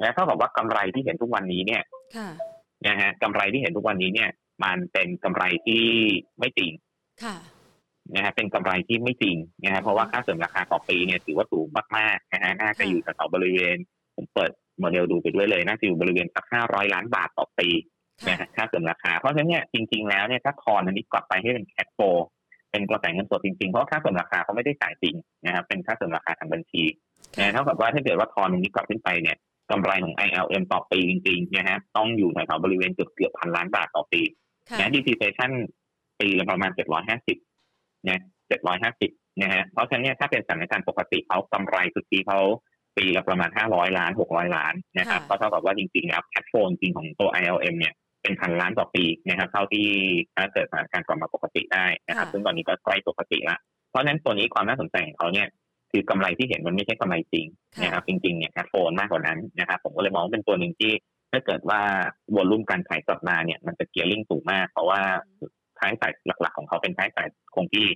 [0.00, 1.82] และเท่ากับว่ากำไรที่เห็นทุกวันนี้เนี่ย
[2.86, 4.30] นะฮะกำไรที่เห็นทุกวันนี้เนี่ย
[4.64, 5.86] มันเป็นกำไรที่
[6.38, 6.72] ไม่จริง
[8.14, 13.76] นะฮะเป็นกำไรที่ไม่จริงนะฮะเพราะว่าค่าเสริมราคาต่อปีเนี่ยถือว่าสูงมากๆนะฮะน่าจะอยู่แถวบริเวณ
[14.16, 14.50] ผมเปิด
[14.80, 17.68] โมเดลดูไปด้วยเลยน่าจะอยู่บริเวณสักห้าร้อยล้านบาทต่อปี
[18.28, 22.00] นะฮะค่าเสริมราคา เพราะฉะนั้นเนี่ยจริงๆแล้วเนี่ยถ้าทอนอันนี้กลับไปให้เป็นแคชโฟ
[22.70, 26.82] เป็นกระแสเงินสดจริงๆ เพราะค่าเสริมราคาเขาไม่ได้จ่ายจริงนะครับเป็นค่าเสริมราคาทางบัญชี
[27.38, 29.36] นะเท่ากับว่าถ้าเกิดว่าทอนอันนี้กลับขึ้นไปเนี่ย
[29.70, 34.22] กำไรของ ILM ต่อปีจริงๆนะฮะต้องอยู่ในแถวบริเวณเกือบเกือบพันล้านบาทต่อปี
[34.78, 35.50] นะ depreciation
[36.20, 37.36] ปีละประมาณเจ็ดร้อยห้าสิบ
[38.08, 39.10] นะเจ็ดร้อยห้าสิบ
[39.42, 42.40] นะฮะเพราะฉะนั้นเนี่ยถ้าเป็นสถานการณ์ปกติเขากำไรสุทธิเขา
[42.96, 49.86] ปีละประมาณห้าร้อยล้านหกร้อยล้านนะครับก็เท่ากับว่าจริงๆแล้วแคชโฟนจริงของตัว ILM เนี่ยเป็นพันล้านต่อปีนะครับเท่าที่
[50.36, 53.56] ถ้าเกิดสถานการณ์กลับมาปกติได้นะครับซึ่งตอนนี้ก็ใกล้ปกติละ
[53.90, 55.48] เพราะฉะนั้นตัวนี้ความน่าสนใจของเขาเนี่ย
[55.90, 57.46] คือกำไรที่เห็นมันไม่ใช่กำไรจริง
[57.82, 60.92] นะครับจริงๆเนี่ยแคชโฟนมากกว่านั้นนะครับผมก็เลยมองเป็นตัวหนึ่งที่
[61.36, 61.80] ถ้าเกิดว่า
[62.34, 65.00] วอลลุ่มการขายกลับมาเนี่ย มันจะเกียร์ลิงสูงมาก เพราะว่า
[65.78, 67.88] ท้ายสายหลัก ๆ ของเขาเป็นท้ายสายคงที่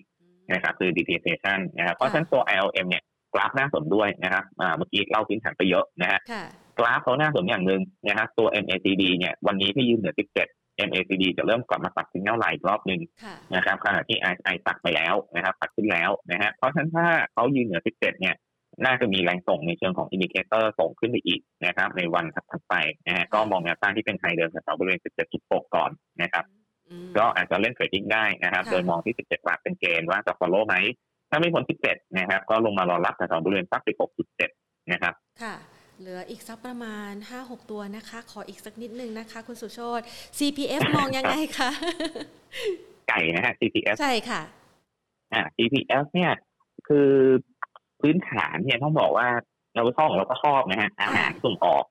[0.53, 3.03] นะครับคือ depreciation นะครับเพราะฉะนั้นตัว ILM เนี่ย
[3.35, 4.45] กราฟน่าสนด้วยนะครับ
[4.77, 6.21] เมื่อกี้เล่าพื้นฐานไปเยอะนะฮะ
[6.79, 10.15] กราฟเขาน่าสนอย่างหนึ่งนะครับตัว MACD เนี่ยวันนี้ที่ยืนเหนือ
[10.51, 13.01] 17 MACD จะเริ่มกลับมาตัด signal line รอบหนึ่ง
[13.55, 18.35] นะครับขณะที่ RSI ตัดไปแล้วนะครับตัดขึ้นแล้วนะฮะเพราะฉะนั้นถ้าเขายืนเหนือ 17 เนี่ย
[18.85, 22.75] น่าจะมีแรงส่งในเชิงของ indicator ส่งขึ้นไปอีกนะครับ ในวันถัดไป
[23.07, 25.01] นะฮะก็มองแนวต้านที่เป็น high เดิมแถวบริเวณ
[25.37, 25.91] 17.6 ก่อน
[26.23, 26.45] นะครับ
[27.19, 30.77] ก็อาจจะเล่น trading ได้นะครับ โดยมองที่ 17 บาทเป็นเกณฑ์ว่าจะ follow ไหม
[31.31, 33.83] ถ้าไม่พ้น17 นะครับ ก็ลงมารอรับแถวบริเวณสัก
[34.37, 35.55] 16.7 นะครับ ค่ะ
[36.01, 40.01] เหลืออีกสักประมาณ 5-6 ตัวนะคะ ขออีกสักนิดนึงนะคะ คุณสุโชต
[40.39, 41.71] CPF มองยังไงคะ
[43.09, 44.43] ไก่นะฮะ CPF ใช่ค่ะ
[45.33, 46.33] อ่า CPF เนี่ย
[46.89, 47.11] คือ
[48.01, 49.29] พื้นฐานเนี่ยต้องบอกว่า
[49.75, 51.85] เราชอบเราก็ชอบนะฮะอาหารส่งออก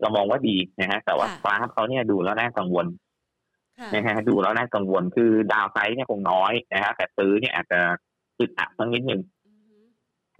[0.00, 2.86] เรามองว่าดีนะฮะแต่ว่าฟ้าเขาเนี่ยดูแล้วน่ากังวล
[3.94, 7.80] นะฮะดูแล้วน่ากังวลคือดาวไซด์เนี่ยคงน้อยนะฮะแต่ซื้อเนี่ยอาจจะ
[8.38, 9.20] อึดอัดสักนิดหนึ่ง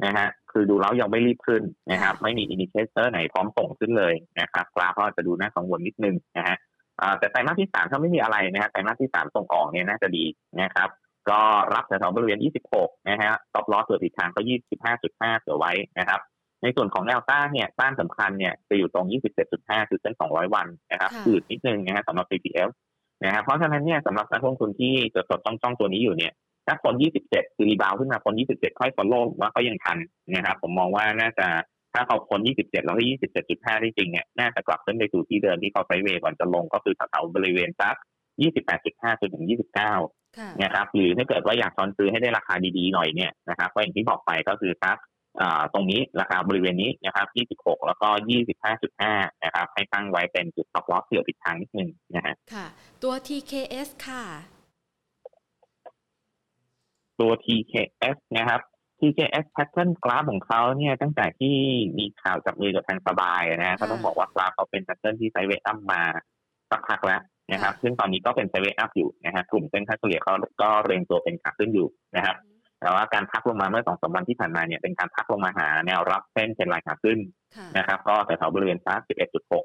[0.05, 1.62] นะฮะคือดูแล้วยังไม่รีบขึ้น
[1.93, 6.57] นะครับ ไม่มี indicator ไหนพร้อมส่งขึ้นเลยนะครับกราฟก็จะดูน่ากังวลนิดนึงนะฮะ
[7.18, 10.25] แต่ไตรมาสที่สามถ้าไม่มีอะไรนะฮะไตรมาสที่สามส่งออกเนี่ยน่าจะดี
[10.62, 10.89] นะครับ
[11.31, 11.41] ก็
[11.75, 12.39] รับแถวบริเวณ
[12.75, 14.41] 26 นะฮะ stop loss ตัวติดทางก็
[14.91, 16.20] 25.5เผื่อไว้นะครับ
[16.62, 19.07] ในส่วนของแนวต้านเนี่ย ต้านสำคัญเนี่ยจะอยู่ตรง
[19.49, 22.70] 27.5 คือเส้น 200 วันนะครับอืดนิดนึงนะฮะสำหรับ CPF
[23.25, 26.33] นะครับเพราะฉะนั้นเนี่ยสำหรับนักลงทุนที่จดจดจ้องจ้องตัวนี้อยู่เนี่ย
[26.66, 26.95] ถ้าพ้น
[27.27, 29.99] 27 คือ rebound ขึ้นมาพ้น 27 ค่อย follow ว่าก็ยังทัน
[30.35, 31.47] นะครับผมมองว่าน่าจะ
[31.93, 37.97] ถ้าเขาพ้น 27 แล้วที่27.5 ได้จริงเนี่ยน่าจะกลับขึ้นไปสู่ที่เดิมที่เขา sideway ก่อนจะลงก็คือแถวบริเวณสัก
[38.59, 40.24] 28.5จนถึง 29
[40.62, 44.99] นะครับหรือถ้าเกิดว่าอยากตอนซื้อให้ได้ราคาดีๆหน่อยเนี่ยนะครับก็อย่างที่บอกไปก็คือสัก
[45.72, 47.26] ตรงนี้ราคาบริเวณนี้นะครับ
[47.61, 48.09] 26 แล้วก็
[48.76, 52.66] 25.5 นะครับ ให้ตั้งไว้เป็นจุดต o อ loss เสือผิดทางนิดนึงนะฮะค่ะ
[53.03, 54.24] ตัว TKS ค่ะ
[57.20, 58.61] ตัว TKS นะครับ
[59.01, 61.57] TKS pattern กราฟของเขาเนี่ยตั้งแต่ที่
[61.99, 66.03] มีข่าวจับมือกับทางสบายนะฮะก็ต้องบอกว่ากราฟเขาเป็น pattern ที่ไซเวอัพมา
[66.70, 67.20] สักพักแล้ว
[67.53, 72.36] นะครับ ซึ่งตอนนี้ก็เป็นไซเวอัพอยู่นะฮะกลุ่มเส้นค่าเฉลี่ยเขาก็เรียงตัวเป็นขาขึ้นอยู่นะครับ
[72.80, 77.18] แต่ว่าการพักลงมาเมื่อสองสามวันที่ผ่านมาเนี่ยเป็นการพักลงมาหาแนวรับเส้นเป็นลายขาขึ้น
[77.78, 79.64] นะครับ ก็แถวบริเวณซักสิบเอ็ดจุดหก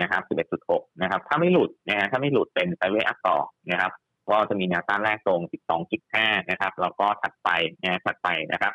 [0.00, 3.36] นะครับสิบเอ็ดจุดหกนะครับ ถ้าไม่หลุดนะฮะถ้าไม่หลุดเป็น sideway up ต่อ
[3.70, 3.92] นะครับ
[4.30, 7.48] ก็จะมีแนวต้านแรกตรงสิบสองจุดห้านะครับ แล้วก็ถัดไป
[7.82, 8.72] นะถัดไปนะครับ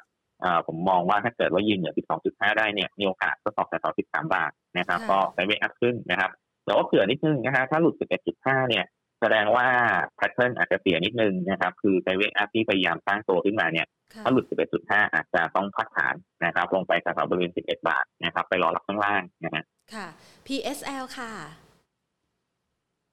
[0.68, 1.94] ผมมองว่าถ้าเกิดว่ายืนเหนือ
[2.26, 6.32] 12.5 ได้เนี่ย มีโอกาสก็สอบแต่ต่อ13 บาทนะครับ ก็ sideway up ขึ้นนะครับ
[6.68, 7.96] แต่ว่าเผื่อนิดนึงนะฮะถ้าหลุด
[8.32, 8.86] 11.5 เนี่ย
[9.22, 9.68] แสดงว่า
[10.16, 13.88] pattern อาจจะเสียนิดนึงนะครับ คือ sideway up ที่พยายามสร้างตัวขึ้นมาเนี่ย
[14.24, 14.46] ถ้าหลุด
[14.80, 16.16] 11.5 อาจจะต้องพักฐาน
[16.46, 19.64] นะครับ ลงไปแถวบริเวณ 11 บาทนะครับ ไปรอรับข้างล่างนะฮะ
[19.94, 20.08] ค่ะ
[20.48, 21.32] PSL ค่ะ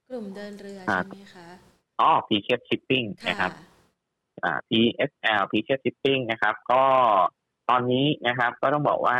[0.09, 1.47] กลุ่มเดินเรือใช่ไหมคะ
[2.01, 3.51] อ๋อ p c h Shipping นะครับ
[4.43, 6.83] อ่า PSL p c h Shipping นะครับ ก็
[7.69, 9.19] ตอนนี้นะครับ ก็ต้องบอกว่า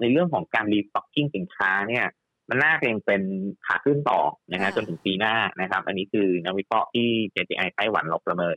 [0.00, 2.06] ในเรื่องของการรีสต็อกกิ้งสินค้าเนี่ย
[2.48, 3.22] มันน่าจะยังเป็น
[3.66, 4.20] ขาขึ้นต่อ
[4.52, 8.56] นะฮะจนถึงปีหน้านะครับ อันนี้คือนักวิเคราะห์ที่ JTI ไต้หวันเราประเมิน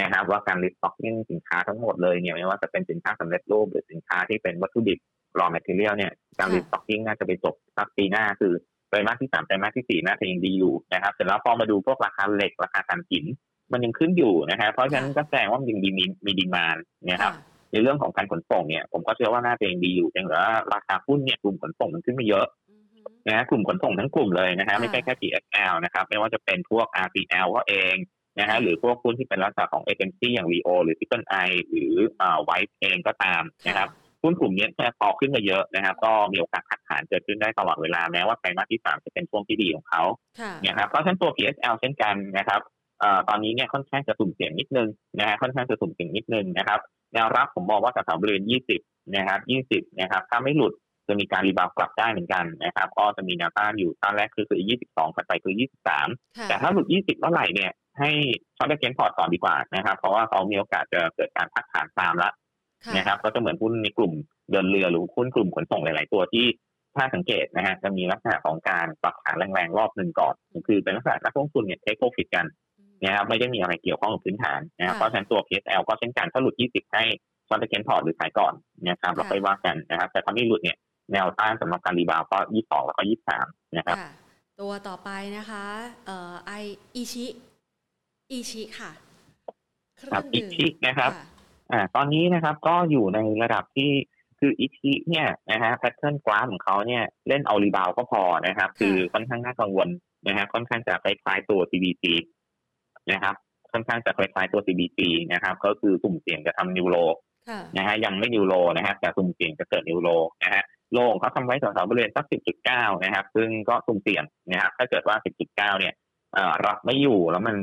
[0.00, 4.98] นะครับ ว่าการ restocking สินค้าทั้งหมดเลยเนี่ยไม่ว่าจะเป็นสินค้าสำเร็จรูปหรือสินค้าที่เป็นวัตถุดิบ
[5.38, 8.52] raw material เนี่ยการ restocking น่าจะไปจบสักปีหน้าคือ
[8.88, 13.24] ไตรมาสที่สามไตรมาสที่สี่น่าจะยังดีอยู่นะครับเสร็จแล้วพอมาดูพวกราคาเหล็กราคาถ่านหิน
[13.72, 15.90] มันยังขึ้นอยู่นะครับเพราะฉะนั้นก็แสดงว่ามันยังมี
[16.26, 16.76] มี demand
[17.10, 17.34] นะครับ
[17.72, 22.46] ในเรื่องของการขนส่งเนี่ยผมก็เชื่อว่าน่าจะยังดีอยู่แต่ว่าราคาหุ้นเนี่ยกลุ่มขนส่งมันขึ้นมาเยอะ
[23.28, 27.96] นะกลุ่มขนส่งทั้งกลุ่มเลยนะฮะไม่ใช่แค่ PXL นะครับไม่ว่าจะเป็นพวก RCL ก็เอง
[28.40, 33.88] นะฮะหรือพวกหุ้นที่เป็นลักษณะของเอเจนซี่อย่าง VO หรือ Triple I หรืออ่าไวท์เองก็ตามนะครับ
[34.22, 40.02] หุ้นกลุ่มนี้แค่พอขึ้นมาเยอะนะครับ ก็มีโอกาสขัดขานเกิดขึ้นได้ตลอดเวลาแม้ว่าไตรมาสที่สามจะเป็นช่วงที่ดีของเขา
[40.62, 42.60] เนี่ยครับเพราะฉะนั้นตัว PSL เช่นกันนะครับ
[43.28, 44.88] ตอนนี้เนี่ยค่อนข้างจะสุ่มเสี่ยงนิดนึง
[45.18, 46.80] นะฮะค่อนข้างจะสุ่มเสี่ยงนิดนึงนะครับ
[47.14, 48.44] แนวรับผมมองว่าแถวบริเวณ
[48.78, 49.40] 20 นะครับ
[49.70, 50.72] 20 นะครับ ถ้าไม่หลุด
[51.08, 55.54] จะมีการ rebound กลับได้เหมือนกันนะครับ ก็จะมีแนวต้านอยู่ต้านแรกคือคือ 22ถัดไปคือ
[56.00, 58.10] 23 แต่ถ้าหลุด 20 เมื่อไหร่เนี่ยให้
[58.56, 62.30] short against port ก่อนดีกว่านะครับ เพราะว่าเขามีโอกาสจะเกิดการพักฐานตามละ
[62.96, 64.12] นะครับ ก็จะเหมือนหุ้นในกลุ่ม
[64.50, 66.46] เดินเรือหรือหุ้นกลุ่มขนส่งหลาย ๆ ตัวที่
[66.96, 70.34] ถ้าสังเกตนะฮะจะมีลักษณะของการปรับฐานแรงๆรอบหนึ่งก่อน
[70.66, 72.46] คือเป็นลักษณะนักลงทุนเนี่ย take profit กัน
[73.04, 77.04] นะครับไม่ได้มีอะไรเกี่ยวข้องกับพื้นฐานนะครับเพราะฉะนั้นตัว PSL ก็เช่นกันถ้าหลุด 20 ให้
[77.48, 78.54] short against port หรือขายก่อน
[78.88, 80.76] นะครับเราค่อยว่ากันนะครับ แต่ถ้าไม่หลุดเนี่ย
[81.12, 83.46] แนวต้านสำหรับการ rebound ก็ยี่สองแล้วก็ยี่สาม
[83.76, 83.96] นะครับ
[84.60, 85.64] ตัวต่อไปนะคะ
[86.06, 86.52] เอ่อไอ
[86.94, 87.26] อิชิ
[88.30, 88.92] อิชิค่ะ
[90.02, 91.12] ครับอิชินะครับ
[91.72, 93.90] อ่าตอนนี้นะครับก็อยู่ในระดับที่
[94.38, 99.88] คืออิชิเนี่ยนะฮะ pattern กราฟของเขาเนี่ยเล่นเอา rebound ก็พอนะครับ คือค่อนข้างน่ากังวล
[100.28, 102.04] นะฮะค่อนข้างจะคล้ายๆตัว CBG
[103.12, 103.34] นะครับ
[103.72, 104.98] ค่อนข้างจะคล้ายๆตัว CBG
[105.32, 106.96] นะครับ ก็คือกลุ่มเสี่ยงจะทำ new low
[107.76, 110.08] นะฮะยังไม่ new low นะฮะแต่กลุ่มเสี่ยงจะเกิด new low
[110.42, 112.26] นะฮะ โลงเขาทำไว้แถวๆบริเวณสัก
[112.64, 115.16] 10.9 นะครับ ซึ่งก็สุ่มเสี่ยงนะครับ ถ้าเกิดว่า
[115.46, 115.94] 10.9 เนี่ย
[116.66, 117.56] รับไม่อยู่แล้วมัน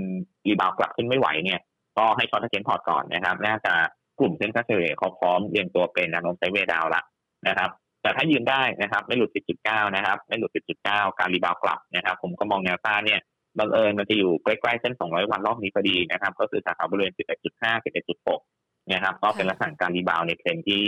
[0.47, 1.59] rebound กลับขึ้นไม่ไหวเนี่ย
[1.97, 3.73] ก็ให้ short against port ก่อนนะครับ น่าจะ
[4.19, 7.01] กลุ่มเส้นค่าเฉลี่ยเขาพร้อมเรียงตัวเป็นแนวโน้ม sideway down ละ
[7.47, 7.69] นะครับ
[8.01, 9.29] แต่ถ้ายืนได้นะครับ ไม่หลุด
[9.63, 10.51] 10.9 นะครับ ไม่หลุด
[10.85, 13.19] 10.9 การ rebound กลับนะครับ ผมก็มองแนวต้านเนี่ย
[13.59, 17.13] บังเอิญมันจะอยู่ใกล้ๆเส้น 200 วันรอบนี้พอดีนะครับ ก็คือสักแถวบริเวณ
[17.53, 17.85] 11.5
[18.25, 20.85] 11.6 นะครับ ก็เป็นลักษณะการ rebound ในเทรนที่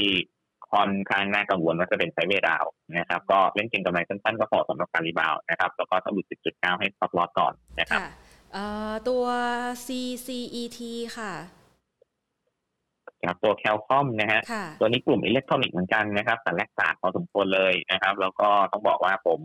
[0.73, 2.65] ค่อนข้างน่ากังวลว่าจะเป็น sideway down
[2.97, 8.01] นะครับ ก็เล่นเก็งกำไรสั้นๆก็พอสำหรับการ rebound นะครับ แล้วก็ถ้าหลุด10.9 ให้ stop loss ก่อนนะครับ
[9.07, 9.25] ตัว
[9.85, 10.79] CCET
[11.17, 11.33] ค่ะ
[13.27, 14.41] ครับตัว Cal-Comp นะฮะ
[14.79, 19.39] ตัวนี้กลุ่มอิเล็กทรอนิกส์เหมือนกันนะครับแต่ laggard พอสมควรเลยนะครับ แล้วก็ต้องบอกว่าผม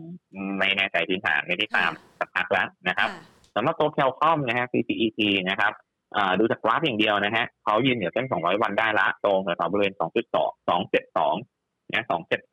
[0.59, 3.09] ไม่แน่ใจพื้นฐานไม่ได้ตามสักพักแล้วนะครับ
[3.55, 5.19] สำหรับตัวแคลคอมนะฮะ CCET
[5.49, 5.73] นะครับ
[6.39, 10.03] ดูจากกราฟอย่างเดียวนะฮะเขายืนเหนือเส้น 200 วันได้ละตรงแถวบริเวณ 2.2
[10.69, 12.03] 272นะ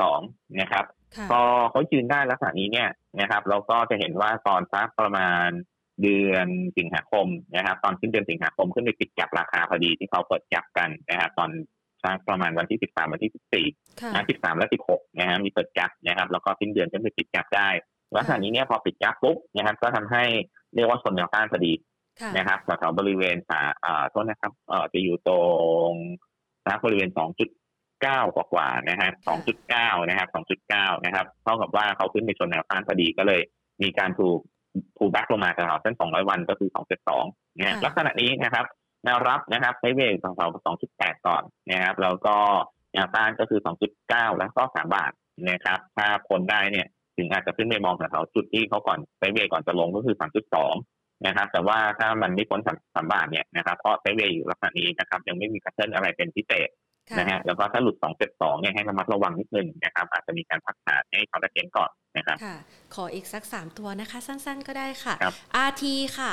[0.04, 0.84] 272นะครับ
[1.30, 1.40] พอ
[1.70, 2.88] เขายืนได้ลักษณะนี้เนี่ย
[3.20, 5.48] นะครับ เราก็จะเห็นว่าตอนสักประมาณ
[6.02, 6.48] เดือน
[6.78, 7.26] สิงหาคม
[7.56, 11.50] นะครับ ตอนขึ้นเดือนสิงหาคมขึ้นไปปิดจับราคาพอดีที่เขาเปิดจับกันนะครับตอน
[12.02, 17.68] สักประมาณวันที่ 13 วันที่ 14นะ13 และ 16นะฮะมีเปิดจับนะครับ แล้วก็สิ้นเดือนขึ้นไปปิดจับได้
[18.16, 20.24] ลักษณะนี้เนี่ยพอปิดจับปุ๊บนะครับก็ทำให้
[20.74, 21.72] เรียกว่าชนแนวต้านพอดี
[22.36, 25.38] นะครับแถวบริเวณสาอ่าโทษนะครับเอ่อจะอยู่ตร
[25.88, 25.92] ง
[26.64, 29.10] นะบริเวณ2.9กว่ากว่านะฮะ
[29.60, 30.28] 2.9นะครับ
[30.66, 33.40] 2.9นะครับเท่ากับว่าเขาขึ้นไปชนแนวต้านพอดีก็เลย
[33.82, 34.38] มีการถูก
[34.96, 36.70] ผูแบ็กลงมาแถวเส้น200วันก็คือ
[37.14, 38.64] 2.2นะลักษณะนี้นะครับ
[39.04, 40.46] แนวรับนะครับ sideway ของเขา
[40.86, 42.36] 2.8ก่อนนะครับแล้วก็
[42.92, 43.60] แนวต้านก็คือ
[44.00, 45.12] 2.9แล้วก็3บาท
[45.50, 46.86] นะครับถ้าพ้นได้เนี่ย
[47.16, 50.95] ถึงอาจจะขึ้นไปมองแถวจุดที่เขาก่อน sideway ก่อนจะลงก็คือ3.2
[51.26, 52.60] นะครับ แต่ว่าถ้ามันไม่พ้น
[52.94, 56.68] สามบาทเนี่ยนะครับเพราะ sideway อยู่ลักษณะนี้นะครับ ยังไม่มี catalyst อะไรเป็นพิเศษ
[57.18, 57.96] นะฮะแล้วก็ถ้าหลุด
[58.28, 62.56] 2.2เนี่ยให้ระมัดระวังนิดนึงนะครับอาจจะมีการพักฐานให้ short against ก่อนนะครับค่ะ
[62.94, 65.14] ขออีกสักสามตัวนะคะ สั้นๆก็ได้ค่ะ
[65.68, 65.84] RT
[66.18, 66.32] ค่ะ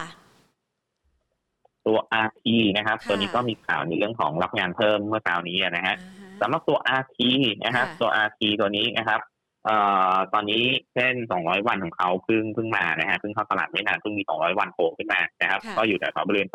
[1.85, 5.95] ตัว RT นะครับ ตัวนี้ก็มีข่าวในเรื่องของรับงานเพิ่มเมื่อคราวนี้นะฮะ
[6.41, 7.19] สำหรับตัว RT
[7.65, 9.19] นะครับตัว RT ตัวนี้นะครับ
[9.65, 9.77] เอ่
[10.13, 16.49] อตอนนี้เส้น200 วันของเขาเพิ่งเพิ่งมานะฮะเพิ่งเข้าตลาดไม่นานเพิ่งมี 200 วันโผล่ขึ้นมานะครับ ก็อยู่แถวบริเวณ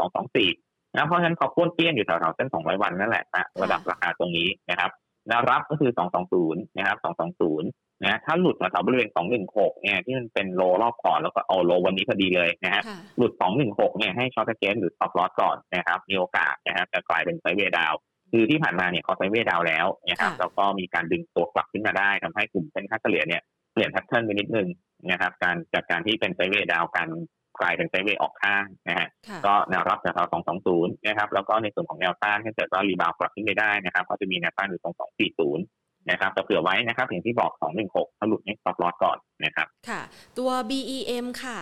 [0.45, 4.91] 224นะเพราะฉะนั้นเขาพ้นเปี้ยนอยู่แถวๆเส้น 200 วันนั่นแหละนะระดับราคาตรงนี้นะครับ
[5.29, 5.91] แนวรับก็คือ
[6.35, 9.09] 220 นะครับ 220 นะถ้าหลุดมาแถวบริเวณ
[9.47, 12.83] 216 เนี่ยที่มันเป็น low รอบก่อนแล้วก็เอา low วันนี้พอดีเลยนะฮะ
[13.17, 13.33] หลุด
[13.67, 17.95] 216 เนี่ยให้ short against หรือ stop loss ก่อนนะครับมีโอกาสนะครับจะกลายเป็น sideway down
[18.33, 24.68] คือที่ผ่านมาเนี่ยเขา sideway down แล้วนะครับแล้วก็มีการดึงตัวกลับขึ้นมาได้ทำให้กลุ่มเส้นค่าเฉลี่ยเนี่ยเปลี่ยน pattern ไปนิดนึง
[25.11, 27.09] นะครับ การจากการที่เป็น sideway down การ
[27.61, 29.09] กลายเป็น sideway ออกข้างนะฮะ
[29.47, 30.29] ก็แนวรับจากแถว
[30.66, 34.95] 220 นะครับ แล้วก็ในส่วนของแนวต้านถ้าเกิดว่า rebound กลับขึ้นไปได้นะครับ ก็จะมีแนวต้านอยู่ตรง
[35.51, 37.53] 240 นะครับจะเผื่อไว้นะครับอย่างที่บอก
[37.85, 40.01] 216ถ้าหลุดนี้ stop loss ก่อนนะครับ ค่ะ
[40.39, 41.59] ตัว BEM ค่ะ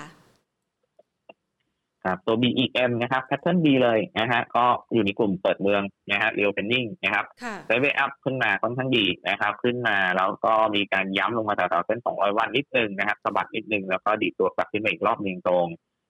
[2.07, 7.25] ครับตัว BEM นะครับ pattern ดีเลยนะฮะก็อยู่ในกลุ่มเปิดเมืองนะฮะ reopening นะครับ
[7.67, 15.67] sideway up ขึ้นมาค่อนข้างดีนะครับ ขึ้นมาแล้วก็มีการย้ำลงมาแถวๆเส้น 200 วันนิดนึงนะครับสะบัดนิดนึงแล้วก็ดีดตัวกลับขึ้นมาอีกรอบหนึ่งตรง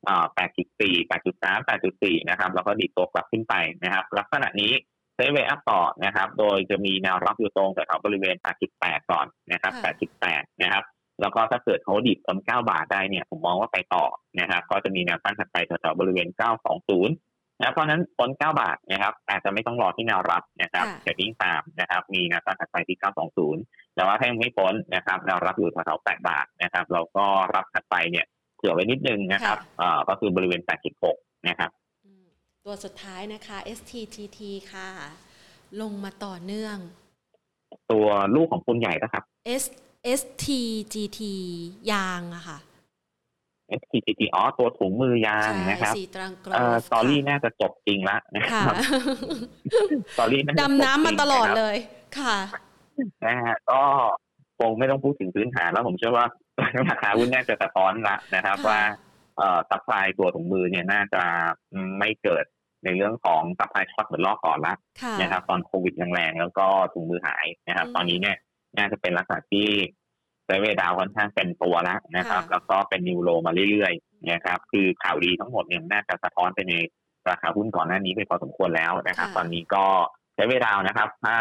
[0.09, 4.73] อ่า8.4 8.3 8.4 นะครับ แล้วก็ดีดตัวกลับขึ้นไปนะครับ ลักษณะนี้
[5.15, 8.37] เซเวอัพต่อนะครับ โดยจะมีแนวรับอยู่ตรงแถวบริเวณ
[8.73, 9.73] 8.8 ก่อนนะครับ
[10.19, 10.85] 8.8 นะครับ
[11.21, 14.05] แล้วก็ถ้าเกิดเขาดิบตอน9บาทได้เนี่ยผมมองว่าไปต่อ
[14.41, 17.09] นะครับก็จะมีแนวต้านถัดไปแถวๆบริเวณ 920
[17.61, 22.99] นะเพราะนั้นพ้น9บาทนะครับอาจจะไม่ต้องรอที่แนวรับนะครับจะวิ่งตามนะครับมีแนวต้านถัดไปที่
[23.43, 30.61] 920 แต่ว่าถ้ายังไม่พ้นนะครับแนวรับอยู่แถวๆ8บาทนะครับแล้วก็รับถัดไปเนี่ยเผื่อไว้นิดนึงนะครับอ่าก็คือบริเวณ
[31.05, 31.71] 8.6 นะครับ
[32.65, 34.39] ตัวสุดท้ายนะคะ STTT
[34.73, 34.89] ค่ะ
[35.81, 36.77] ลงมาต่อเนื่อง
[37.93, 39.23] ตัวลูกของคุณใหญ่นะครับ
[39.63, 39.65] S
[40.21, 41.21] STGT
[41.93, 42.59] ยางอะค่ะ
[43.81, 46.53] STGT อ๋อตัวถุงมือยางนะครับสีตรังกร
[46.87, 48.75] สตอรี่น่าจะจบจริงละนะครับ
[50.15, 51.77] สตอรี่ดำน้ำมาตลอดเลย
[52.19, 52.37] ค่ะ
[53.27, 53.83] นะฮะก็
[54.59, 56.27] คงไม่ต้องพูดถึงพื้นฐานแล้วผมเชื่อว่า
[56.91, 58.81] ราคาหุ้นน่าจะสะท้อนละนะครับว่า
[59.37, 61.23] เอ่อ supply ตัวถุงมือเนี่ยน่าจะ
[61.99, 62.45] ไม่เกิด
[62.85, 64.75] ในเรื่องของ supply shock เหมือนรอบก่อนละ
[65.23, 68.37] นะครับ ตอนโควิดแรงๆแล้วก็ถุงมือหายนะครับ ตอนนี้เนี่ย
[68.79, 69.69] น่าจะเป็นลักษณะที่
[70.47, 76.75] sideway down ค่อนข้างเป็นตัวแล้วนะครับ แล้วก็เป็น new low มาเรื่อยๆนะครับคือข่าวดีทั้งหมดเนี่ยน่าจะสะท้อนไปใน
[77.29, 79.85] ราคาหุ้นก่อนหน้านี้ไปพอสมควรแล้วนะครับ ตอนนี้ก็
[80.35, 81.37] sideway down นะครับ ถ้า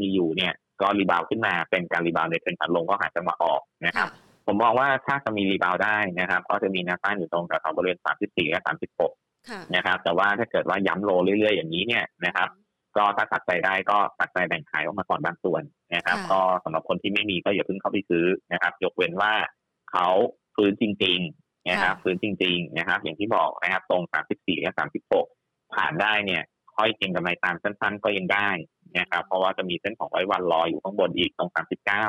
[0.00, 4.08] มีอยู่เนี่ยก็ rebound ขึ้นมาเป็นการ rebound ในเทรนด์ลงก็หาจังหวะออกนะครับ
[4.46, 8.62] ผมมองว่าถ้าจะมี rebound ได้นะครับ ก็จะมีแนวต้านอยู่ตรงแถวบริเวณ 34 และ
[9.16, 12.48] 36 นะครับ แต่ว่าถ้าเกิดว่าย้ำ low เรื่อยๆ อย่างนี้เนี่ยนะครับ
[12.96, 15.62] ก็ถ้าตัดใจได้ก็ตัดใจแบ่งขายออกมาก่อนบางส่วน
[15.94, 19.32] นะครับ ก็สำหรับคนที่ไม่มีก็อย่าเพิ่งเข้าไปซื้อนะครับ ยกเว้นว่า
[19.90, 20.08] เขา
[20.54, 24.72] ฟื้นจริงๆนะครับฟื้นจริง ๆ นะครับ อย่างที่บอกนะครับ ตรง 34 และ
[25.22, 26.42] 36 ผ่านได้เนี่ย
[26.76, 28.48] ค่อยเก็งกำไรตามสั้น ๆ ก็ยังได้
[28.98, 32.06] นะครับ เพราะว่าจะมีเส้นของร้อยวันรออยู่ข้างบนอีกตรงสามสิบเก้า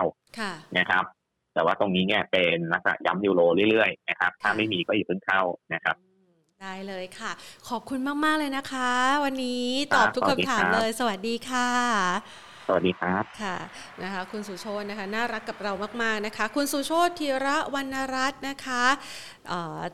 [0.77, 1.03] นะครับ
[1.53, 5.41] แต่ว่าตรงนี้เนี่ยเป็นลักษณะย้ำยูโรเรื่อยๆนะครับ ถ้าไม่มีก็อย่าเพิ่งเข้า
[5.73, 5.95] นะครับ
[6.63, 7.31] ได้เลยค่ะ
[7.69, 8.91] ขอบคุณมาก ๆ เลยนะคะ
[9.23, 11.69] วันนี้ตอบทุกคำถามเลย สวัสดีค่ะ
[12.67, 13.57] สวัสดีครับค่ะ
[14.03, 18.83] นะคะคุณสุโชตนะคะน่ารักกับเรามากๆนะคะ คุณสุโชตธีระวรรณรัตน์นะคะ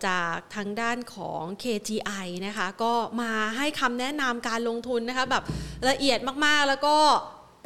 [0.07, 5.43] จากทางด้านของ KGI นะคะ ก็มาให้คำแนะนำการลงทุนนะคะแบบ
[5.89, 6.97] ละเอียดมากๆแล้วก็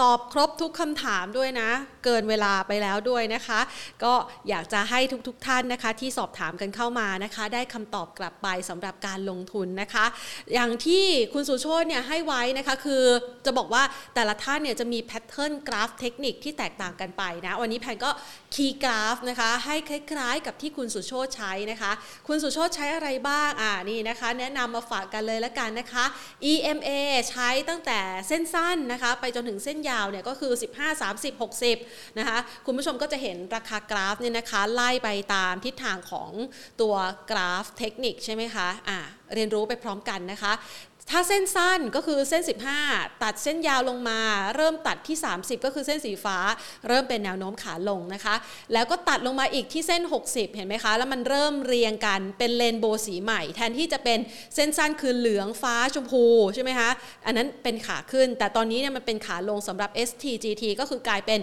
[0.01, 1.69] ตอบครบทุกคำถามด้วยนะ
[2.03, 3.59] เกินเวลาไปแล้วด้วยนะคะ
[4.03, 4.13] ก็
[4.49, 10.05] อยากจะให้ทุกๆทท่านนะคะ ที่สอบถามกันเข้ามานะคะ ได้คำตอบกลับไปสำหรับการลงทุนนะคะ
[10.53, 13.03] อย่างที่คุณสุโชตเนี่ยให้ไว้นะคะคือ
[13.45, 13.83] จะบอกว่า
[14.15, 18.11] แต่ละท่านเนี่ยจะมีแพทเทิร์นกราฟเทคนิคที่แตกต่างกันไปนะ วันนี้แพนก็
[18.55, 21.91] คีย์กราฟนะคะให้คล้ายๆ กับที่คุณสุโชตใช้นะคะ
[22.27, 26.05] คุณสุโชตใช้อะไรบ้างอ่านี่นะคะ แนะนำมาฝากกันเลยละกันนะคะ
[26.51, 26.89] EMA
[27.29, 36.31] ใช้ตั้งแต่เส้นสั้นนะคะ ไปจนถึงเส้นยาวเนี่ยก็คือ 15 30 60นะคะคุณผู้ชมก็จะเห็นราคากราฟเนี่ยนะคะไล่ไปตามทิศทางของ
[36.81, 36.95] ตัว
[37.31, 38.99] กราฟเทคนิคใช่ไหมคะอ่า
[39.35, 40.53] เรียนรู้ไปพร้อมกันนะคะ
[41.11, 42.41] ถ้าเส้นสั้นก็คือเส้น
[42.81, 44.19] 15 ตัดเส้นยาวลงมา
[44.55, 46.37] เริ่มตัดที่ 30 ก็คือเส้นสีฟ้า
[46.87, 48.35] เริ่มเป็นแนวโน้มขาลงนะคะ
[48.73, 54.19] แล้วก็ตัดลงมาอีกที่เส้น 60 เห็นไหมคะ แล้วมันเริ่มเรียงกันเป็นเลนโบสีใหม่ แทนที่จะเป็น
[54.55, 56.89] เส้นสั้นคือเหลืองฟ้าชมพูใช่ไหมคะ
[57.25, 61.39] อันนั้นเป็นขาขึ้น แต่ตอนนี้เนี่ยมันเป็นขาลงสำหรับ STGT ก็คือกลายเป็น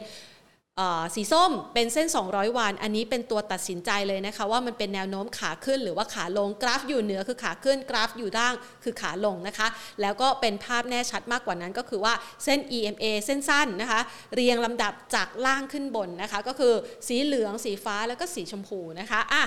[1.14, 8.54] สีส้มเป็นเส้น 200 วัน อันนี้เป็นตัวตัดสินใจเลยนะคะว่ามันเป็นแนวโน้มขาขึ้นหรือว่าขาลงกราฟอยู่เหนือคือขาขึ้นกราฟอยู่ล่าง
[8.84, 9.68] คือขาลงนะคะ
[10.02, 12.14] แล้วก็เป็นภาพแน่ชัดมากกว่านั้นก็คือว่า
[12.44, 14.00] เส้น EMA เส้นสั้นนะคะ
[14.34, 16.74] เรียงลำดับจากล่างขึ้นบนนะคะ ก็คือ
[17.08, 19.44] สีเหลืองสีฟ้าแล้วก็สีชมพูนะคะอะ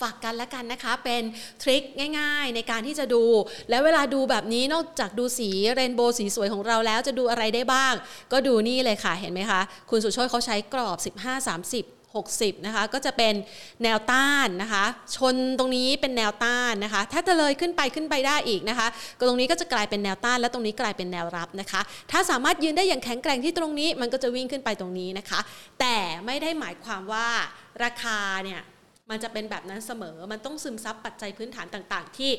[0.00, 1.22] ฝากกันแล้วกันนะคะ เป็น
[1.62, 1.82] ทริค
[2.18, 3.24] ง่าย ๆ ในการที่จะดู
[3.70, 7.94] แล้วเวลาดูแบบนี้นอกจากดูสีเรนโบว์สีสวยของเราแล้วจะดูอะไรได้บ้าง
[8.32, 11.84] ก็ดูนี่เลยค่ะเห็นไหมคะ คุณสุชยเขาใช้กรอบ 15 30
[12.16, 13.34] 60 นะคะ ก็จะเป็น
[13.82, 14.84] แนวต้านนะคะ
[15.16, 18.88] ชนตรงนี้เป็นแนวต้านนะคะ ถ้าจะเลยขึ้นไปขึ้นไปได้อีกนะคะ
[19.18, 21.80] ก็ตรงนี้ก็จะกลายเป็นแนวต้าน และตรงนี้กลายเป็นแนวรับนะคะ
[22.10, 25.40] ถ้าสามารถยืนได้อย่างแข็งแกร่งที่ตรงนี้ มันก็จะวิ่งขึ้นไปตรงนี้นะคะ
[25.80, 25.96] แต่
[26.26, 27.28] ไม่ได้หมายความว่า
[27.84, 28.60] ราคาเนี่ย
[29.10, 32.30] มันจะเป็นแบบนั้นเสมอ มันต้องซึมซับปัจจัยพื้นฐานต่างๆ ที่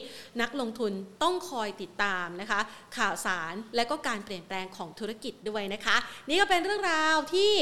[0.41, 0.91] นักลงทุน
[1.23, 2.59] ต้องคอยติดตามนะคะ
[2.97, 5.97] ข่าวสารและก็การเปลี่ยนแปลงของธุรกิจด้วยนะคะ
[6.27, 7.53] นี่ก็เป็นเรื่องราวที่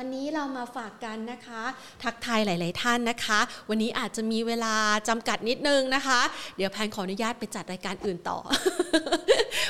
[0.00, 1.62] วันนี้เรามาฝากกันนะคะ
[2.02, 3.40] ทักทายหลาย ๆ ท่านนะคะ
[3.70, 4.74] วันนี้อาจจะมีเวลา
[5.08, 6.20] จำกัดนิดนึงนะคะ
[6.56, 8.38] เดี๋ยวแพนขออนุญาตไปจัดรายการอื่นต่อ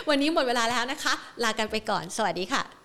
[0.08, 1.12] วันนี้หมดเวลาแล้วนะคะ
[1.44, 2.75] ลากันไปก่อน สวัสดีค่ะ